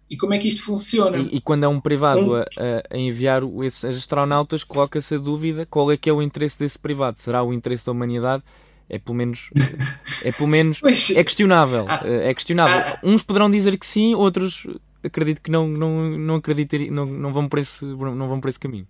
E 0.09 0.17
como 0.17 0.33
é 0.33 0.39
que 0.39 0.49
isto 0.49 0.63
funciona? 0.63 1.19
E, 1.19 1.37
e 1.37 1.41
quando 1.41 1.65
é 1.65 1.69
um 1.69 1.81
privado 1.81 2.33
um... 2.33 2.35
A, 2.35 2.47
a, 2.91 2.97
enviar 2.97 3.43
esses 3.65 3.85
astronautas, 3.85 4.65
coloca-se 4.65 5.17
a 5.17 5.19
dúvida 5.19 5.67
qual 5.67 5.93
é 5.93 5.97
que 5.97 6.09
é 6.09 6.13
o 6.13 6.23
interesse 6.23 6.59
desse 6.59 6.79
privado. 6.79 7.19
Será 7.19 7.43
o 7.43 7.53
interesse 7.53 7.85
da 7.85 7.93
humanidade? 7.93 8.43
É 8.89 8.99
pelo 8.99 9.17
menos, 9.17 9.51
é, 10.25 10.33
pelo 10.33 10.49
menos 10.49 10.81
Mas, 10.81 11.11
é 11.11 11.23
questionável. 11.23 11.85
Ah, 11.87 12.01
é 12.05 12.33
questionável. 12.33 12.79
Ah, 12.79 12.99
Uns 13.03 13.23
poderão 13.23 13.51
dizer 13.51 13.77
que 13.77 13.87
sim, 13.87 14.15
outros 14.15 14.67
acredito 15.03 15.43
que 15.43 15.51
não, 15.51 15.69
não, 15.69 16.09
não, 16.11 16.37
acreditar, 16.37 16.79
não, 16.91 17.05
não, 17.05 17.33
vão 17.33 17.49
por 17.49 17.59
esse, 17.59 17.85
não 17.85 18.29
vão 18.29 18.41
por 18.41 18.49
esse 18.49 18.59
caminho. 18.59 18.87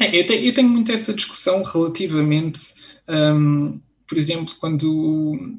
É, 0.00 0.16
eu, 0.16 0.24
tenho, 0.24 0.44
eu, 0.44 0.54
tenho, 0.54 0.68
muito 0.68 0.92
essa 0.92 1.12
discussão 1.12 1.62
relativamente, 1.62 2.74
um, 3.08 3.80
por 4.06 4.16
exemplo, 4.16 4.54
quando, 4.60 5.58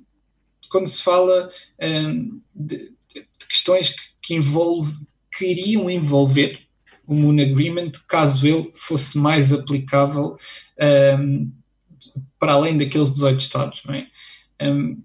quando 0.71 0.87
se 0.87 1.03
fala 1.03 1.51
um, 1.81 2.39
de, 2.55 2.77
de, 2.77 3.47
questões 3.47 3.89
que, 3.89 4.01
que 4.21 4.35
envolve, 4.35 4.93
queriam 5.37 5.89
envolver 5.89 6.59
o 7.05 7.13
Moon 7.13 7.41
Agreement, 7.41 7.91
caso 8.07 8.47
ele 8.47 8.71
fosse 8.75 9.17
mais 9.17 9.51
aplicável 9.51 10.37
um, 11.19 11.51
para 12.39 12.53
além 12.53 12.77
daqueles 12.77 13.11
18 13.11 13.39
Estados, 13.39 13.81
não 13.83 13.93
é? 13.93 14.07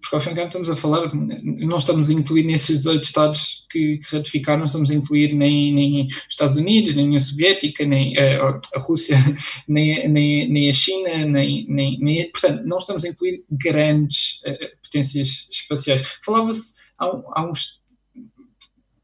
Porque 0.01 0.17
ao 0.17 0.21
fim 0.21 0.31
e 0.31 0.35
cabo 0.35 0.49
estamos 0.49 0.69
a 0.69 0.75
falar, 0.75 1.15
não 1.15 1.79
estamos 1.79 2.11
a 2.11 2.13
incluir 2.13 2.43
nesses 2.43 2.79
18 2.79 3.05
Estados 3.05 3.65
que, 3.71 3.99
que 3.99 4.17
ratificaram, 4.17 4.59
não 4.59 4.67
estamos 4.67 4.91
a 4.91 4.95
incluir 4.95 5.33
nem, 5.33 5.73
nem 5.73 6.07
os 6.07 6.27
Estados 6.29 6.57
Unidos, 6.57 6.95
nem 6.95 7.05
a 7.05 7.07
União 7.07 7.21
Soviética, 7.21 7.87
nem 7.87 8.19
a, 8.19 8.61
a 8.75 8.79
Rússia, 8.81 9.17
nem, 9.69 10.09
nem, 10.09 10.49
nem, 10.49 10.69
a 10.69 10.73
China, 10.73 11.25
nem, 11.25 11.65
nem, 11.69 11.99
nem, 12.01 12.31
portanto, 12.31 12.65
não 12.65 12.79
estamos 12.79 13.05
a 13.05 13.09
incluir 13.09 13.45
grandes 13.49 14.41
uh, 14.45 14.77
potências 14.83 15.49
espaciais. 15.51 16.03
Falava-se 16.25 16.75
há, 16.99 17.05
há 17.05 17.49
uns 17.49 17.85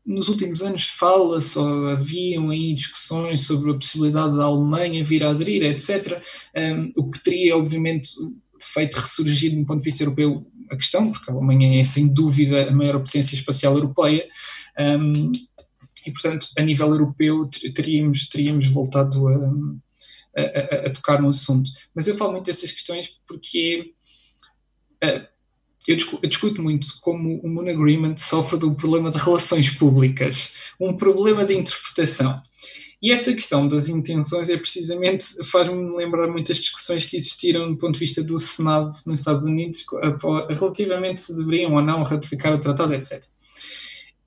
nos 0.04 0.28
últimos 0.28 0.62
anos 0.62 0.86
fala-se, 0.86 1.56
haviam 1.58 2.50
aí 2.50 2.74
discussões 2.74 3.42
sobre 3.42 3.70
a 3.70 3.74
possibilidade 3.74 4.36
da 4.36 4.44
Alemanha 4.44 5.04
vir 5.04 5.22
a 5.22 5.30
aderir, 5.30 5.62
etc., 5.62 6.20
um, 6.56 6.92
o 6.96 7.10
que 7.10 7.22
teria, 7.22 7.56
obviamente, 7.56 8.10
feito 8.60 8.98
ressurgir, 8.98 9.56
do 9.56 9.64
ponto 9.64 9.80
de 9.80 9.84
vista 9.84 10.02
europeu, 10.02 10.46
a 10.70 10.76
questão, 10.76 11.02
porque 11.04 11.30
a 11.30 11.34
Alemanha 11.34 11.80
é, 11.80 11.84
sem 11.84 12.06
dúvida, 12.06 12.68
a 12.68 12.70
maior 12.70 13.00
potência 13.00 13.34
espacial 13.34 13.74
europeia, 13.74 14.26
um, 14.78 15.32
e, 16.06 16.10
portanto, 16.10 16.48
a 16.56 16.62
nível 16.62 16.88
europeu, 16.88 17.48
teríamos, 17.74 18.28
teríamos 18.28 18.66
voltado 18.66 19.28
a, 19.28 19.34
a, 20.36 20.86
a, 20.86 20.90
tocar 20.90 21.20
no 21.20 21.28
assunto. 21.28 21.70
Mas 21.94 22.06
eu 22.06 22.16
falo 22.16 22.32
muito 22.32 22.46
dessas 22.46 22.72
questões 22.72 23.10
porque. 23.26 23.94
Uh, 25.02 25.28
eu, 25.86 25.96
discuto, 25.96 26.24
eu 26.24 26.28
discuto 26.28 26.62
muito 26.62 26.86
como 27.00 27.40
o 27.40 27.48
Moon 27.48 27.68
Agreement 27.68 28.16
sofre 28.18 28.58
de 28.58 28.66
um 28.66 28.74
problema 28.74 29.10
de 29.10 29.18
relações 29.18 29.70
públicas, 29.70 30.52
um 30.78 30.96
problema 30.96 31.44
de 31.44 31.54
interpretação. 31.54 32.40
E 33.02 33.10
essa 33.10 33.32
questão 33.32 33.66
das 33.66 33.88
intenções 33.88 34.50
é 34.50 34.56
precisamente, 34.58 35.24
faz-me 35.44 35.96
lembrar 35.96 36.28
muitas 36.28 36.58
discussões 36.58 37.04
que 37.04 37.16
existiram 37.16 37.72
do 37.72 37.78
ponto 37.78 37.94
de 37.94 38.00
vista 38.00 38.22
do 38.22 38.38
Senado 38.38 38.94
nos 39.06 39.20
Estados 39.20 39.46
Unidos 39.46 39.84
relativamente 40.50 41.22
se 41.22 41.34
deveriam 41.34 41.74
ou 41.74 41.82
não 41.82 42.02
ratificar 42.02 42.54
o 42.54 42.60
tratado, 42.60 42.92
etc. 42.92 43.24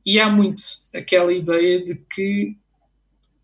E 0.04 0.20
há 0.20 0.28
muito 0.28 0.64
aquela 0.94 1.32
ideia 1.32 1.84
de 1.84 1.96
que 1.96 2.58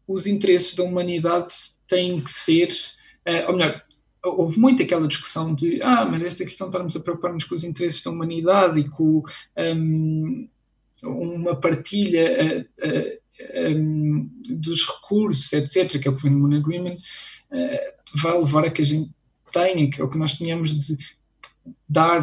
os 0.07 0.25
interesses 0.25 0.73
da 0.73 0.83
humanidade 0.83 1.53
têm 1.87 2.19
que 2.19 2.31
ser, 2.31 2.75
eh, 3.23 3.45
ou 3.47 3.55
melhor, 3.55 3.83
houve 4.23 4.59
muito 4.59 4.81
aquela 4.81 5.07
discussão 5.07 5.53
de 5.53 5.79
ah, 5.81 6.05
mas 6.05 6.23
esta 6.23 6.43
questão 6.43 6.67
de 6.67 6.71
estarmos 6.71 6.95
a 6.95 6.99
preocupar-nos 6.99 7.43
com 7.45 7.55
os 7.55 7.63
interesses 7.63 8.01
da 8.01 8.11
humanidade 8.11 8.79
e 8.79 8.89
com 8.89 9.23
um, 9.57 10.49
uma 11.03 11.55
partilha 11.55 12.67
uh, 12.81 12.87
uh, 12.87 13.18
um, 13.75 14.29
dos 14.49 14.85
recursos, 14.85 15.51
etc., 15.53 15.99
que 16.01 16.07
é 16.07 16.11
o 16.11 16.29
no 16.29 16.39
Moon 16.39 16.57
Agreement, 16.57 16.95
uh, 16.95 18.19
vai 18.19 18.37
levar 18.37 18.65
a 18.65 18.71
que 18.71 18.81
a 18.81 18.85
gente 18.85 19.11
tenha, 19.51 19.89
que, 19.89 20.01
ou 20.01 20.09
que 20.09 20.17
nós 20.17 20.37
tenhamos 20.37 20.87
de 20.87 20.97
dar 21.87 22.21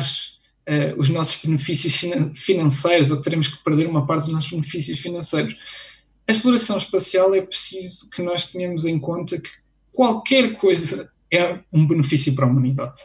os 0.98 1.08
nossos 1.10 1.40
benefícios 1.44 1.94
financeiros, 2.34 3.12
ou 3.12 3.18
que 3.18 3.22
teremos 3.22 3.46
que 3.46 3.62
perder 3.62 3.86
uma 3.86 4.04
parte 4.04 4.24
dos 4.24 4.34
nossos 4.34 4.50
benefícios 4.50 4.98
financeiros. 4.98 5.56
A 6.26 6.32
exploração 6.32 6.76
espacial 6.76 7.32
é 7.36 7.40
preciso 7.40 8.10
que 8.10 8.20
nós 8.20 8.50
tenhamos 8.50 8.84
em 8.84 8.98
conta 8.98 9.40
que 9.40 9.48
qualquer 9.92 10.56
coisa 10.56 11.08
é 11.32 11.60
um 11.72 11.86
benefício 11.86 12.34
para 12.34 12.46
a 12.46 12.48
humanidade. 12.48 13.00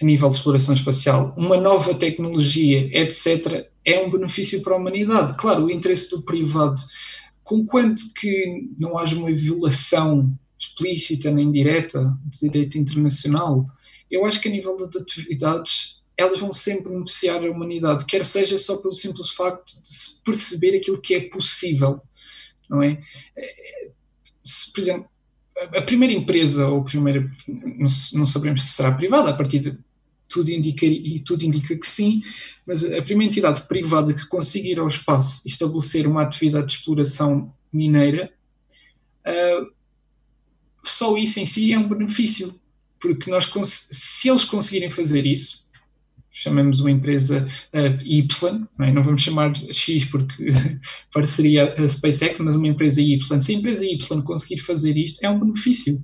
A 0.00 0.04
nível 0.04 0.30
de 0.30 0.36
exploração 0.36 0.74
espacial, 0.74 1.34
uma 1.36 1.56
nova 1.56 1.94
tecnologia, 1.94 2.88
etc., 2.98 3.68
é 3.84 4.00
um 4.00 4.10
benefício 4.10 4.62
para 4.62 4.74
a 4.74 4.78
humanidade. 4.78 5.36
Claro, 5.36 5.64
o 5.64 5.70
interesse 5.70 6.10
do 6.10 6.22
privado, 6.22 6.80
com 7.42 7.66
quanto 7.66 8.02
que 8.14 8.68
não 8.78 8.98
haja 8.98 9.16
uma 9.16 9.32
violação 9.32 10.32
explícita 10.58 11.30
nem 11.30 11.50
direta 11.50 12.16
de 12.24 12.48
direito 12.48 12.78
internacional, 12.78 13.66
eu 14.10 14.24
acho 14.24 14.40
que 14.40 14.48
a 14.48 14.52
nível 14.52 14.76
de 14.76 14.98
atividades 14.98 16.00
elas 16.16 16.38
vão 16.38 16.52
sempre 16.52 16.90
beneficiar 16.90 17.42
a 17.42 17.50
humanidade, 17.50 18.04
quer 18.04 18.24
seja 18.24 18.58
só 18.58 18.76
pelo 18.76 18.92
simples 18.92 19.30
facto 19.30 19.66
de 19.66 19.88
se 19.88 20.22
perceber 20.22 20.76
aquilo 20.76 21.00
que 21.00 21.14
é 21.14 21.20
possível, 21.20 22.02
não 22.68 22.82
é? 22.82 23.00
se, 24.42 24.72
por 24.72 24.80
exemplo, 24.80 25.10
a 25.56 25.82
primeira 25.82 26.12
empresa, 26.14 26.66
ou 26.66 26.80
a 26.80 26.84
primeira, 26.84 27.30
não, 27.46 27.86
não 28.14 28.26
sabemos 28.26 28.62
se 28.62 28.72
será 28.72 28.92
privada, 28.92 29.30
a 29.30 29.36
partir 29.36 29.60
de 29.60 29.78
tudo 30.30 30.48
indica, 30.50 30.86
e 30.86 31.18
tudo 31.20 31.42
indica 31.42 31.76
que 31.76 31.86
sim, 31.86 32.22
mas 32.66 32.84
a 32.84 33.02
primeira 33.02 33.30
entidade 33.30 33.62
privada 33.62 34.14
que 34.14 34.26
consiga 34.28 34.68
ir 34.68 34.78
ao 34.78 34.88
espaço 34.88 35.46
estabelecer 35.46 36.06
uma 36.06 36.22
atividade 36.22 36.68
de 36.68 36.72
exploração 36.74 37.52
mineira, 37.72 38.32
uh, 39.26 39.70
só 40.84 41.16
isso 41.18 41.40
em 41.40 41.44
si 41.44 41.72
é 41.72 41.78
um 41.78 41.88
benefício, 41.88 42.58
porque 43.00 43.30
nós, 43.30 43.50
se 43.64 44.28
eles 44.28 44.44
conseguirem 44.44 44.90
fazer 44.90 45.26
isso, 45.26 45.66
chamamos 46.30 46.80
uma 46.80 46.90
empresa 46.90 47.46
uh, 47.74 48.06
Y, 48.06 48.68
não, 48.78 48.86
é? 48.86 48.92
não, 48.92 49.02
vamos 49.02 49.22
chamar 49.22 49.52
X 49.72 50.04
porque 50.04 50.52
pareceria 51.12 51.74
a 51.74 51.88
SpaceX, 51.88 52.38
mas 52.40 52.56
uma 52.56 52.68
empresa 52.68 53.02
Y. 53.02 53.40
Se 53.40 53.52
a 53.52 53.54
empresa 53.54 53.84
Y 53.84 54.22
conseguir 54.22 54.58
fazer 54.58 54.96
isto, 54.96 55.22
é 55.22 55.28
um 55.28 55.40
benefício, 55.40 56.02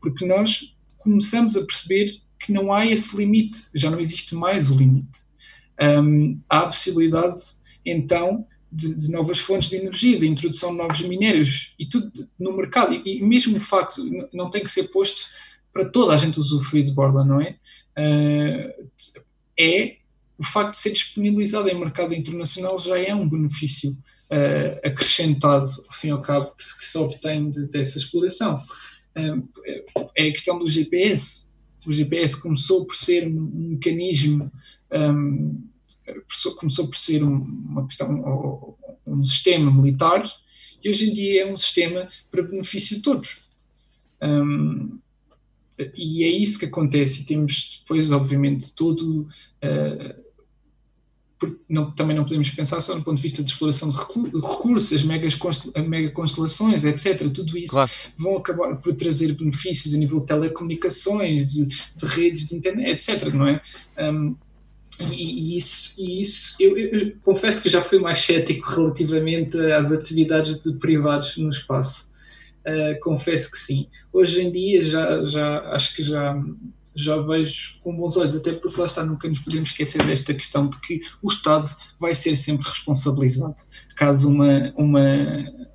porque 0.00 0.26
nós 0.26 0.76
começamos 0.98 1.56
a 1.56 1.64
perceber 1.64 2.20
que 2.44 2.52
não 2.52 2.72
há 2.72 2.84
esse 2.84 3.16
limite, 3.16 3.58
já 3.74 3.90
não 3.90 4.00
existe 4.00 4.34
mais 4.34 4.70
o 4.70 4.76
limite. 4.76 5.20
Um, 5.80 6.40
há 6.48 6.60
a 6.60 6.66
possibilidade, 6.66 7.40
então, 7.84 8.46
de, 8.70 8.94
de, 8.94 9.10
novas 9.10 9.38
fontes 9.38 9.70
de 9.70 9.76
energia, 9.76 10.18
de 10.18 10.26
introdução 10.26 10.72
de 10.72 10.78
novos 10.78 11.00
minérios 11.02 11.74
e 11.78 11.86
tudo 11.86 12.10
no 12.38 12.56
mercado. 12.56 12.94
E, 12.94 13.18
e 13.18 13.22
mesmo 13.22 13.56
o 13.56 13.60
facto 13.60 14.02
não 14.32 14.50
tem 14.50 14.64
que 14.64 14.70
ser 14.70 14.84
posto 14.84 15.26
para 15.72 15.84
toda 15.84 16.14
a 16.14 16.16
gente 16.16 16.40
usufruir 16.40 16.84
de 16.84 16.92
Borla, 16.92 17.24
não 17.24 17.40
é? 17.40 17.56
Uh, 17.96 18.90
é 19.58 19.96
o 20.38 20.44
facto 20.44 20.72
de 20.72 20.78
ser 20.78 20.90
disponibilizado 20.90 21.68
em 21.68 21.78
mercado 21.78 22.12
internacional 22.12 22.78
já 22.78 22.98
é 22.98 23.14
um 23.14 23.28
benefício 23.28 23.92
uh, 23.92 24.80
acrescentado, 24.84 25.68
ao 25.88 25.94
fim 25.94 26.08
e 26.08 26.10
ao 26.10 26.20
cabo, 26.20 26.52
que 26.56 26.64
se, 26.64 26.78
que 26.78 26.84
se 26.84 26.98
obtém 26.98 27.50
de, 27.50 27.68
dessa 27.68 27.98
exploração. 27.98 28.60
Uh, 29.16 29.48
é 30.16 30.28
a 30.28 30.32
questão 30.32 30.58
do 30.58 30.66
GPS. 30.66 31.51
O 31.86 31.92
GPS 31.92 32.40
começou 32.40 32.84
por 32.84 32.96
ser 32.96 33.26
um, 33.26 33.70
mecanismo, 33.70 34.50
um, 34.92 35.60
começou 36.56 36.88
por 36.88 36.96
ser 36.96 37.22
um, 37.22 37.36
uma 37.36 37.86
questão, 37.86 38.76
um 39.06 39.24
sistema 39.24 39.70
militar, 39.70 40.22
e 40.82 40.88
hoje 40.88 41.10
em 41.10 41.14
dia 41.14 41.42
é 41.42 41.52
um 41.52 41.56
sistema 41.56 42.08
para 42.30 42.42
benefício 42.42 42.96
de 42.96 43.02
todos. 43.02 43.38
Um, 44.20 44.98
e 45.96 46.22
é 46.22 46.28
isso 46.28 46.58
que 46.58 46.66
acontece, 46.66 47.22
e 47.22 47.26
temos 47.26 47.80
depois, 47.80 48.12
obviamente, 48.12 48.74
todo. 48.74 49.28
Uh, 49.62 50.31
não, 51.68 51.90
também 51.90 52.16
não 52.16 52.24
podemos 52.24 52.50
pensar 52.50 52.80
só 52.80 52.94
no 52.94 53.02
ponto 53.02 53.16
de 53.16 53.22
vista 53.22 53.42
de 53.42 53.50
exploração 53.50 53.90
de 53.90 53.96
recursos, 53.96 54.92
as 54.92 55.02
megas 55.02 55.38
mega 55.86 56.10
constelações, 56.10 56.84
etc. 56.84 57.30
Tudo 57.30 57.56
isso 57.58 57.72
claro. 57.72 57.90
vão 58.16 58.36
acabar 58.36 58.76
por 58.76 58.94
trazer 58.94 59.32
benefícios 59.34 59.94
a 59.94 59.98
nível 59.98 60.20
de 60.20 60.26
telecomunicações, 60.26 61.46
de, 61.52 61.66
de 61.66 62.06
redes 62.06 62.46
de 62.46 62.56
internet, 62.56 63.10
etc. 63.10 63.32
Não 63.32 63.46
é? 63.46 63.60
Um, 63.98 64.36
e, 65.00 65.54
e, 65.54 65.56
isso, 65.56 65.94
e 65.98 66.20
isso 66.20 66.56
eu, 66.60 66.76
eu, 66.76 67.12
confesso 67.22 67.62
que 67.62 67.68
já 67.68 67.82
fui 67.82 67.98
mais 67.98 68.20
cético 68.20 68.68
relativamente 68.68 69.58
às 69.72 69.90
atividades 69.90 70.60
de 70.60 70.74
privados 70.74 71.36
no 71.36 71.50
espaço. 71.50 72.10
Uh, 72.66 73.00
confesso 73.00 73.50
que 73.50 73.58
sim. 73.58 73.88
Hoje 74.12 74.42
em 74.42 74.52
dia 74.52 74.84
já, 74.84 75.24
já 75.24 75.60
acho 75.70 75.96
que 75.96 76.02
já 76.02 76.40
já 76.94 77.16
vejo 77.18 77.78
com 77.82 77.94
bons 77.96 78.16
olhos, 78.16 78.34
até 78.34 78.52
porque 78.52 78.78
lá 78.78 78.86
está, 78.86 79.04
nunca 79.04 79.28
nos 79.28 79.40
podemos 79.40 79.70
esquecer 79.70 80.04
desta 80.04 80.34
questão 80.34 80.68
de 80.68 80.78
que 80.80 81.00
o 81.22 81.28
Estado 81.28 81.68
vai 81.98 82.14
ser 82.14 82.36
sempre 82.36 82.68
responsabilizado. 82.68 83.56
Caso 83.96 84.28
uma, 84.28 84.72
uma, 84.76 85.00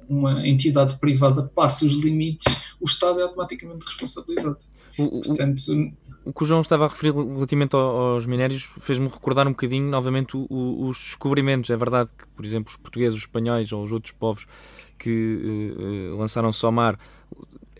uma 0.07 0.47
entidade 0.47 0.97
privada 0.99 1.43
passe 1.43 1.85
os 1.85 1.93
limites, 1.93 2.55
o 2.79 2.85
Estado 2.85 3.19
é 3.19 3.23
automaticamente 3.23 3.85
responsabilizado. 3.85 4.57
O, 4.97 5.21
Portanto, 5.21 5.61
o 6.25 6.33
que 6.33 6.43
o 6.43 6.45
João 6.45 6.59
estava 6.59 6.85
a 6.85 6.87
referir 6.89 7.13
relativamente 7.13 7.75
aos 7.75 8.25
minérios 8.25 8.63
fez-me 8.79 9.07
recordar 9.07 9.47
um 9.47 9.51
bocadinho 9.51 9.89
novamente 9.89 10.35
o, 10.35 10.45
o, 10.49 10.87
os 10.89 10.97
descobrimentos. 10.97 11.69
É 11.69 11.77
verdade 11.77 12.09
que, 12.17 12.27
por 12.35 12.43
exemplo, 12.43 12.69
os 12.69 12.77
portugueses, 12.77 13.15
os 13.15 13.21
espanhóis 13.21 13.71
ou 13.71 13.83
os 13.83 13.91
outros 13.91 14.11
povos 14.11 14.45
que 14.97 15.75
uh, 15.77 16.17
lançaram-se 16.17 16.65
ao 16.65 16.71
mar 16.71 16.99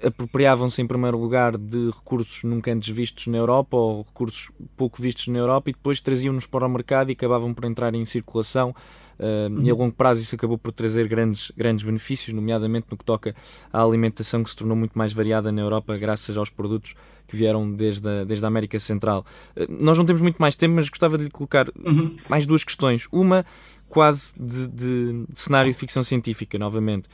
apropriavam-se 0.03 0.81
em 0.81 0.87
primeiro 0.87 1.17
lugar 1.17 1.57
de 1.57 1.89
recursos 1.89 2.43
nunca 2.43 2.71
antes 2.71 2.89
vistos 2.89 3.27
na 3.27 3.37
Europa 3.37 3.75
ou 3.75 4.03
recursos 4.03 4.49
pouco 4.75 5.01
vistos 5.01 5.27
na 5.27 5.39
Europa 5.39 5.69
e 5.69 5.73
depois 5.73 6.01
traziam-nos 6.01 6.45
para 6.45 6.65
o 6.65 6.69
mercado 6.69 7.09
e 7.09 7.13
acabavam 7.13 7.53
por 7.53 7.65
entrar 7.65 7.93
em 7.93 8.05
circulação 8.05 8.75
uh, 9.19 9.53
uhum. 9.53 9.59
e 9.63 9.69
a 9.69 9.73
longo 9.73 9.93
prazo 9.93 10.21
isso 10.21 10.35
acabou 10.35 10.57
por 10.57 10.71
trazer 10.71 11.07
grandes, 11.07 11.51
grandes 11.55 11.83
benefícios, 11.83 12.33
nomeadamente 12.33 12.87
no 12.89 12.97
que 12.97 13.05
toca 13.05 13.35
à 13.71 13.81
alimentação 13.81 14.43
que 14.43 14.49
se 14.49 14.55
tornou 14.55 14.75
muito 14.75 14.97
mais 14.97 15.13
variada 15.13 15.51
na 15.51 15.61
Europa 15.61 15.97
graças 15.97 16.37
aos 16.37 16.49
produtos 16.49 16.93
que 17.27 17.35
vieram 17.35 17.71
desde 17.71 18.07
a, 18.07 18.23
desde 18.23 18.45
a 18.45 18.47
América 18.47 18.79
Central. 18.79 19.25
Uh, 19.55 19.65
nós 19.83 19.97
não 19.97 20.05
temos 20.05 20.21
muito 20.21 20.37
mais 20.37 20.55
tempo, 20.55 20.75
mas 20.75 20.89
gostava 20.89 21.17
de 21.17 21.25
lhe 21.25 21.29
colocar 21.29 21.67
uhum. 21.83 22.15
mais 22.29 22.45
duas 22.45 22.63
questões. 22.63 23.07
Uma 23.11 23.45
quase 23.89 24.33
de, 24.37 24.67
de, 24.67 25.25
de 25.29 25.39
cenário 25.39 25.71
de 25.71 25.77
ficção 25.77 26.03
científica, 26.03 26.57
novamente 26.57 27.07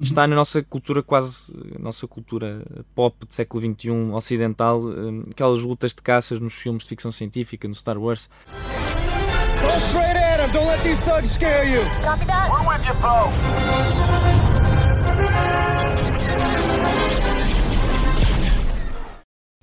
está 0.00 0.26
na 0.26 0.34
nossa 0.34 0.62
cultura 0.62 1.02
quase, 1.02 1.52
nossa 1.78 2.06
cultura 2.06 2.64
pop 2.94 3.26
do 3.26 3.32
século 3.32 3.62
XXI 3.62 3.90
ocidental, 4.12 4.80
hum, 4.80 5.22
aquelas 5.30 5.60
lutas 5.60 5.94
de 5.94 6.02
caças 6.02 6.40
nos 6.40 6.54
filmes 6.54 6.82
de 6.82 6.88
ficção 6.88 7.12
científica, 7.12 7.68
no 7.68 7.74
Star 7.74 7.98
Wars. 7.98 8.28
Go 9.62 9.68
straight 9.78 10.16
at 10.16 10.40
him, 10.40 10.52
don't 10.52 10.66
let 10.66 10.82
these 10.82 11.00
thugs 11.02 11.30
scare 11.30 11.66
you. 11.66 11.80
Copy 12.02 12.26
that. 12.26 12.50
We're 12.50 12.66
with 12.68 12.86
you, 12.86 12.94
bro. 13.00 14.24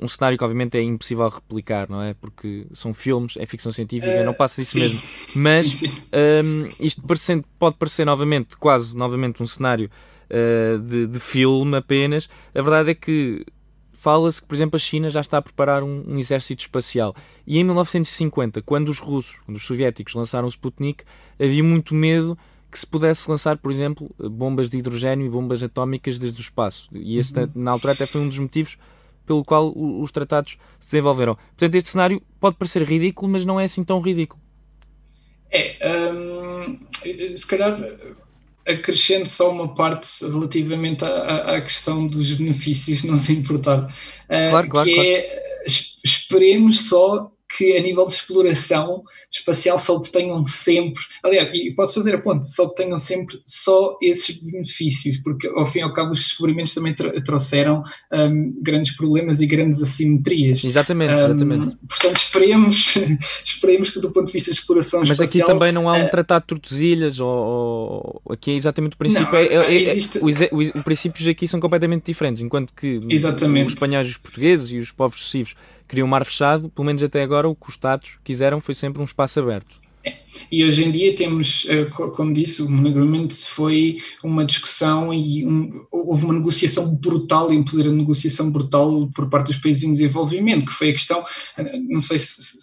um 0.02 0.08
cenário 0.08 0.38
que 0.38 0.44
obviamente 0.44 0.78
é 0.78 0.82
impossível 0.82 1.30
replicar, 1.30 1.88
não 1.88 2.02
é? 2.02 2.16
Porque 2.16 2.66
são 2.74 2.94
filmes, 2.94 3.38
é 3.38 3.46
ficção 3.46 3.72
científica, 3.72 4.22
uh, 4.22 4.26
não 4.26 4.34
passa 4.34 4.60
disso 4.60 4.74
sim. 4.74 4.80
mesmo. 4.80 5.02
Mas 5.36 5.82
um, 6.44 6.70
isto 6.80 7.04
parecendo, 7.04 7.46
pode 7.60 7.78
parecer 7.78 8.04
novamente, 8.04 8.58
quase 8.58 8.98
novamente 8.98 9.44
um 9.44 9.48
cenário 9.48 9.90
uh, 10.32 10.80
de, 10.80 11.08
de, 11.08 11.20
filme 11.20 11.78
apenas. 11.78 12.30
A 12.56 12.62
verdade 12.62 12.92
é 12.92 12.96
que 12.96 13.46
fala-se 13.94 14.42
que, 14.42 14.48
por 14.48 14.56
exemplo, 14.56 14.78
a 14.78 14.80
China 14.80 15.10
já 15.10 15.22
está 15.22 15.38
a 15.38 15.42
preparar 15.42 15.84
um, 15.84 16.04
um, 16.08 16.18
exército 16.18 16.62
espacial. 16.62 17.16
E 17.46 17.60
em 17.60 17.64
1950, 17.64 18.62
quando 18.62 18.90
os 18.90 19.00
russos, 19.00 19.38
quando 19.46 19.58
os 19.58 19.66
soviéticos 19.66 20.14
lançaram 20.16 20.48
o 20.48 20.50
Sputnik, 20.50 21.04
havia 21.40 21.64
muito 21.64 21.94
medo 21.94 22.38
que 22.72 22.80
se 22.80 22.88
pudesse 22.88 23.30
lançar, 23.30 23.58
por 23.58 23.70
exemplo, 23.70 24.10
bombas 24.18 24.70
de 24.70 24.78
hidrogênio 24.78 25.26
e 25.26 25.30
bombas 25.30 25.62
atómicas 25.62 26.18
desde 26.18 26.40
o 26.40 26.42
espaço. 26.42 26.90
E 26.94 27.18
esse, 27.18 27.38
uhum. 27.38 27.50
na 27.54 27.72
altura, 27.72 27.94
até 27.94 28.06
foi 28.06 28.22
um 28.22 28.30
dos 28.30 28.40
motivos 28.40 28.78
pelo 29.26 29.44
qual 29.44 29.72
os 29.76 30.12
tratados 30.12 30.58
se 30.80 30.92
desenvolveram. 30.92 31.36
Portanto, 31.36 31.76
este 31.76 31.90
cenário 31.90 32.22
pode 32.40 32.56
parecer 32.56 32.82
ridículo, 32.84 33.30
mas 33.30 33.46
não 33.46 33.60
é 33.60 33.66
assim 33.66 33.84
tão 33.84 34.00
ridículo. 34.00 34.42
É, 35.52 35.78
hum, 36.12 36.80
se 37.36 37.46
calhar 37.46 37.78
acrescento 38.72 39.30
só 39.30 39.52
uma 39.52 39.74
parte 39.74 40.08
relativamente 40.22 41.04
à, 41.04 41.56
à, 41.56 41.62
questão 41.62 42.08
dos 42.08 42.32
benefícios, 42.34 43.04
não 43.06 43.18
se 43.18 43.34
importar. 43.34 43.84
Uh, 44.26 44.50
claro, 44.50 44.68
claro, 44.70 44.90
que 44.90 44.96
claro. 44.96 45.10
é, 45.10 45.66
esperemos 46.04 46.88
só 46.88 47.32
que 47.58 47.78
a 47.78 47.82
nível 47.82 48.08
de 48.08 48.14
exploração 48.14 49.04
espacial 49.32 49.78
só 49.78 49.96
obtenham 49.96 50.44
sempre, 50.44 51.04
aliás, 51.24 51.54
e 51.54 51.72
posso 51.72 51.96
fazer 51.96 52.16
a 52.16 52.22
ponte, 52.22 52.50
só 52.50 52.64
obtenham 52.64 52.98
sempre 52.98 53.42
só 53.46 53.98
esses 54.02 54.40
benefícios, 54.42 55.18
porque 55.18 55.48
ao 55.48 55.68
fim 55.68 55.80
e 55.80 55.82
ao 55.82 55.94
cabo 55.94 56.12
os 56.12 56.20
descobrimentos 56.20 56.74
também 56.74 56.94
trouxeram 57.26 57.84
um, 58.12 58.54
grandes 58.62 58.96
problemas 58.96 59.42
e 59.42 59.46
grandes 59.46 59.82
assimetrias. 59.82 60.64
Exatamente, 60.64 61.14
um, 61.14 61.18
exatamente. 61.18 61.78
Portanto, 61.88 62.18
esperemos, 62.18 62.94
esperemos 63.44 63.90
que 63.92 64.00
do 64.00 64.12
ponto 64.12 64.28
de 64.28 64.34
vista 64.34 64.52
de 64.52 64.58
exploração 64.58 65.02
Mas 65.02 65.12
espacial... 65.12 65.48
Mas 65.48 65.50
aqui 65.50 65.60
também 65.60 65.72
não 65.72 65.90
há 65.90 65.94
um 65.94 66.06
uh, 66.06 66.10
tratado 66.10 66.44
de 66.44 66.48
Tordesilhas, 66.48 67.20
ou, 67.20 68.22
ou, 68.26 68.34
aqui 68.34 68.52
é 68.52 68.56
exatamente 68.56 68.94
o 68.94 68.98
princípio, 68.98 69.32
não, 69.32 69.38
é, 69.38 69.46
é, 69.46 69.74
é 69.74 69.92
existe... 69.92 70.20
os, 70.22 70.36
os 70.52 70.84
princípios 70.84 71.28
aqui 71.28 71.48
são 71.48 71.60
completamente 71.60 72.06
diferentes, 72.06 72.42
enquanto 72.42 72.74
que 72.74 73.00
exatamente. 73.10 73.68
os 73.68 73.74
espanhóis, 73.74 74.10
os 74.10 74.18
portugueses 74.18 74.70
e 74.70 74.78
os 74.78 74.92
povos 74.92 75.20
sucessivos 75.20 75.56
queriam 75.92 76.08
mar 76.08 76.26
fechado, 76.26 76.70
pelo 76.70 76.86
menos 76.86 77.04
até 77.04 77.22
agora 77.22 77.50
o 77.50 77.56
que 77.56 77.68
os 77.68 77.76
Estados 77.76 78.18
quiseram 78.24 78.62
foi 78.62 78.74
sempre 78.74 79.02
um 79.02 79.06
espaço 79.06 79.42
aberto. 79.42 79.82
E 80.50 80.64
hoje 80.64 80.86
em 80.86 80.90
dia 80.92 81.14
temos, 81.16 81.68
eh, 81.70 81.86
como 81.86 82.34
disse, 82.34 82.64
o 82.64 82.66
Agreement 82.66 83.28
foi 83.50 83.98
uma 84.24 84.46
discussão 84.46 85.14
e 85.14 85.46
um, 85.46 85.86
houve 85.92 86.26
uma 86.26 86.34
negociação 86.34 86.96
brutal 86.96 87.52
um 87.52 87.64
poder 87.64 87.84
de 87.84 87.92
negociação 87.92 88.50
brutal 88.50 89.10
por 89.14 89.30
parte 89.30 89.48
dos 89.48 89.58
países 89.58 89.84
em 89.84 89.92
desenvolvimento, 89.92 90.66
que 90.66 90.72
foi 90.72 90.90
a 90.90 90.94
questão, 90.94 91.24
eh, 91.58 91.78
não 91.78 92.00
sei 92.00 92.20
se, 92.20 92.42
se, 92.42 92.58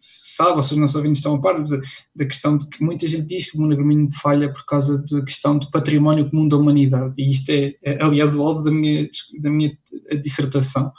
se 0.00 0.34
sabe, 0.34 0.56
ou 0.56 0.62
se 0.62 0.72
os 0.72 0.80
nossos 0.80 0.96
ouvintes 0.96 1.18
estão 1.18 1.34
a 1.34 1.40
par, 1.40 1.62
da 1.62 2.24
questão 2.24 2.56
de 2.56 2.66
que 2.68 2.82
muita 2.82 3.06
gente 3.06 3.26
diz 3.26 3.50
que 3.50 3.56
o 3.56 3.60
Monogramino 3.60 4.10
falha 4.14 4.50
por 4.50 4.64
causa 4.64 5.04
da 5.12 5.22
questão 5.22 5.58
de 5.58 5.70
património 5.70 6.30
comum 6.30 6.48
da 6.48 6.56
humanidade, 6.56 7.14
e 7.18 7.30
isto 7.30 7.50
é, 7.50 7.74
é 7.82 8.02
aliás, 8.02 8.34
o 8.34 8.42
alvo 8.42 8.64
da 8.64 8.70
minha, 8.70 9.08
da 9.38 9.50
minha 9.50 9.76
dissertação. 10.22 10.90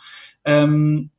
Um, 0.48 1.10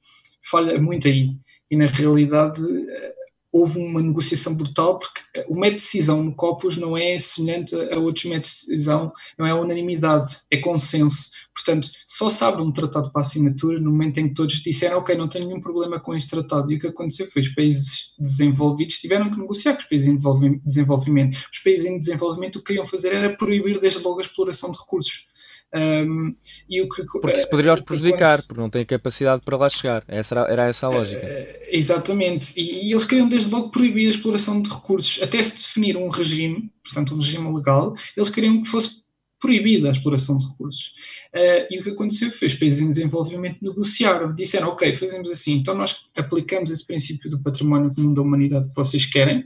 falha 0.51 0.81
muito 0.81 1.09
aí. 1.09 1.31
E 1.71 1.77
na 1.77 1.87
realidade 1.87 2.63
eh, 2.63 3.15
houve 3.55 3.79
uma 3.79 4.03
negociação 4.03 4.53
brutal, 4.53 4.99
porque 4.99 5.21
o 5.49 5.55
método 5.55 5.77
de 5.77 5.85
decisão 5.85 6.25
no 6.25 6.35
COPUS 6.35 6.77
não 6.77 6.97
é 6.97 7.17
semelhante 7.21 7.73
a 7.77 7.97
outros 8.01 8.25
métodos 8.25 8.51
de 8.51 8.67
decisão, 8.71 9.13
não 9.39 9.47
é 9.47 9.55
unanimidade, 9.55 10.39
é 10.51 10.57
consenso. 10.57 11.31
Portanto, 11.55 11.89
só 12.05 12.29
se 12.29 12.43
abre 12.43 12.63
um 12.63 12.73
tratado 12.73 13.13
para 13.13 13.21
assinatura 13.21 13.79
no 13.79 13.93
momento 13.93 14.19
em 14.19 14.29
que 14.29 14.35
todos 14.35 14.57
disseram, 14.57 14.99
ok, 14.99 15.17
não 15.17 15.29
tenho 15.29 15.47
nenhum 15.47 15.61
problema 15.61 16.01
com 16.01 16.17
este 16.17 16.31
tratado. 16.31 16.73
E 16.73 16.75
o 16.75 16.81
que 16.81 16.89
aconteceu 16.89 17.29
foi 17.31 17.43
os 17.43 17.49
países 17.49 18.13
desenvolvidos 18.19 18.99
tiveram 18.99 19.31
que 19.31 19.39
negociar 19.39 19.75
com 19.75 19.83
os 19.83 19.89
países 19.89 20.09
em 20.09 20.19
desenvolvimento. 20.65 21.37
Os 21.53 21.59
países 21.61 21.87
em 21.87 21.97
desenvolvimento 21.97 22.57
o 22.57 22.59
que 22.59 22.67
queriam 22.67 22.87
fazer 22.87 23.15
era 23.15 23.37
proibir 23.37 23.79
desde 23.79 24.03
logo 24.03 24.19
a 24.19 24.23
exploração 24.23 24.73
de 24.73 24.79
recursos 24.79 25.27
um, 25.75 26.35
e 26.69 26.81
o 26.81 26.89
que, 26.89 27.05
porque 27.05 27.37
isso 27.37 27.51
poderia 27.51 27.75
os 27.75 27.81
prejudicar, 27.81 28.41
porque 28.47 28.61
não 28.61 28.71
têm 28.71 28.85
capacidade 28.85 29.43
para 29.45 29.57
lá 29.57 29.69
chegar. 29.69 30.05
Essa 30.07 30.35
era, 30.37 30.53
era 30.53 30.67
essa 30.67 30.87
a 30.87 30.91
lógica. 30.91 31.27
Uh, 31.27 31.65
exatamente. 31.69 32.59
E, 32.59 32.87
e, 32.87 32.93
eles 32.93 33.05
queriam 33.05 33.29
desde 33.29 33.51
logo 33.51 33.71
proibir 33.71 34.07
a 34.07 34.11
exploração 34.11 34.63
de 34.63 34.71
recursos, 34.71 35.21
até 35.21 35.43
se 35.43 35.57
definir 35.57 35.97
um 35.97 36.09
regime, 36.09 36.71
portanto 36.85 37.15
um 37.15 37.17
regime 37.17 37.53
legal, 37.53 37.95
eles 38.17 38.31
queriam 38.31 38.63
que 38.63 38.69
fosse 38.69 39.03
proibida 39.41 39.89
a 39.89 39.93
exploração 39.93 40.39
de 40.39 40.47
recursos. 40.47 40.93
Uh, 41.35 41.67
e 41.69 41.81
o 41.81 41.83
que 41.83 41.91
aconteceu 41.91 42.31
foi 42.31 42.47
os 42.47 42.55
países 42.55 42.81
em 42.81 42.89
desenvolvimento 42.89 43.59
negociaram, 43.61 44.35
disseram, 44.35 44.69
ok, 44.69 44.93
fazemos 44.93 45.29
assim, 45.29 45.55
então 45.55 45.75
nós 45.75 46.07
aplicamos 46.17 46.71
esse 46.71 46.87
princípio 46.87 47.29
do 47.29 47.43
património 47.43 47.93
comum 47.95 48.15
da 48.15 48.23
humanidade 48.23 48.69
que 48.69 48.77
vocês 48.77 49.05
querem, 49.05 49.45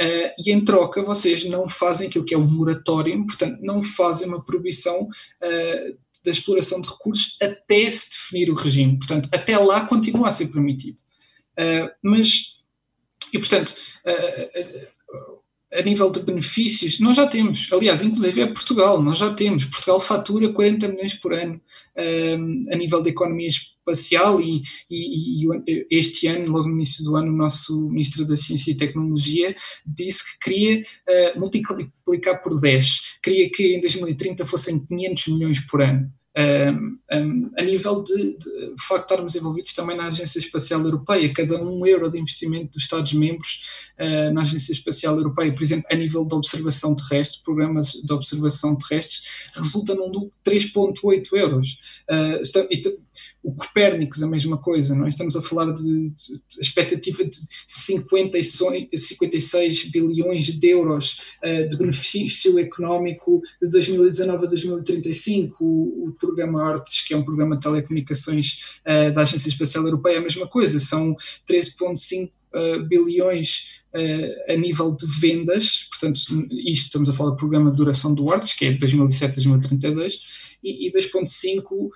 Uh, 0.00 0.30
e 0.38 0.52
em 0.52 0.64
troca 0.64 1.02
vocês 1.02 1.44
não 1.44 1.68
fazem 1.68 2.06
aquilo 2.06 2.24
que 2.24 2.32
é 2.32 2.38
o 2.38 2.40
moratório, 2.40 3.26
portanto, 3.26 3.58
não 3.60 3.82
fazem 3.82 4.28
uma 4.28 4.44
proibição 4.44 5.02
uh, 5.02 5.98
da 6.24 6.30
exploração 6.30 6.80
de 6.80 6.88
recursos 6.88 7.36
até 7.42 7.90
se 7.90 8.10
definir 8.10 8.48
o 8.48 8.54
regime. 8.54 8.96
Portanto, 8.96 9.28
até 9.32 9.58
lá 9.58 9.86
continua 9.86 10.28
a 10.28 10.32
ser 10.32 10.48
permitido. 10.48 10.98
Uh, 11.58 11.90
mas, 12.00 12.62
e 13.32 13.38
portanto, 13.40 13.74
a 15.72 15.82
nível 15.82 16.10
de 16.10 16.20
benefícios, 16.20 17.00
nós 17.00 17.16
já 17.16 17.26
temos, 17.26 17.68
aliás, 17.72 18.02
inclusive 18.02 18.40
é 18.40 18.46
Portugal, 18.46 19.02
nós 19.02 19.18
já 19.18 19.34
temos. 19.34 19.64
Portugal 19.64 19.98
fatura 19.98 20.52
40 20.52 20.88
milhões 20.88 21.14
por 21.14 21.34
ano 21.34 21.60
a 22.72 22.76
nível 22.76 23.02
de 23.02 23.10
economia 23.10 23.48
espacial 23.88 24.40
e, 24.40 24.62
e, 24.90 25.44
e, 25.44 25.86
este 25.90 26.26
ano, 26.26 26.52
logo 26.52 26.68
no 26.68 26.74
início 26.74 27.04
do 27.04 27.16
ano, 27.16 27.32
o 27.32 27.36
nosso 27.36 27.88
Ministro 27.88 28.26
da 28.26 28.36
Ciência 28.36 28.70
e 28.70 28.76
Tecnologia 28.76 29.54
disse 29.86 30.22
que 30.24 30.50
queria 30.50 30.82
uh, 31.34 31.40
multiplicar 31.40 32.42
por 32.42 32.60
10, 32.60 33.18
queria 33.22 33.50
que 33.50 33.76
em 33.76 33.80
2030 33.80 34.44
fossem 34.46 34.78
500 34.78 35.28
milhões 35.28 35.60
por 35.60 35.82
ano. 35.82 36.10
Um, 36.38 36.98
um, 37.12 37.50
a 37.58 37.62
nível 37.62 38.00
de, 38.00 38.36
de, 38.36 38.86
facto 38.86 39.10
estarmos 39.10 39.34
envolvidos 39.34 39.74
também 39.74 39.96
na 39.96 40.06
Agência 40.06 40.38
Espacial 40.38 40.80
Europeia, 40.82 41.32
cada 41.32 41.60
um 41.60 41.84
euro 41.84 42.08
de 42.08 42.20
investimento 42.20 42.74
dos 42.74 42.84
Estados-membros 42.84 43.64
uh, 43.98 44.32
na 44.32 44.42
Agência 44.42 44.72
Espacial 44.72 45.16
Europeia, 45.16 45.52
por 45.52 45.64
exemplo, 45.64 45.86
a 45.90 45.96
nível 45.96 46.24
de 46.24 46.36
observação 46.36 46.94
terrestre, 46.94 47.42
programas 47.42 47.90
de 47.90 48.12
observação 48.12 48.76
terrestres, 48.76 49.22
resulta 49.52 49.96
num 49.96 50.06
lucro 50.06 50.32
de 50.44 50.50
3,8 50.52 51.26
euros. 51.32 51.78
Uh, 52.08 52.40
o 53.42 53.54
Copérnicos, 53.54 54.22
a 54.22 54.26
mesma 54.26 54.58
coisa, 54.58 54.94
não 54.94 55.06
é? 55.06 55.08
Estamos 55.08 55.36
a 55.36 55.42
falar 55.42 55.72
de, 55.72 56.10
de, 56.10 56.40
expectativa 56.60 57.24
de 57.24 57.36
56, 57.66 58.60
56 58.94 59.90
bilhões 59.90 60.46
de 60.46 60.68
euros 60.68 61.20
uh, 61.42 61.68
de 61.68 61.76
benefício 61.76 62.58
económico 62.58 63.40
de 63.62 63.70
2019 63.70 64.44
a 64.44 64.48
2035. 64.48 65.64
O, 65.64 66.08
o 66.08 66.12
programa 66.12 66.62
Artes, 66.62 67.06
que 67.06 67.14
é 67.14 67.16
um 67.16 67.24
programa 67.24 67.56
de 67.56 67.62
telecomunicações 67.62 68.60
uh, 68.84 69.14
da 69.14 69.22
Agência 69.22 69.48
Espacial 69.48 69.84
Europeia, 69.84 70.18
a 70.18 70.22
mesma 70.22 70.46
coisa, 70.46 70.78
são 70.78 71.16
13,5 71.48 72.26
uh, 72.26 72.30
eh, 72.54 72.78
bilhões 72.80 73.78
Uh, 73.88 74.52
a 74.52 74.54
nível 74.54 74.94
de 74.94 75.06
vendas, 75.06 75.88
portanto, 75.88 76.20
isto 76.52 76.84
estamos 76.84 77.08
a 77.08 77.14
falar 77.14 77.30
do 77.30 77.36
programa 77.36 77.70
de 77.70 77.78
duração 77.78 78.14
do 78.14 78.30
Artes, 78.30 78.52
que 78.52 78.66
é 78.66 78.72
de 78.72 78.76
2007 78.76 79.30
a 79.30 79.34
2032, 79.36 80.20
e, 80.62 80.88
e 80.88 80.92
2,5 80.92 81.72
uh, 81.72 81.90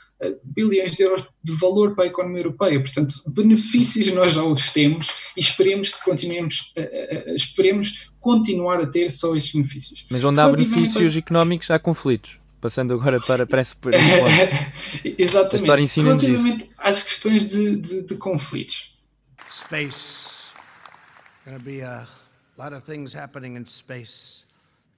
bilhões 0.44 0.92
de 0.92 1.02
euros 1.02 1.26
de 1.42 1.52
valor 1.54 1.94
para 1.94 2.04
a 2.04 2.06
economia 2.06 2.40
europeia. 2.40 2.80
Portanto, 2.80 3.14
benefícios 3.34 4.12
nós 4.12 4.32
já 4.32 4.42
os 4.42 4.70
temos 4.70 5.08
e 5.36 5.40
esperemos 5.40 5.90
que 5.90 6.02
continuemos, 6.04 6.72
uh, 6.76 7.34
esperemos 7.34 8.10
continuar 8.20 8.80
a 8.80 8.86
ter 8.86 9.10
só 9.10 9.34
estes 9.34 9.52
benefícios. 9.52 10.06
Mas 10.10 10.24
onde 10.24 10.40
há 10.40 10.48
benefícios 10.48 11.16
económicos, 11.16 11.70
há 11.70 11.78
conflitos. 11.78 12.40
Passando 12.60 12.94
agora 12.94 13.20
para, 13.20 13.44
parece 13.44 13.74
por 13.74 13.92
esse 13.92 14.08
ponto. 14.08 15.02
Exatamente. 15.18 15.56
A 15.56 15.58
história 15.58 15.82
ensina-nos 15.82 16.22
isso. 16.22 16.68
às 16.78 17.02
questões 17.02 17.44
de, 17.44 17.74
de, 17.74 18.02
de 18.02 18.14
conflitos. 18.14 18.96
Space. 19.50 20.52
Going 21.44 21.58
to 21.58 21.64
be 21.64 21.82
a 21.82 22.06
lot 22.56 22.72
of 22.72 22.84
things 22.84 23.12
happening 23.12 23.56
in 23.56 23.66
space. 23.66 24.44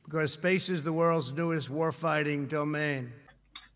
Because 0.05 0.35
space 0.35 0.69
is 0.69 0.83
the 0.83 0.93
world's 0.93 1.33
newest 1.33 1.71
warfighting 1.71 2.49
domain 2.49 3.11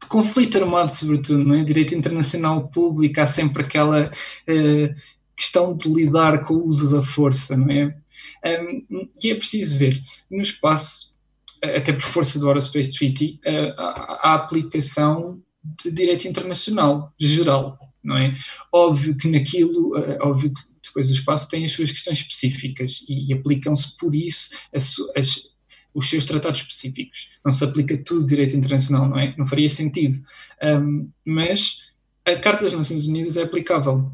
conflito 0.07 0.59
armado, 0.59 0.92
sobretudo, 0.92 1.44
não 1.44 1.55
é? 1.55 1.64
Direito 1.64 1.94
internacional 1.94 2.68
público, 2.68 3.20
há 3.20 3.26
sempre 3.26 3.62
aquela 3.62 4.05
uh, 4.05 4.94
questão 5.36 5.76
de 5.76 5.88
lidar 5.88 6.44
com 6.44 6.55
o 6.55 6.66
uso 6.66 6.96
da 6.96 7.03
força, 7.03 7.57
não 7.57 7.70
é? 7.70 7.96
Um, 8.44 9.09
e 9.22 9.30
é 9.30 9.34
preciso 9.34 9.76
ver, 9.78 10.01
no 10.30 10.42
espaço, 10.42 11.18
até 11.62 11.92
por 11.92 12.03
força 12.03 12.38
do 12.38 12.49
Aerospace 12.49 12.92
Treaty, 12.92 13.40
uh, 13.46 13.80
a, 13.80 14.30
a 14.30 14.34
aplicação 14.34 15.42
de 15.62 15.90
direito 15.90 16.26
internacional 16.26 17.12
geral, 17.18 17.78
não 18.03 18.16
é? 18.16 18.34
Óbvio 18.72 19.16
que 19.16 19.28
naquilo, 19.28 19.99
uh, 19.99 20.18
óbvio 20.20 20.53
que 20.53 20.61
depois 20.82 21.11
o 21.11 21.12
espaço 21.12 21.49
tem 21.49 21.64
as 21.64 21.72
suas 21.72 21.90
questões 21.90 22.18
específicas 22.18 23.05
e, 23.09 23.30
e 23.30 23.34
aplicam-se 23.34 23.96
por 23.96 24.14
isso 24.14 24.55
as, 24.74 24.94
as 25.16 25.51
os 25.99 26.09
seus 26.09 26.24
tratados 26.24 26.61
específicos. 26.61 27.28
Não 27.44 27.51
se 27.51 27.64
aplica 27.64 27.99
tudo 27.99 28.26
direito 28.26 28.57
internacional, 28.57 29.09
não 29.09 29.18
é? 29.18 29.34
Não 29.36 29.46
faria 29.46 29.68
sentido. 29.68 30.14
Um, 30.62 31.11
mas 31.24 31.88
a 32.24 32.36
Carta 32.36 32.64
das 32.64 32.72
Nações 32.72 33.07
Unidas 33.07 33.36
é 33.36 33.42
aplicável. 33.42 34.12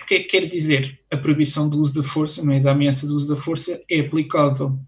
O 0.00 0.06
que 0.06 0.14
é 0.14 0.18
que 0.20 0.28
quer 0.28 0.46
dizer? 0.46 1.00
A 1.10 1.16
proibição 1.16 1.68
do 1.68 1.80
uso 1.80 2.00
da 2.00 2.08
força, 2.08 2.44
não 2.44 2.52
é? 2.52 2.60
Da 2.60 2.70
ameaça 2.70 3.06
do 3.06 3.16
uso 3.16 3.34
da 3.34 3.40
força 3.40 3.82
é 3.90 4.00
aplicável. 4.00 4.78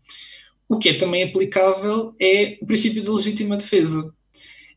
O 0.68 0.78
que 0.78 0.90
é 0.90 0.94
também 0.94 1.24
aplicável 1.24 2.14
é 2.20 2.56
o 2.62 2.66
princípio 2.66 3.02
de 3.02 3.10
legítima 3.10 3.56
defesa. 3.56 4.14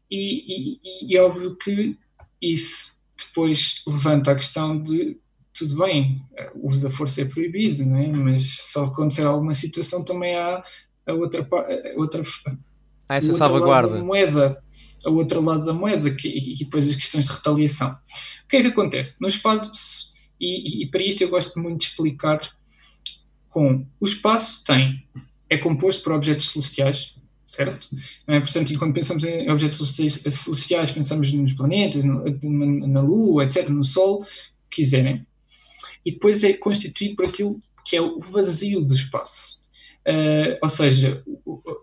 E, 0.10 0.80
e, 0.84 1.14
e 1.14 1.16
é 1.16 1.22
óbvio 1.22 1.56
que 1.56 1.96
isso 2.42 3.00
depois 3.16 3.84
levanta 3.88 4.32
a 4.32 4.36
questão 4.36 4.82
de 4.82 5.18
tudo 5.54 5.78
bem, 5.78 6.20
o 6.56 6.68
uso 6.68 6.82
da 6.82 6.90
força 6.90 7.22
é 7.22 7.26
proibido, 7.26 7.86
não 7.86 7.98
é? 7.98 8.08
mas 8.08 8.44
se 8.44 8.80
acontecer 8.80 9.22
alguma 9.22 9.54
situação 9.54 10.04
também 10.04 10.36
há 10.36 10.64
a 11.06 11.14
outra, 11.14 11.48
a 11.52 12.00
outra, 12.00 12.24
ah, 13.08 13.16
essa 13.16 13.34
salvaguarda. 13.34 13.98
Da 13.98 14.04
moeda, 14.04 14.64
a 15.06 15.10
outro 15.10 15.42
lado 15.42 15.66
da 15.66 15.74
moeda 15.74 16.12
que, 16.12 16.28
e 16.28 16.58
depois 16.58 16.88
as 16.88 16.96
questões 16.96 17.28
de 17.28 17.34
retaliação. 17.34 17.92
O 18.46 18.48
que 18.48 18.58
é 18.58 18.62
que 18.62 18.68
acontece? 18.68 19.22
No 19.22 19.28
espaço, 19.28 20.14
e, 20.40 20.82
e, 20.82 20.84
e 20.84 20.88
para 20.88 21.04
isto 21.04 21.22
eu 21.22 21.30
gosto 21.30 21.60
muito 21.60 21.82
de 21.82 21.88
explicar 21.88 22.40
com 23.50 23.86
o 24.00 24.06
espaço 24.06 24.64
tem, 24.66 25.08
é 25.50 25.58
composto 25.58 26.02
por 26.02 26.14
objetos 26.14 26.52
celestiais, 26.52 27.14
certo? 27.46 27.88
É? 28.28 28.40
Portanto, 28.40 28.78
quando 28.80 28.94
pensamos 28.94 29.24
em 29.24 29.50
objetos 29.50 29.78
celestiais, 29.88 30.92
pensamos 30.92 31.32
nos 31.32 31.54
planetas, 31.54 32.04
no, 32.04 32.24
na, 32.24 32.88
na, 32.88 33.02
Lua, 33.02 33.44
etc., 33.44 33.70
no 33.70 33.84
Sol, 33.84 34.26
quiserem. 34.72 35.26
E 36.04 36.12
depois 36.12 36.44
é 36.44 36.54
constituído 36.54 37.16
por 37.16 37.26
aquilo 37.26 37.62
que 37.86 37.96
é 37.96 38.02
o 38.02 38.20
vazio 38.20 38.84
do 38.84 38.96
espaço. 38.96 39.63
Uh, 40.08 40.60
ou 40.62 40.70
seja, 40.70 41.24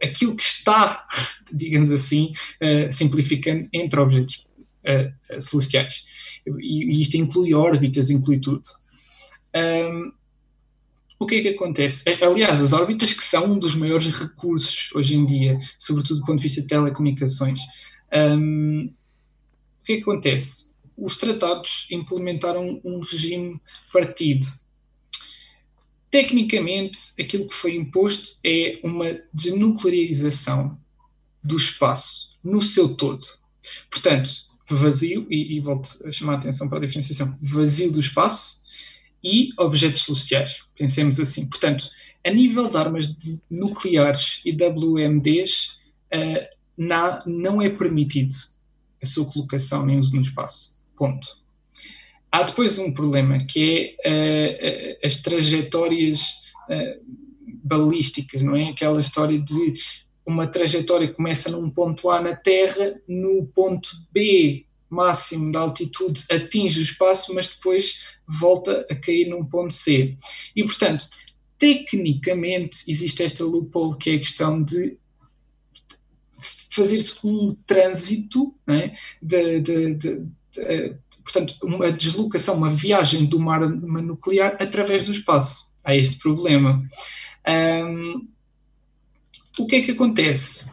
aquilo 0.03 0.37
que 0.37 0.43
está, 0.43 1.07
digamos 1.53 1.91
assim, 1.91 2.33
uh, 2.61 2.93
simplificando 2.93 3.69
entre 3.73 3.99
objetos 3.99 4.45
uh, 4.85 5.41
celestiais. 5.41 6.05
E, 6.47 6.97
e, 6.97 7.01
isto 7.01 7.17
inclui 7.17 7.55
órbitas, 7.55 8.11
inclui 8.11 8.39
tudo. 8.39 8.63
Um, 9.55 10.13
o 11.19 11.27
que 11.27 11.35
é 11.35 11.43
que 11.43 11.49
acontece? 11.49 12.05
Aliás, 12.23 12.61
as 12.63 12.73
órbitas 12.73 13.13
que 13.13 13.23
são 13.23 13.53
um 13.53 13.59
dos 13.59 13.75
maiores 13.75 14.07
recursos 14.07 14.91
hoje 14.95 15.17
em 15.17 15.27
dia, 15.27 15.59
sobretudo 15.79 16.21
do 16.21 16.27
ponto 16.27 16.39
de 16.39 16.45
vista 16.45 16.63
de 16.63 16.67
telecomunicações. 16.67 17.61
Um, 18.11 18.91
o 19.81 19.85
que 19.85 19.93
é 19.93 19.97
que 19.97 20.03
acontece? 20.03 20.71
Os 20.97 21.19
tratados 21.19 21.87
implementaram 21.91 22.81
um 22.83 23.01
regime 23.01 23.61
partido 23.93 24.47
Tecnicamente, 26.11 26.99
aquilo 27.19 27.47
que 27.47 27.55
foi 27.55 27.77
imposto 27.77 28.39
é 28.45 28.81
uma 28.83 29.21
desnuclearização 29.33 30.79
do 31.43 31.57
espaço 31.57 32.39
no 32.43 32.61
seu 32.61 32.95
todo. 32.95 33.25
Portanto, 33.91 34.31
vazio, 34.69 35.27
e, 35.31 35.57
e 35.57 35.61
volto 35.61 35.91
a 36.05 36.13
chamar 36.13 36.35
a 36.35 36.39
atenção 36.39 36.69
para 36.69 36.79
a 36.79 36.81
diferenciação, 36.81 37.37
vazio 37.41 37.93
do 37.93 38.01
espaço 38.01 38.61
e 39.23 39.51
objetos 39.59 40.03
celestiais. 40.03 40.65
Pensemos 40.77 41.21
assim. 41.21 41.49
Portanto, 41.49 41.89
a 42.25 42.31
nível 42.31 42.69
de 42.69 42.77
armas 42.77 43.17
nucleares 43.51 44.41
e 44.45 44.53
WMDs, 44.53 45.79
uh, 46.13 46.57
na, 46.77 47.23
não 47.27 47.61
é 47.61 47.69
permitido 47.69 48.35
a 49.03 49.07
sua 49.07 49.31
colocação 49.31 49.85
nem 49.87 49.99
uso 49.99 50.15
no 50.15 50.23
espaço. 50.23 50.79
Ponto. 50.97 51.40
Há 52.33 52.45
depois 52.45 52.79
um 52.79 52.93
problema 52.93 53.39
que 53.45 53.97
é 54.05 54.99
uh, 55.03 55.07
as 55.07 55.17
trajetórias 55.17 56.23
uh, 56.69 57.01
balísticas, 57.65 58.43
não 58.43 58.55
é? 58.55 58.69
Aquela 58.69 59.01
história 59.01 59.39
de 59.39 59.75
uma 60.25 60.47
trajetória 60.47 61.13
começa 61.13 61.51
num 61.51 61.69
ponto 61.69 62.09
A 62.09 62.21
na 62.21 62.37
Terra, 62.37 63.01
no 63.09 63.47
ponto 63.47 63.91
B 64.13 64.65
máximo 64.89 65.53
de 65.53 65.57
altitude 65.57 66.25
atinge 66.31 66.81
o 66.81 66.83
espaço, 66.83 67.33
mas 67.33 67.49
depois 67.49 68.03
volta 68.27 68.85
a 68.91 68.95
cair 68.95 69.29
num 69.29 69.45
ponto 69.45 69.73
C. 69.73 70.17
E, 70.55 70.65
portanto, 70.65 71.07
tecnicamente 71.57 72.85
existe 72.89 73.23
esta 73.23 73.45
loophole 73.45 73.97
que 73.97 74.11
é 74.11 74.15
a 74.17 74.19
questão 74.19 74.63
de 74.63 74.99
fazer-se 76.71 77.25
um 77.27 77.55
trânsito 77.67 78.55
é? 78.67 78.95
de, 79.23 79.61
de, 79.61 79.95
de, 79.95 80.27
de 80.51 80.97
portanto, 81.23 81.55
uma 81.63 81.91
deslocação, 81.93 82.57
uma 82.57 82.71
viagem 82.71 83.27
do 83.27 83.39
mar 83.39 83.61
nuclear 83.69 84.57
através 84.61 85.05
do 85.07 85.13
espaço. 85.13 85.71
Há 85.85 85.95
este 85.95 86.19
problema. 86.19 86.83
Um, 87.49 88.29
o 89.59 89.67
que 89.67 89.77
é 89.77 89.83
que 89.83 89.93
acontece? 89.93 90.71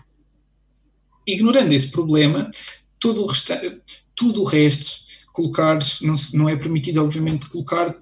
Ignorando 1.26 1.74
esse 1.74 1.90
problema, 1.90 2.50
todo 3.00 3.24
o 3.24 3.28
resta 3.28 3.62
tudo 4.18 4.42
o 4.42 4.46
resto, 4.46 4.98
colocar, 5.32 5.78
não, 6.02 6.16
não 6.34 6.50
é 6.50 6.56
permitido, 6.56 7.02
obviamente, 7.02 7.48
colocar 7.50 7.96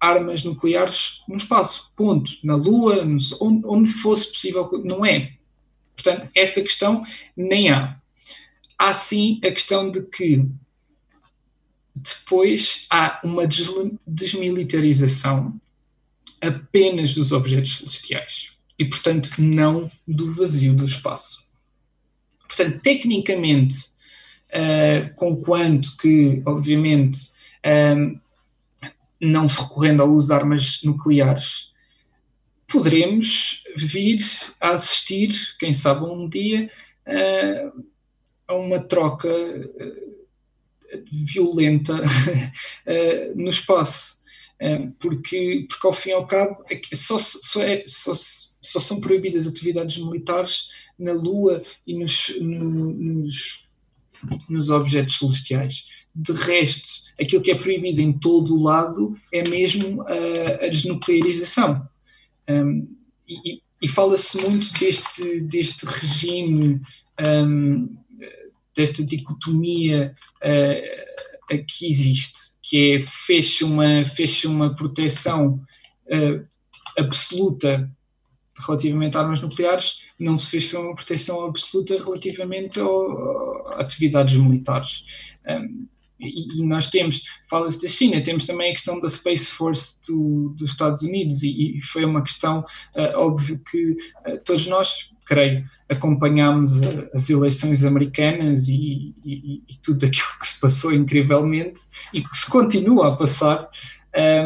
armas 0.00 0.42
nucleares 0.42 1.22
no 1.28 1.36
espaço, 1.36 1.92
ponto. 1.94 2.32
Na 2.42 2.56
Lua, 2.56 3.04
onde, 3.04 3.66
onde 3.66 3.92
fosse 3.92 4.32
possível, 4.32 4.68
não 4.82 5.04
é. 5.04 5.34
Portanto, 5.94 6.30
essa 6.34 6.62
questão 6.62 7.04
nem 7.36 7.68
há. 7.68 8.00
Há 8.78 8.94
sim 8.94 9.38
a 9.44 9.50
questão 9.50 9.90
de 9.90 10.00
que 10.06 10.42
depois 12.02 12.86
há 12.90 13.20
uma 13.22 13.46
desmilitarização 14.06 15.60
apenas 16.40 17.14
dos 17.14 17.32
objetos 17.32 17.78
celestiais 17.78 18.52
e, 18.78 18.84
portanto, 18.84 19.30
não 19.38 19.90
do 20.08 20.32
vazio 20.34 20.74
do 20.74 20.86
espaço. 20.86 21.48
Portanto, 22.48 22.80
tecnicamente, 22.80 23.76
uh, 24.48 25.14
conquanto 25.16 25.96
que, 25.98 26.42
obviamente, 26.46 27.30
uh, 27.64 28.18
não 29.20 29.48
se 29.48 29.60
recorrendo 29.60 30.02
ao 30.02 30.10
uso 30.10 30.28
de 30.28 30.34
armas 30.34 30.80
nucleares, 30.82 31.70
poderemos 32.66 33.62
vir 33.76 34.20
a 34.58 34.70
assistir, 34.70 35.34
quem 35.58 35.74
sabe 35.74 36.04
um 36.04 36.28
dia, 36.28 36.70
uh, 37.06 37.84
a 38.48 38.54
uma 38.54 38.80
troca 38.80 39.28
violenta 41.10 41.96
no 43.34 43.48
espaço. 43.48 44.20
Porque, 44.98 45.66
porque, 45.68 45.86
ao 45.86 45.92
fim 45.92 46.10
e 46.10 46.12
ao 46.12 46.26
cabo, 46.26 46.62
é 46.70 46.80
só, 46.94 47.18
só, 47.18 47.62
é, 47.62 47.82
só, 47.86 48.12
só 48.60 48.78
são 48.78 49.00
proibidas 49.00 49.46
atividades 49.46 49.96
militares 49.96 50.68
na 50.98 51.12
Lua 51.12 51.62
e 51.86 51.94
nos, 51.94 52.28
no, 52.38 52.92
nos, 52.92 53.68
nos 54.48 54.70
objetos 54.70 55.18
celestiais. 55.18 55.86
De 56.14 56.32
resto, 56.32 56.88
aquilo 57.18 57.42
que 57.42 57.50
é 57.50 57.54
proibido 57.54 58.00
em 58.00 58.12
todo 58.12 58.54
o 58.54 58.62
lado 58.62 59.16
é 59.32 59.48
mesmo 59.48 60.02
a, 60.02 60.64
a 60.64 60.68
desnuclearização. 60.68 61.88
Um, 62.48 62.96
e, 63.28 63.62
e 63.80 63.88
fala-se 63.88 64.36
muito 64.42 64.72
deste, 64.78 65.40
deste 65.40 65.86
regime, 65.86 66.80
um, 67.20 67.96
desta 68.76 69.04
dicotomia 69.04 70.14
uh, 70.42 71.64
que 71.66 71.88
existe, 71.88 72.38
que 72.62 72.94
é 72.94 73.00
fez 73.00 73.60
uma, 73.60 74.04
fez 74.04 74.44
uma 74.44 74.74
proteção 74.74 75.60
uh, 76.06 76.46
absoluta 76.98 77.90
relativamente 78.66 79.16
a 79.16 79.20
armas 79.20 79.40
nucleares, 79.40 80.02
não 80.18 80.36
se 80.36 80.46
fez 80.46 80.72
uma 80.74 80.94
proteção 80.94 81.44
absoluta 81.44 81.96
relativamente 81.98 82.78
a 82.80 83.80
atividades 83.80 84.36
militares. 84.36 85.04
Um, 85.48 85.86
e, 86.20 86.62
nós 86.64 86.88
temos, 86.88 87.22
fala-se 87.48 87.80
da 87.80 87.88
China, 87.88 88.22
temos 88.22 88.44
também 88.44 88.70
a 88.70 88.74
questão 88.74 89.00
da 89.00 89.08
Space 89.08 89.50
Force 89.50 90.00
do, 90.06 90.50
dos 90.50 90.72
Estados 90.72 91.02
Unidos, 91.02 91.42
e, 91.42 91.78
e 91.78 91.82
foi 91.82 92.04
uma 92.04 92.22
questão, 92.22 92.60
uh, 92.60 93.22
óbvio 93.22 93.58
que 93.70 93.92
uh, 93.92 94.38
todos 94.44 94.66
nós, 94.66 95.10
creio, 95.30 95.64
acompanhámos 95.88 96.80
uh, 96.80 97.08
as 97.14 97.30
eleições 97.30 97.84
americanas 97.84 98.66
e, 98.66 99.14
e, 99.24 99.62
e, 99.68 99.76
tudo 99.80 100.04
aquilo 100.04 100.26
que 100.40 100.48
se 100.48 100.60
passou 100.60 100.92
incrivelmente 100.92 101.80
e 102.12 102.20
que 102.20 102.36
se 102.36 102.50
continua 102.50 103.12
a 103.12 103.16
passar, 103.16 103.68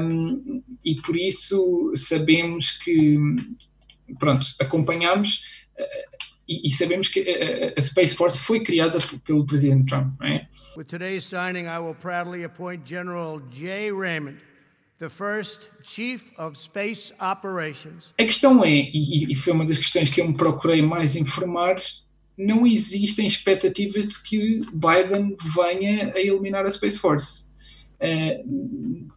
um, 0.02 0.62
e 0.84 0.96
por 0.96 1.16
isso 1.16 1.90
sabemos 1.96 2.72
que, 2.72 3.18
pronto, 4.18 4.46
acompanhamos 4.60 5.42
e, 6.46 6.68
e, 6.68 6.70
sabemos 6.70 7.08
que 7.08 7.20
a, 7.20 7.78
a, 7.78 7.82
Space 7.82 8.14
Force 8.14 8.38
foi 8.38 8.62
criada 8.62 8.98
pelo 9.24 9.46
presidente 9.46 9.88
Trump, 9.88 10.20
não 10.20 10.26
é? 10.26 10.46
Signing, 11.18 11.66
I 11.66 11.78
will 11.78 11.94
proudly 11.94 12.44
appoint 12.44 12.86
General 12.86 13.40
J. 13.50 13.90
Raymond, 13.90 14.36
A 18.18 18.24
questão 18.24 18.64
é, 18.64 18.70
e, 18.70 19.32
e 19.32 19.36
foi 19.36 19.52
uma 19.52 19.64
das 19.64 19.78
questões 19.78 20.10
que 20.10 20.20
eu 20.20 20.28
me 20.28 20.34
procurei 20.34 20.82
mais 20.82 21.16
informar, 21.16 21.76
não 22.36 22.66
existem 22.66 23.26
expectativas 23.26 24.08
de 24.08 24.22
que 24.22 24.60
Biden 24.72 25.36
venha 25.54 26.12
a 26.12 26.20
eliminar 26.20 26.66
a 26.66 26.70
Space 26.70 26.98
Force. 26.98 27.46
Uh, 28.00 29.08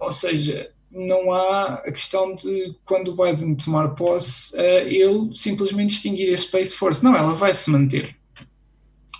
ou 0.00 0.12
seja, 0.12 0.72
não 0.90 1.32
há 1.32 1.74
a 1.74 1.92
questão 1.92 2.34
de 2.34 2.74
quando 2.84 3.16
Biden 3.16 3.54
tomar 3.54 3.94
posse, 3.94 4.56
uh, 4.56 4.88
ele 4.88 5.34
simplesmente 5.34 5.94
extinguir 5.94 6.32
a 6.32 6.36
Space 6.36 6.74
Force. 6.74 7.02
Não, 7.02 7.16
ela 7.16 7.34
vai 7.34 7.54
se 7.54 7.70
manter. 7.70 8.16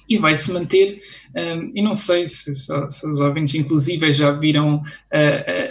E 0.09 0.19
vai 0.19 0.37
se 0.37 0.53
manter, 0.53 1.01
um, 1.35 1.73
e 1.75 1.81
não 1.81 1.95
sei 1.95 2.29
se, 2.29 2.55
se, 2.55 2.73
se, 2.91 3.07
os 3.07 3.21
ouvintes, 3.21 3.55
inclusive, 3.55 4.13
já 4.13 4.33
viram 4.33 4.77
uh, 4.77 4.81
uh, 4.81 4.85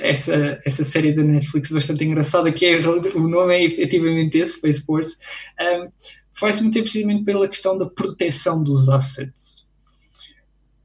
essa, 0.02 0.60
essa 0.66 0.84
série 0.84 1.14
da 1.14 1.24
Netflix 1.24 1.72
bastante 1.72 2.04
engraçada, 2.04 2.52
que 2.52 2.66
é 2.66 2.78
o 2.78 3.28
nome 3.28 3.54
é 3.54 3.64
efetivamente 3.64 4.38
esse, 4.38 4.58
Space 4.58 4.84
Force. 4.84 5.16
Um, 5.60 5.64
ehm, 5.64 5.88
vai 6.40 6.52
se 6.52 6.64
manter 6.64 6.82
precisamente 6.82 7.24
pela 7.24 7.48
questão 7.48 7.78
da 7.78 7.86
proteção 7.86 8.64
dos 8.64 8.90
assets. 8.90 9.68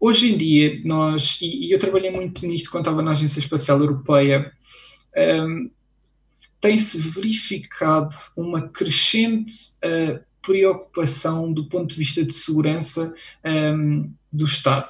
Hoje 0.01 0.33
em 0.33 0.39
dia, 0.39 0.81
nós, 0.85 1.39
e, 1.41 1.67
e 1.67 1.73
eu 1.73 1.79
trabalhei 1.79 2.11
muito 2.11 2.47
nisto 2.47 2.71
quando 2.71 2.85
estava 2.85 3.03
na 3.03 3.13
Agência 3.13 3.41
Espacial 3.41 3.81
Europeia, 3.81 4.53
um, 5.17 5.71
tem-se 6.61 6.99
verificado 6.99 8.15
uma 8.37 8.69
crescente 8.69 9.55
uh, 9.85 10.21
preocupação 10.49 11.53
do 11.53 11.69
ponto 11.69 11.91
de 11.91 11.97
vista 11.97 12.25
de 12.25 12.33
segurança 12.33 13.15
um, 13.45 14.11
do 14.33 14.47
Estado. 14.47 14.89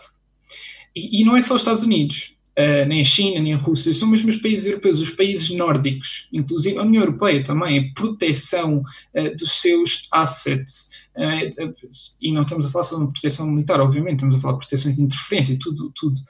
E, 0.95 1.21
e, 1.21 1.25
não 1.25 1.37
é 1.37 1.43
só 1.43 1.57
os 1.57 1.63
Estados 1.63 1.83
Unidos, 1.83 2.37
uh, 2.57 2.87
nem 2.87 3.01
a 3.01 3.05
China, 3.05 3.41
nem 3.41 3.55
a 3.55 3.57
Rússia, 3.57 3.93
são 3.93 4.09
mesmo 4.09 4.31
os 4.31 4.37
países 4.37 4.67
europeus, 4.67 5.01
os 5.01 5.11
países 5.11 5.51
nórdicos, 5.51 6.29
inclusive 6.33 6.79
a 6.79 6.83
União 6.83 7.03
Europeia 7.03 7.43
também, 7.43 7.79
a 7.81 7.93
proteção 7.93 8.79
uh, 8.79 9.37
dos 9.37 9.61
seus 9.61 10.07
assets. 10.13 10.91
Uh, 11.17 11.75
e 12.23 12.31
não 12.31 12.43
estamos 12.43 12.65
a 12.65 12.71
falar 12.71 12.85
só 12.85 13.05
de 13.05 13.11
proteção 13.11 13.51
militar, 13.51 13.81
obviamente, 13.81 14.15
estamos 14.15 14.37
a 14.37 14.41
falar 14.41 14.55
de 14.55 14.61
proteções 14.61 14.95
de 14.95 15.03
interferência, 15.03 15.59
tudo, 15.61 15.93
tudo. 15.97 16.21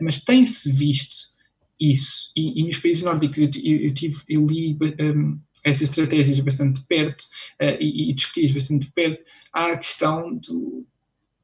mas 0.00 0.24
tem-se 0.24 0.72
visto 0.72 1.36
isso. 1.78 2.32
E, 2.36 2.60
e 2.60 2.66
nos 2.66 2.78
países 2.78 3.04
nórdicos 3.04 3.38
eu, 3.38 3.48
eu, 3.62 3.94
tive, 3.94 4.20
eu 4.28 4.44
li 4.44 4.76
um, 5.00 5.38
essas 5.66 5.82
estratégias 5.82 6.38
bastante 6.40 6.80
perto 6.86 7.22
uh, 7.60 7.76
e, 7.80 8.10
e 8.10 8.14
discuti 8.14 8.52
bastante 8.52 8.90
perto. 8.92 9.22
Há 9.52 9.72
a 9.72 9.78
questão 9.78 10.36
do, 10.36 10.86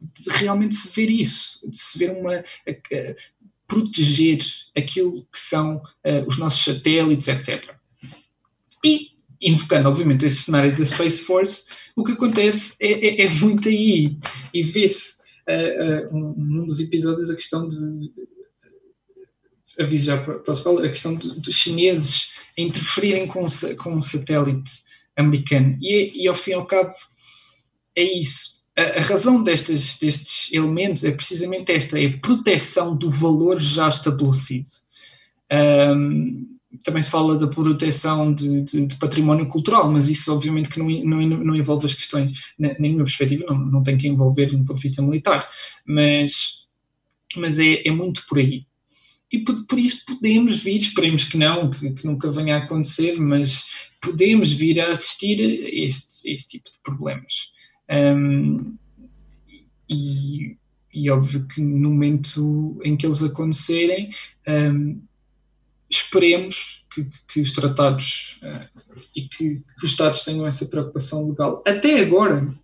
de 0.01 0.31
realmente 0.31 0.77
se 0.77 0.95
ver 0.95 1.11
isso, 1.11 1.59
de 1.69 1.77
se 1.77 1.99
ver 1.99 2.13
uma. 2.13 2.45
Proteger 3.67 4.45
aquilo 4.77 5.23
que 5.33 5.39
são 5.39 5.77
uh, 5.77 6.27
os 6.27 6.37
nossos 6.37 6.63
satélites, 6.63 7.27
etc. 7.27 7.75
E, 8.85 9.13
invocando, 9.41 9.89
obviamente, 9.89 10.27
esse 10.27 10.43
cenário 10.43 10.77
da 10.77 10.85
Space 10.85 11.23
Force, 11.23 11.65
o 11.97 12.05
que 12.05 12.13
acontece 12.13 12.77
é, 12.79 13.23
é, 13.23 13.27
é 13.27 13.31
muito 13.31 13.69
aí. 13.69 14.19
E 14.53 14.63
vê-se 14.63 15.15
uh, 15.49 16.15
uh, 16.15 16.35
num 16.37 16.67
dos 16.67 16.81
episódios 16.81 17.31
a 17.31 17.35
questão 17.35 17.67
de 17.67 18.13
aviso 19.79 20.05
já 20.05 20.19
para, 20.19 20.39
para 20.39 20.51
o 20.51 20.55
spoiler, 20.55 20.87
a 20.87 20.89
questão 20.89 21.15
dos 21.15 21.55
chineses 21.55 22.33
interferirem 22.57 23.27
com, 23.27 23.45
com 23.79 23.95
um 23.95 24.01
satélite 24.01 24.73
americano. 25.17 25.79
E, 25.81 26.23
e 26.25 26.29
ao 26.29 26.35
fim 26.35 26.53
e 26.53 26.55
ao 26.55 26.67
cabo 26.67 26.95
é 27.97 28.03
isso. 28.03 28.61
A, 28.77 28.83
a, 28.83 29.01
razão 29.01 29.43
destes, 29.43 29.99
destes 29.99 30.53
elementos 30.53 31.05
é 31.05 31.11
precisamente 31.11 31.73
esta, 31.73 32.01
é 32.01 32.07
a 32.07 32.19
proteção 32.19 32.97
do 32.97 33.11
valor 33.11 33.61
já 33.61 33.89
estabelecido. 33.89 34.69
Um, 35.53 36.49
também 36.85 37.03
se 37.03 37.11
fala 37.11 37.37
da 37.37 37.47
proteção 37.47 38.33
de, 38.33 38.63
de, 38.63 38.87
de, 38.87 38.97
património 38.97 39.47
cultural, 39.47 39.93
mas 39.93 40.09
isso 40.09 40.35
obviamente 40.35 40.71
que 40.71 40.79
não, 40.79 40.89
não, 40.89 41.45
não 41.45 41.55
envolve 41.55 41.85
as 41.85 41.93
questões, 41.93 42.33
na, 42.59 42.75
minha 42.79 42.97
perspectiva, 42.97 43.45
não, 43.47 43.59
não 43.59 43.83
tem 43.83 43.99
que 43.99 44.09
envolver 44.09 44.51
no 44.53 44.65
ponto 44.65 44.79
de 44.81 44.89
vista 44.89 45.03
militar, 45.03 45.47
mas, 45.85 46.67
mas 47.37 47.59
é, 47.59 47.87
é 47.87 47.91
muito 47.91 48.25
por 48.27 48.39
aí 48.39 48.65
e 49.33 49.39
por, 49.39 49.55
por, 49.67 49.79
isso 49.79 50.05
podemos 50.05 50.63
vir, 50.63 50.77
esperemos 50.77 51.25
que 51.25 51.39
não, 51.39 51.71
que, 51.71 51.91
que, 51.93 52.07
nunca 52.07 52.31
venha 52.31 52.57
a 52.57 52.59
acontecer, 52.65 53.19
mas 53.19 53.67
podemos 54.01 54.53
vir 54.53 54.79
a 54.79 54.91
assistir 54.91 55.41
a 55.41 55.69
este, 55.85 56.31
este 56.31 56.59
tipo 56.59 56.71
de 56.71 56.83
problemas. 56.83 57.51
Um, 57.91 58.77
e, 59.89 60.57
e 60.93 61.11
óbvio 61.11 61.47
que 61.49 61.63
no 61.63 61.91
momento 61.91 62.79
em 62.85 62.95
que 62.95 63.07
eles 63.07 63.23
acontecerem, 63.23 64.11
um, 64.47 65.03
esperemos 65.89 66.85
que, 66.95 67.07
que, 67.29 67.41
os 67.41 67.53
tratados 67.53 68.39
uh, 68.43 69.01
e 69.17 69.23
que, 69.23 69.57
que, 69.57 69.85
os 69.85 69.91
Estados 69.91 70.25
tenham 70.25 70.47
essa 70.47 70.67
preocupação 70.67 71.27
legal. 71.29 71.63
Até 71.67 72.01
agora 72.01 72.55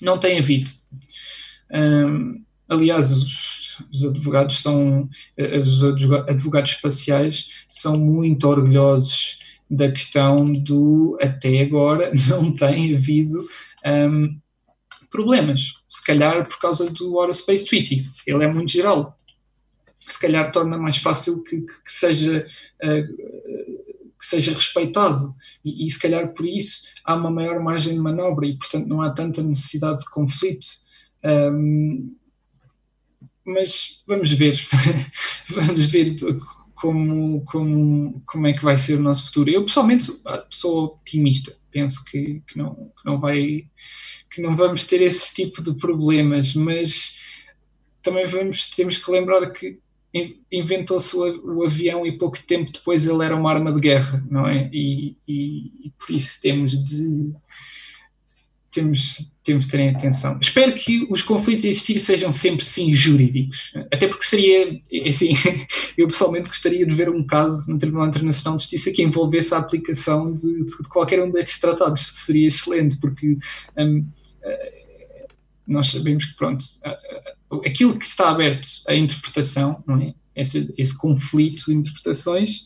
não 0.00 0.18
tem 0.18 0.38
havido. 0.38 0.70
Um, 1.70 2.42
aliás, 2.68 3.08
os 3.92 4.04
advogados 4.04 4.60
são 4.62 5.08
eh, 5.36 5.58
os 5.58 5.82
advogados 5.82 6.72
espaciais 6.72 7.50
são 7.68 7.92
muito 7.94 8.48
orgulhosos 8.48 9.38
da 9.70 9.90
questão 9.90 10.44
do 10.44 11.16
até 11.20 11.60
agora 11.60 12.12
não 12.28 12.52
tem 12.52 12.94
havido 12.94 13.46
um, 13.86 14.36
problemas. 15.10 15.72
Se 15.88 16.04
calhar 16.04 16.46
por 16.48 16.58
causa 16.58 16.90
do 16.90 17.20
Aerospace 17.20 17.64
Treaty, 17.64 18.08
ele 18.26 18.44
é 18.44 18.48
muito 18.48 18.72
geral. 18.72 19.16
Se 20.08 20.18
calhar 20.18 20.50
torna 20.50 20.76
mais 20.76 20.96
fácil 20.96 21.42
que, 21.42 21.60
que 21.60 21.92
seja 21.92 22.46
uh, 22.82 23.90
que 24.18 24.26
seja 24.26 24.52
respeitado 24.52 25.34
e, 25.64 25.86
e, 25.86 25.90
se 25.90 25.98
calhar 25.98 26.34
por 26.34 26.44
isso 26.44 26.82
há 27.04 27.14
uma 27.14 27.30
maior 27.30 27.58
margem 27.58 27.94
de 27.94 27.98
manobra 27.98 28.46
e 28.46 28.58
portanto 28.58 28.86
não 28.86 29.00
há 29.00 29.10
tanta 29.10 29.42
necessidade 29.42 30.00
de 30.00 30.10
conflito. 30.10 30.66
Um, 31.24 32.14
mas 33.44 34.02
vamos 34.06 34.30
ver, 34.32 34.58
vamos 35.48 35.86
ver 35.86 36.16
como, 36.74 37.44
como, 37.44 38.22
como 38.26 38.46
é 38.46 38.52
que 38.52 38.64
vai 38.64 38.78
ser 38.78 38.98
o 38.98 39.02
nosso 39.02 39.26
futuro. 39.26 39.50
Eu 39.50 39.64
pessoalmente 39.64 40.04
sou, 40.04 40.20
ah, 40.26 40.46
sou 40.50 40.84
otimista, 40.84 41.56
penso 41.70 42.04
que, 42.04 42.42
que, 42.46 42.58
não, 42.58 42.74
que, 42.74 43.04
não 43.04 43.20
vai, 43.20 43.66
que 44.30 44.40
não 44.40 44.56
vamos 44.56 44.84
ter 44.84 45.02
esse 45.02 45.34
tipo 45.34 45.62
de 45.62 45.74
problemas, 45.74 46.54
mas 46.54 47.18
também 48.02 48.26
vamos, 48.26 48.70
temos 48.70 48.98
que 48.98 49.10
lembrar 49.10 49.50
que 49.50 49.78
inventou-se 50.50 51.14
o, 51.14 51.58
o, 51.58 51.64
avião 51.64 52.04
e 52.04 52.18
pouco 52.18 52.40
tempo 52.44 52.72
depois 52.72 53.06
ele 53.06 53.24
era 53.24 53.36
uma 53.36 53.52
arma 53.52 53.72
de 53.72 53.80
guerra, 53.80 54.24
não 54.28 54.46
é? 54.48 54.68
E, 54.72 55.16
e, 55.28 55.86
e 55.86 55.90
por 55.96 56.10
isso 56.10 56.40
temos 56.40 56.72
de 56.84 57.32
temos, 58.70 59.32
temos 59.42 59.64
de 59.64 59.70
ter 59.70 59.80
em 59.80 59.90
atenção. 59.90 60.38
Espero 60.40 60.74
que 60.74 61.06
os 61.10 61.22
conflitos 61.22 61.64
a 61.64 61.68
existir 61.68 61.98
sejam 61.98 62.32
sempre, 62.32 62.64
sim, 62.64 62.92
jurídicos. 62.94 63.72
Até 63.92 64.06
porque 64.06 64.24
seria, 64.24 64.80
é 64.92 65.08
assim, 65.08 65.34
eu 65.98 66.06
pessoalmente 66.06 66.48
gostaria 66.48 66.86
de 66.86 66.94
ver 66.94 67.08
um 67.08 67.24
caso 67.24 67.70
no 67.70 67.78
Tribunal 67.78 68.08
Internacional 68.08 68.56
de 68.56 68.62
Justiça 68.62 68.92
que 68.92 69.02
envolvesse 69.02 69.52
a 69.54 69.58
aplicação 69.58 70.34
de, 70.34 70.64
de 70.64 70.76
qualquer 70.88 71.22
um 71.22 71.30
destes 71.30 71.58
tratados. 71.58 72.06
Seria 72.12 72.48
excelente, 72.48 72.96
porque 72.98 73.36
um, 73.76 74.06
eh, 74.42 75.26
nós 75.66 75.88
sabemos 75.88 76.26
que, 76.26 76.34
pronto, 76.34 76.64
aquilo 77.64 77.98
que 77.98 78.04
está 78.04 78.30
aberto 78.30 78.68
à 78.86 78.94
interpretação, 78.94 79.82
não 79.86 79.96
é? 80.00 80.14
Esse, 80.34 80.72
esse 80.78 80.96
conflito 80.96 81.64
de 81.66 81.74
interpretações 81.74 82.64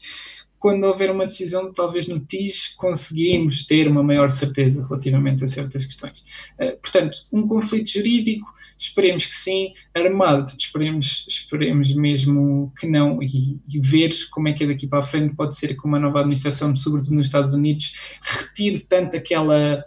quando 0.65 0.85
houver 0.85 1.11
uma 1.11 1.27
decisão, 1.27 1.71
talvez 1.71 2.09
no 2.09 2.19
TIS, 2.19 2.69
conseguimos 2.79 3.67
ter 3.67 3.87
uma 3.87 4.03
maior 4.03 4.31
certeza 4.31 4.83
relativamente 4.83 5.45
a 5.45 5.47
certas 5.47 5.85
questões. 5.85 6.25
Uh, 6.59 6.81
portanto, 6.81 7.19
um 7.31 7.47
conflito 7.47 7.91
jurídico, 7.91 8.51
esperemos 8.79 9.27
que 9.27 9.35
sim, 9.35 9.75
armado, 9.93 10.51
esperemos, 10.59 11.27
esperemos 11.29 11.95
mesmo 11.95 12.73
que 12.79 12.87
não, 12.87 13.23
e, 13.23 13.61
e, 13.69 13.79
ver 13.79 14.15
como 14.31 14.49
é 14.49 14.55
que 14.55 14.65
é 14.65 14.67
daqui 14.67 14.87
para 14.87 15.01
a 15.01 15.03
frente 15.03 15.37
pode 15.37 15.55
ser 15.55 15.79
que 15.79 15.87
uma 15.87 15.99
nova 15.99 16.21
administração, 16.21 16.75
sobretudo 16.75 17.17
nos 17.17 17.27
Estados 17.27 17.53
Unidos, 17.53 17.93
retire 18.23 18.79
tanto 18.79 19.19
aquela 19.19 19.85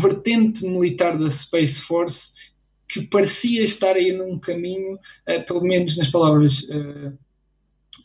vertente 0.00 0.64
militar 0.64 1.18
da 1.18 1.28
Space 1.28 1.78
Force 1.78 2.32
que 2.88 3.02
parecia 3.02 3.62
estar 3.62 3.94
aí 3.94 4.10
num 4.10 4.38
caminho, 4.38 4.94
uh, 4.94 5.46
pelo 5.46 5.60
menos 5.60 5.98
nas 5.98 6.08
palavras. 6.08 6.66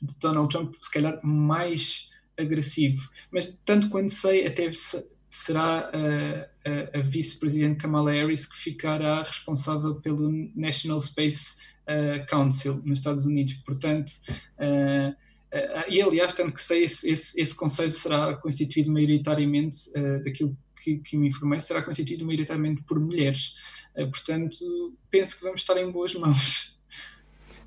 Uh, 0.02 0.06
de 0.06 0.20
Donald 0.20 0.50
Trump, 0.50 0.76
se 0.82 0.92
calhar 0.92 1.20
mais 1.24 2.10
agressivo. 2.38 3.10
Mas, 3.32 3.60
tanto 3.66 3.90
quanto 3.90 4.12
sei, 4.12 4.46
até 4.46 4.70
será 5.30 5.90
a, 5.90 6.98
a, 6.98 7.00
a 7.00 7.02
vice-presidente 7.02 7.80
Kamala 7.80 8.12
Harris 8.12 8.46
que 8.46 8.58
ficará 8.58 9.24
responsável 9.24 9.96
pelo 9.96 10.32
National 10.56 11.00
Space 11.00 11.58
uh, 11.84 12.26
Council 12.28 12.82
nos 12.86 13.00
Estados 13.00 13.26
Unidos. 13.26 13.54
Portanto, 13.66 14.12
uh, 14.60 15.10
uh, 15.12 15.90
e 15.90 16.02
aliás, 16.02 16.34
tanto 16.34 16.54
que 16.54 16.62
sei, 16.62 16.84
esse, 16.84 17.10
esse, 17.10 17.40
esse 17.40 17.56
conselho 17.56 17.92
será 17.92 18.36
constituído 18.36 18.92
maioritariamente, 18.92 19.92
daquilo 20.24 20.58
que, 20.82 20.98
que, 21.00 21.18
me 21.18 21.30
informei, 21.30 21.60
será 21.60 21.82
constituído 21.82 22.26
maioritariamente 22.26 22.82
por 22.84 23.00
mulheres. 23.00 23.56
portanto, 23.96 24.56
penso 25.10 25.38
que 25.38 25.44
vamos 25.44 25.62
estar 25.62 25.78
em 25.78 25.92
boas 25.92 26.14
mãos 26.16 26.77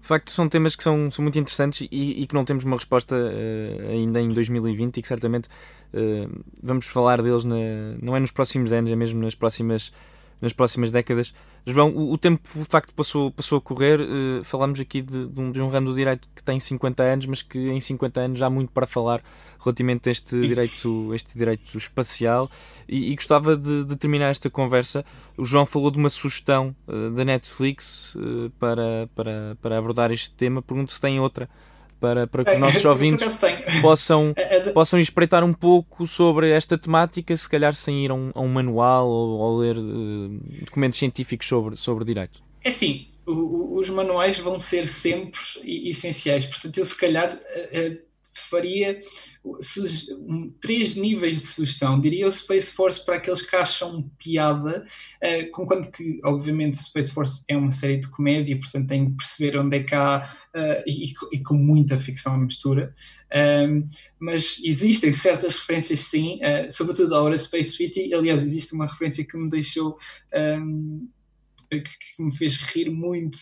de 0.00 0.06
facto 0.06 0.30
são 0.30 0.48
temas 0.48 0.74
que 0.74 0.82
são, 0.82 1.10
são 1.10 1.22
muito 1.22 1.38
interessantes 1.38 1.86
e, 1.90 2.22
e 2.22 2.26
que 2.26 2.34
não 2.34 2.44
temos 2.44 2.64
uma 2.64 2.76
resposta 2.76 3.14
uh, 3.14 3.90
ainda 3.90 4.20
em 4.20 4.28
2020 4.28 4.96
e 4.96 5.02
que 5.02 5.08
certamente 5.08 5.48
uh, 5.94 6.44
vamos 6.62 6.86
falar 6.86 7.22
deles 7.22 7.44
na, 7.44 7.56
não 8.00 8.16
é 8.16 8.20
nos 8.20 8.30
próximos 8.30 8.72
anos, 8.72 8.90
é 8.90 8.96
mesmo 8.96 9.20
nas 9.20 9.34
próximas 9.34 9.92
nas 10.40 10.52
próximas 10.52 10.90
décadas. 10.90 11.34
João, 11.66 11.90
o, 11.90 12.12
o 12.12 12.18
tempo 12.18 12.48
de 12.54 12.64
facto 12.64 12.92
passou, 12.94 13.30
passou 13.30 13.58
a 13.58 13.60
correr. 13.60 14.00
Uh, 14.00 14.42
falamos 14.44 14.80
aqui 14.80 15.02
de, 15.02 15.26
de, 15.26 15.40
um, 15.40 15.52
de 15.52 15.60
um 15.60 15.68
ramo 15.68 15.90
do 15.90 15.94
direito 15.94 16.28
que 16.34 16.42
tem 16.42 16.58
50 16.58 17.02
anos, 17.02 17.26
mas 17.26 17.42
que 17.42 17.58
em 17.70 17.80
50 17.80 18.20
anos 18.20 18.42
há 18.42 18.48
muito 18.48 18.72
para 18.72 18.86
falar 18.86 19.22
relativamente 19.58 20.08
a 20.08 20.12
este 20.12 20.40
direito, 20.40 21.14
este 21.14 21.36
direito 21.36 21.76
espacial. 21.76 22.50
E, 22.88 23.12
e 23.12 23.14
gostava 23.14 23.56
de, 23.56 23.84
de, 23.84 23.96
terminar 23.96 24.30
esta 24.30 24.48
conversa. 24.50 25.04
O 25.36 25.44
João 25.44 25.66
falou 25.66 25.90
de 25.90 25.98
uma 25.98 26.10
sugestão 26.10 26.74
uh, 26.88 27.10
da 27.10 27.24
Netflix 27.24 28.14
uh, 28.14 28.50
para, 28.58 29.08
para, 29.14 29.56
para 29.60 29.78
abordar 29.78 30.10
este 30.10 30.32
tema. 30.32 30.62
Pergunto 30.62 30.92
se 30.92 31.00
tem 31.00 31.20
outra 31.20 31.48
para, 32.00 32.26
para 32.26 32.44
que 32.44 32.52
os 32.52 32.58
nossos 32.58 32.84
ouvintes 32.86 33.38
possam, 33.82 34.34
possam 34.72 34.98
espreitar 34.98 35.44
um 35.44 35.52
pouco 35.52 36.06
sobre 36.06 36.50
esta 36.50 36.78
temática, 36.78 37.36
se 37.36 37.48
calhar 37.48 37.74
sem 37.74 38.04
ir 38.04 38.10
a 38.10 38.14
um, 38.14 38.30
a 38.34 38.40
um 38.40 38.48
manual 38.48 39.08
ou, 39.08 39.38
ou 39.38 39.58
ler 39.58 39.76
uh, 39.76 40.28
documentos 40.64 40.98
científicos 40.98 41.46
sobre, 41.46 41.76
sobre 41.76 42.04
direito. 42.04 42.42
É 42.64 42.70
o, 43.26 43.78
os 43.78 43.88
manuais 43.90 44.38
vão 44.38 44.58
ser 44.58 44.88
sempre 44.88 45.40
essenciais, 45.64 46.46
portanto, 46.46 46.78
eu 46.78 46.84
se 46.84 46.98
calhar. 46.98 47.34
Uh, 47.34 48.09
faria 48.40 49.00
três 50.60 50.94
níveis 50.94 51.36
de 51.36 51.46
sugestão. 51.46 52.00
Diria 52.00 52.26
o 52.26 52.32
Space 52.32 52.72
Force 52.72 53.04
para 53.04 53.16
aqueles 53.16 53.42
que 53.42 53.56
acham 53.56 54.02
piada, 54.18 54.84
uh, 55.22 55.50
com 55.52 55.66
quanto 55.66 55.90
que, 55.90 56.20
obviamente, 56.24 56.78
Space 56.78 57.12
Force 57.12 57.44
é 57.48 57.56
uma 57.56 57.72
série 57.72 57.98
de 57.98 58.08
comédia, 58.08 58.58
portanto 58.58 58.88
tem 58.88 59.10
que 59.10 59.16
perceber 59.16 59.58
onde 59.58 59.76
é 59.76 59.82
que 59.82 59.94
há, 59.94 60.28
uh, 60.54 60.82
e, 60.86 61.14
e, 61.32 61.42
com 61.42 61.54
muita 61.54 61.98
ficção 61.98 62.34
à 62.34 62.38
mistura. 62.38 62.94
Um, 63.32 63.86
mas 64.18 64.60
existem 64.64 65.12
certas 65.12 65.56
referências, 65.56 66.00
sim, 66.00 66.38
uh, 66.38 66.70
sobretudo 66.70 67.14
à 67.14 67.22
hora 67.22 67.38
Space 67.38 67.76
City. 67.76 68.12
Aliás, 68.12 68.44
existe 68.44 68.74
uma 68.74 68.86
referência 68.86 69.24
que 69.24 69.36
me 69.36 69.48
deixou. 69.48 69.96
Um, 70.34 71.08
que, 71.70 71.82
que 71.82 72.22
me 72.22 72.36
fez 72.36 72.56
rir 72.56 72.90
muito, 72.90 73.38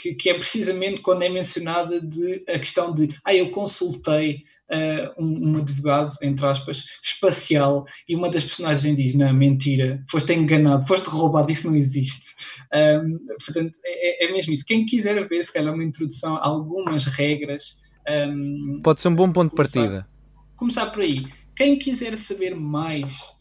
que, 0.00 0.14
que, 0.14 0.30
é 0.30 0.34
precisamente 0.34 1.02
quando 1.02 1.22
é 1.22 1.28
mencionada 1.28 2.00
de, 2.00 2.42
a 2.48 2.58
questão 2.58 2.94
de 2.94 3.14
ah, 3.22 3.34
eu 3.34 3.50
consultei 3.50 4.44
uh, 4.70 5.22
um, 5.22 5.50
um, 5.50 5.56
advogado, 5.58 6.14
entre 6.22 6.46
aspas, 6.46 6.86
espacial, 7.02 7.84
e 8.08 8.16
uma 8.16 8.30
das 8.30 8.44
personagens 8.44 8.96
diz, 8.96 9.14
não, 9.14 9.32
mentira, 9.34 10.02
foste 10.10 10.32
enganado, 10.32 10.86
foste 10.86 11.06
roubado, 11.06 11.52
isso 11.52 11.68
não 11.68 11.76
existe. 11.76 12.34
Um, 12.72 13.18
portanto, 13.44 13.74
é, 13.84 14.24
é, 14.24 14.32
mesmo 14.32 14.54
isso. 14.54 14.64
Quem 14.64 14.86
quiser 14.86 15.28
ver, 15.28 15.44
se 15.44 15.52
calhar, 15.52 15.74
uma 15.74 15.84
introdução 15.84 16.36
a 16.36 16.46
algumas 16.46 17.04
regras. 17.04 17.78
Um, 18.08 18.80
Pode 18.82 19.02
ser 19.02 19.08
um 19.08 19.14
bom 19.14 19.30
ponto 19.30 19.54
começar, 19.54 19.80
de 19.80 19.86
partida. 19.86 20.08
Começar 20.56 20.86
por 20.86 21.02
aí. 21.02 21.26
Quem 21.54 21.78
quiser 21.78 22.16
saber 22.16 22.54
mais 22.54 23.38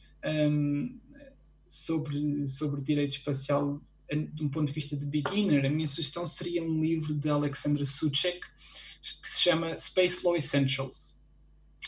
sobre, 1.69 2.45
sobre 2.47 2.81
direito 2.81 3.11
espacial, 3.11 3.79
de 4.15 4.43
um 4.43 4.49
ponto 4.49 4.67
de 4.67 4.73
vista 4.73 4.97
de 4.97 5.05
beginner, 5.05 5.65
a 5.65 5.69
minha 5.69 5.87
sugestão 5.87 6.25
seria 6.25 6.63
um 6.63 6.81
livro 6.81 7.13
de 7.13 7.29
Alexandra 7.29 7.85
Suchek 7.85 8.39
que 9.21 9.29
se 9.29 9.41
chama 9.41 9.77
Space 9.77 10.25
Law 10.25 10.35
Essentials, 10.35 11.17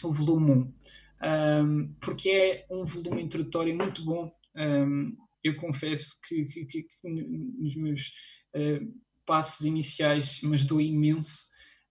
o 0.04 0.14
volume 0.14 0.52
1, 0.52 0.74
um, 1.24 1.94
porque 2.00 2.30
é 2.30 2.66
um 2.70 2.86
volume 2.86 3.22
introdutório 3.22 3.76
muito 3.76 4.04
bom. 4.04 4.32
Um, 4.56 5.16
eu 5.44 5.56
confesso 5.58 6.20
que, 6.28 6.46
que, 6.46 6.66
que, 6.66 6.84
que 6.84 7.10
nos 7.10 7.76
meus 7.76 8.14
uh, 8.56 8.94
passos 9.26 9.66
iniciais 9.66 10.42
me 10.42 10.54
ajudou 10.56 10.80
imenso. 10.80 11.50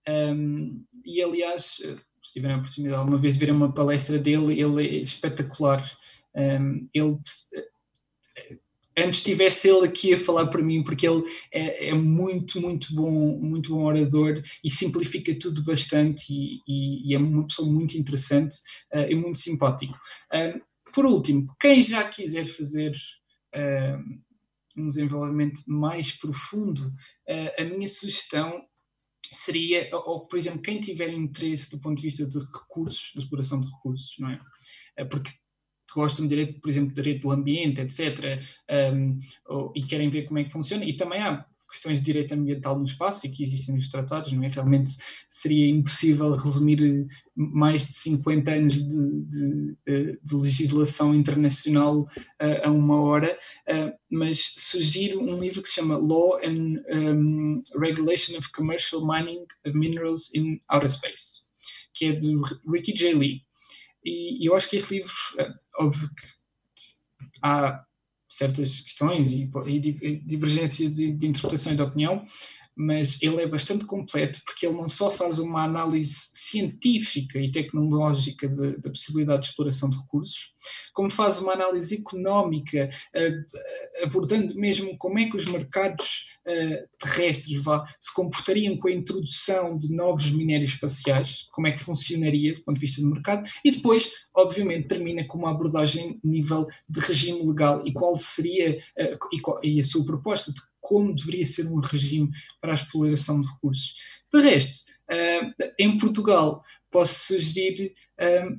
Um, 0.09 0.85
e 1.05 1.23
aliás, 1.23 1.83
se 2.23 2.33
tiverem 2.33 2.57
a 2.57 2.59
oportunidade 2.61 2.99
alguma 2.99 3.19
vez 3.19 3.35
de 3.35 3.45
ver 3.45 3.53
uma 3.53 3.73
palestra 3.73 4.19
dele, 4.19 4.61
ele 4.61 4.87
é 4.87 5.03
espetacular. 5.03 5.85
ele 6.95 7.19
antes 9.01 9.23
tivesse 9.23 9.69
ele 9.69 9.87
aqui 9.87 10.15
a 10.15 10.19
falar 10.19 10.47
para 10.47 10.63
mim, 10.63 10.83
porque 10.83 11.07
ele 11.07 11.23
é, 11.53 11.89
é, 11.89 11.95
muito, 11.95 12.61
muito 12.61 12.95
bom, 12.95 13.39
muito 13.39 13.71
bom 13.71 13.85
orador 13.85 14.43
e 14.65 14.71
simplifica 14.71 15.37
tudo 15.39 15.65
bastante 15.65 16.33
e, 16.33 16.61
e, 16.67 17.09
e 17.11 17.15
é 17.15 17.19
uma 17.19 17.47
pessoa 17.47 17.71
muito 17.71 17.97
interessante 17.97 18.57
uh, 18.95 19.09
e 19.09 19.15
muito 19.15 19.39
simpático. 19.39 19.95
Uh, 20.33 20.61
por 20.93 21.07
último, 21.07 21.55
quem 21.61 21.83
já 21.83 22.09
quiser 22.09 22.47
fazer 22.47 22.95
uh, 23.55 24.21
um 24.77 24.89
desenvolvimento 24.89 25.61
mais 25.67 26.13
profundo, 26.13 26.81
a 27.59 27.65
minha 27.65 27.89
sugestão 27.89 28.65
seria, 29.33 29.89
ou 29.93 30.27
por 30.27 30.39
exemplo, 30.39 30.63
quem 30.63 30.81
tiver 30.81 31.13
interesse 31.13 31.71
do 31.71 31.81
ponto 31.81 31.97
de 31.97 32.03
vista 32.03 32.27
de 32.27 32.39
recursos, 32.39 33.11
de 33.15 33.21
exploração 33.21 33.61
de 33.61 33.67
recursos, 33.67 34.15
não 34.19 34.31
é? 34.31 35.05
Porque 35.05 35.31
que 35.91 36.01
gostam 36.01 36.27
de 36.27 36.37
direito, 36.37 36.61
por 36.61 36.71
exemplo, 36.71 36.95
direito 36.95 37.23
do 37.23 37.33
ambiente, 37.33 37.81
etc., 37.81 38.41
um, 38.95 39.19
e 39.75 39.83
querem 39.83 40.09
ver 40.09 40.23
como 40.23 40.39
é 40.39 40.45
que 40.45 40.53
funciona. 40.53 40.85
E 40.85 40.95
também 40.95 41.21
há 41.21 41.45
questões 41.71 42.01
de 42.01 42.07
direito 42.07 42.33
ambiental 42.33 42.79
no 42.79 42.85
espaço 42.85 43.27
e 43.27 43.31
que 43.31 43.43
existem 43.43 43.77
nos 43.77 43.89
tratados, 43.89 44.33
não 44.33 44.43
é? 44.43 44.49
Realmente 44.49 44.91
seria 45.29 45.71
impossível 45.71 46.33
resumir 46.33 46.83
eh, 46.83 47.15
mais 47.37 47.87
de 47.87 47.95
50 47.95 48.51
anos 48.51 48.75
de, 48.75 49.25
de, 49.25 49.77
eh, 49.87 50.19
de 50.23 50.35
legislação 50.35 51.15
internacional 51.15 52.01
uh, 52.01 52.65
a 52.65 52.71
uma 52.71 53.01
hora, 53.01 53.39
uh, 53.69 53.93
mas 54.11 54.53
sugiro 54.57 55.21
um 55.21 55.39
livro 55.39 55.63
que 55.63 55.69
se 55.69 55.77
chama 55.77 55.97
Law 55.97 56.41
and 56.45 56.83
um, 56.93 57.63
Regulation 57.79 58.37
of 58.37 58.51
Commercial 58.51 59.07
Mining 59.07 59.47
of 59.65 59.77
Minerals 59.77 60.35
in 60.35 60.61
Outer 60.69 60.91
Space, 60.91 61.45
que 61.95 62.07
é 62.07 62.13
do 62.13 62.43
Ricky 62.69 62.93
J. 62.93 63.15
Lee. 63.15 63.43
E, 64.05 64.45
eu 64.47 64.57
acho 64.57 64.69
que 64.69 64.77
este 64.77 64.95
livro, 64.95 65.13
óbvio 65.81 66.09
que 66.09 66.27
há 67.43 67.85
certas 68.29 68.81
questões 68.81 69.31
e, 69.33 69.51
e 69.67 70.21
divergências 70.21 70.93
de, 70.93 71.13
de, 71.13 71.27
e 71.73 71.77
de 71.77 71.83
opinião, 71.83 72.25
mas 72.81 73.21
ele 73.21 73.43
é 73.43 73.47
bastante 73.47 73.85
completo 73.85 74.41
porque 74.47 74.67
ele 74.67 74.77
não 74.77 74.89
só 74.89 75.11
faz 75.11 75.39
uma 75.39 75.65
análise 75.65 76.31
científica 76.33 77.39
e 77.39 77.53
tecnológica 77.53 78.49
da 78.49 78.89
possibilidade 78.89 79.43
de 79.43 79.49
exploração 79.49 79.91
de 79.91 79.99
recursos, 79.99 80.53
como 80.95 81.11
faz 81.11 81.39
uma 81.39 81.53
análise 81.53 81.95
económica, 81.95 82.89
uh, 83.15 84.03
abordando 84.03 84.55
mesmo 84.55 84.97
como 84.97 85.19
é 85.19 85.29
que 85.29 85.37
os 85.37 85.45
mercados 85.45 86.25
uh, 86.47 86.89
terrestres 86.99 87.63
se 88.01 88.15
comportariam 88.15 88.77
com 88.79 88.89
a 88.89 88.93
introdução 88.93 89.79
de 89.79 89.95
novos 89.95 90.31
minérios 90.31 90.73
espaciais, 90.73 91.47
como 91.53 91.67
é 91.67 91.73
que 91.73 91.85
funcionaria 91.85 92.55
do 92.55 92.65
ponto 92.65 92.77
de 92.77 92.81
vista 92.81 93.03
do 93.03 93.11
mercado, 93.11 93.49
e 93.63 93.71
depois, 93.71 94.11
obviamente, 94.35 94.89
termina 94.89 95.25
com 95.25 95.39
uma 95.39 95.51
abordagem 95.51 96.19
nível 96.25 96.67
de 96.89 97.01
regime 97.01 97.47
legal 97.47 97.87
e 97.87 97.93
qual 97.93 98.17
seria 98.17 98.79
e, 99.33 99.75
e 99.75 99.81
a 99.81 99.85
sua 99.85 100.05
proposta 100.05 100.53
de 100.53 100.61
como 100.81 101.15
deveria 101.15 101.45
ser 101.45 101.67
um 101.67 101.81
regime 101.81 102.31
para 102.61 102.73
a 102.73 102.75
exploração 102.75 103.41
de 103.41 103.49
recursos. 103.49 103.95
De 104.33 104.41
resto, 104.41 104.91
uh, 105.11 105.65
em 105.79 105.99
Portugal, 105.99 106.65
posso 106.91 107.27
sugerir, 107.27 107.93
uh, 108.21 108.59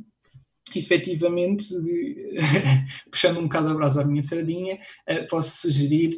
efetivamente, 0.76 1.68
de, 1.82 2.36
puxando 3.10 3.40
um 3.40 3.44
bocado 3.44 3.70
a 3.70 3.74
brasa 3.74 4.02
à 4.02 4.06
minha 4.06 4.24
sardinha, 4.24 4.80
uh, 5.10 5.28
posso 5.28 5.62
sugerir 5.62 6.18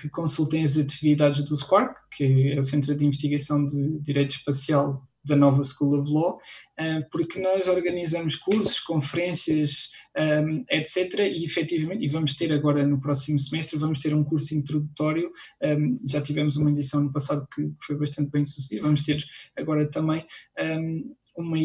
que 0.00 0.08
consultem 0.08 0.64
as 0.64 0.76
atividades 0.76 1.44
do 1.44 1.56
SPARC, 1.56 1.96
que 2.12 2.52
é 2.52 2.60
o 2.60 2.64
Centro 2.64 2.94
de 2.94 3.04
Investigação 3.04 3.64
de 3.66 4.00
Direito 4.00 4.36
Espacial 4.36 5.06
da 5.26 5.36
nova 5.36 5.62
School 5.62 6.00
of 6.00 6.10
Law, 6.10 6.38
eh, 6.78 7.00
porque 7.10 7.40
nós 7.40 7.66
organizamos 7.68 8.36
cursos, 8.36 8.80
conferências, 8.80 9.90
eh, 10.16 10.42
etc. 10.70 11.20
E 11.20 11.44
efetivamente, 11.44 12.04
e 12.04 12.08
vamos 12.08 12.34
ter 12.34 12.52
agora 12.52 12.86
no 12.86 13.00
próximo 13.00 13.38
semestre, 13.38 13.78
vamos 13.78 13.98
ter 13.98 14.14
um 14.14 14.24
curso 14.24 14.54
introdutório. 14.54 15.30
Um, 15.62 15.98
já 16.06 16.20
tivemos 16.22 16.56
uma 16.56 16.70
edição 16.70 17.02
no 17.02 17.12
passado 17.12 17.46
que 17.54 17.70
foi 17.80 17.96
bastante 17.96 18.30
bem 18.30 18.44
sucedida. 18.44 18.82
Vamos 18.82 19.02
ter 19.02 19.24
agora 19.56 19.90
também 19.90 20.24
um, 20.58 21.14
uma 21.36 21.58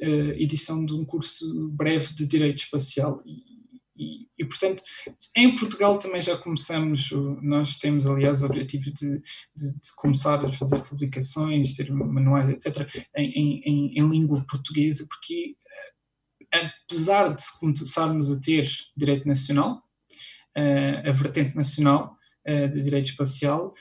edição 0.00 0.84
de 0.86 0.94
um 0.94 1.04
curso 1.04 1.68
breve 1.70 2.14
de 2.14 2.26
Direito 2.26 2.62
Espacial. 2.62 3.22
E, 3.96 4.26
e, 4.38 4.44
portanto, 4.44 4.82
em 5.36 5.54
Portugal 5.56 5.98
também 5.98 6.22
já 6.22 6.36
começamos, 6.36 7.10
nós 7.42 7.78
temos, 7.78 8.06
aliás, 8.06 8.42
o 8.42 8.46
objetivo 8.46 8.84
de, 8.84 9.18
de, 9.54 9.80
de 9.80 9.96
começar 9.96 10.44
a 10.44 10.52
fazer 10.52 10.80
publicações, 10.82 11.74
ter 11.74 11.92
manuais, 11.92 12.48
etc., 12.50 12.88
em, 13.16 13.60
em, 13.64 13.98
em 13.98 14.08
língua 14.08 14.44
portuguesa, 14.48 15.06
porque 15.08 15.56
eh, 16.52 16.70
apesar 16.86 17.34
de 17.34 17.42
começarmos 17.58 18.30
a 18.30 18.40
ter 18.40 18.68
direito 18.96 19.26
nacional, 19.26 19.82
uh, 20.56 21.08
a 21.08 21.12
vertente 21.12 21.56
nacional 21.56 22.16
uh, 22.46 22.68
de 22.68 22.82
direito 22.82 23.10
espacial, 23.10 23.74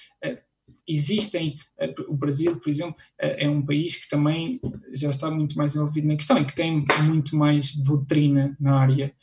existem, 0.88 1.58
o 2.08 2.16
Brasil, 2.16 2.60
por 2.60 2.70
exemplo, 2.70 2.96
é 3.18 3.48
um 3.48 3.66
país 3.66 3.96
que 3.96 4.10
também 4.10 4.60
já 4.94 5.10
está 5.10 5.30
muito 5.30 5.58
mais 5.58 5.76
envolvido 5.76 6.08
na 6.08 6.16
questão 6.16 6.38
e 6.38 6.46
que 6.46 6.56
tem 6.56 6.86
muito 7.04 7.36
mais 7.36 7.76
doutrina 7.76 8.56
na 8.60 8.80
área. 8.80 9.14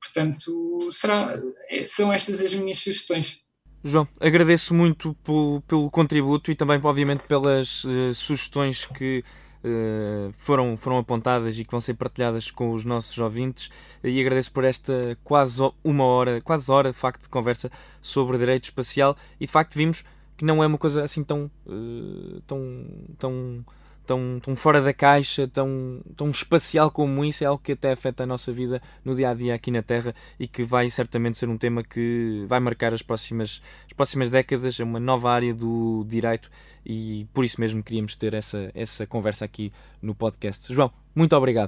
Portanto, 0.00 0.88
será, 0.92 1.40
é, 1.68 1.84
são 1.84 2.12
estas 2.12 2.40
as 2.40 2.54
minhas 2.54 2.78
sugestões. 2.78 3.44
João, 3.84 4.08
agradeço 4.20 4.74
muito 4.74 5.14
pelo, 5.22 5.60
pelo 5.62 5.90
contributo 5.90 6.50
e 6.50 6.54
também, 6.54 6.80
obviamente, 6.82 7.22
pelas 7.22 7.84
uh, 7.84 8.12
sugestões 8.12 8.84
que 8.84 9.22
uh, 9.62 10.32
foram, 10.32 10.76
foram 10.76 10.98
apontadas 10.98 11.58
e 11.58 11.64
que 11.64 11.70
vão 11.70 11.80
ser 11.80 11.94
partilhadas 11.94 12.50
com 12.50 12.72
os 12.72 12.84
nossos 12.84 13.16
ouvintes. 13.18 13.70
E 14.02 14.20
agradeço 14.20 14.52
por 14.52 14.64
esta 14.64 15.16
quase 15.22 15.62
uma 15.84 16.04
hora, 16.04 16.40
quase 16.40 16.70
hora 16.70 16.90
de 16.90 16.96
facto 16.96 17.22
de 17.22 17.28
conversa 17.28 17.70
sobre 18.00 18.38
direito 18.38 18.64
espacial. 18.64 19.16
E 19.40 19.46
de 19.46 19.52
facto 19.52 19.74
vimos 19.74 20.04
que 20.36 20.44
não 20.44 20.62
é 20.62 20.66
uma 20.66 20.78
coisa 20.78 21.04
assim 21.04 21.22
tão, 21.22 21.50
uh, 21.66 22.40
tão, 22.46 22.86
tão 23.18 23.64
tão, 24.06 24.38
tão 24.42 24.54
fora 24.54 24.80
da 24.80 24.92
caixa, 24.92 25.48
tão, 25.48 26.00
tão 26.16 26.30
espacial 26.30 26.90
como 26.90 27.24
isso, 27.24 27.44
é 27.44 27.46
algo 27.46 27.62
que 27.62 27.72
até 27.72 27.92
afeta 27.92 28.22
a 28.22 28.26
nossa 28.26 28.52
vida 28.52 28.80
no 29.04 29.14
dia 29.14 29.30
a 29.30 29.34
dia 29.34 29.54
aqui 29.54 29.70
na 29.70 29.82
Terra 29.82 30.14
e 30.38 30.46
que 30.46 30.62
vai 30.62 30.88
certamente 30.88 31.36
ser 31.36 31.48
um 31.48 31.58
tema 31.58 31.82
que 31.82 32.44
vai 32.48 32.60
marcar 32.60 32.94
as 32.94 33.02
próximas, 33.02 33.60
as 33.86 33.92
próximas 33.92 34.30
décadas, 34.30 34.78
é 34.78 34.84
uma 34.84 35.00
nova 35.00 35.30
área 35.30 35.52
do 35.52 36.04
direito 36.08 36.50
e 36.84 37.26
por 37.34 37.44
isso 37.44 37.60
mesmo 37.60 37.82
queríamos 37.82 38.14
ter 38.14 38.32
essa, 38.32 38.70
essa 38.74 39.06
conversa 39.06 39.44
aqui 39.44 39.72
no 40.00 40.14
podcast. 40.14 40.72
João, 40.72 40.92
muito 41.14 41.36
obrigado. 41.36 41.64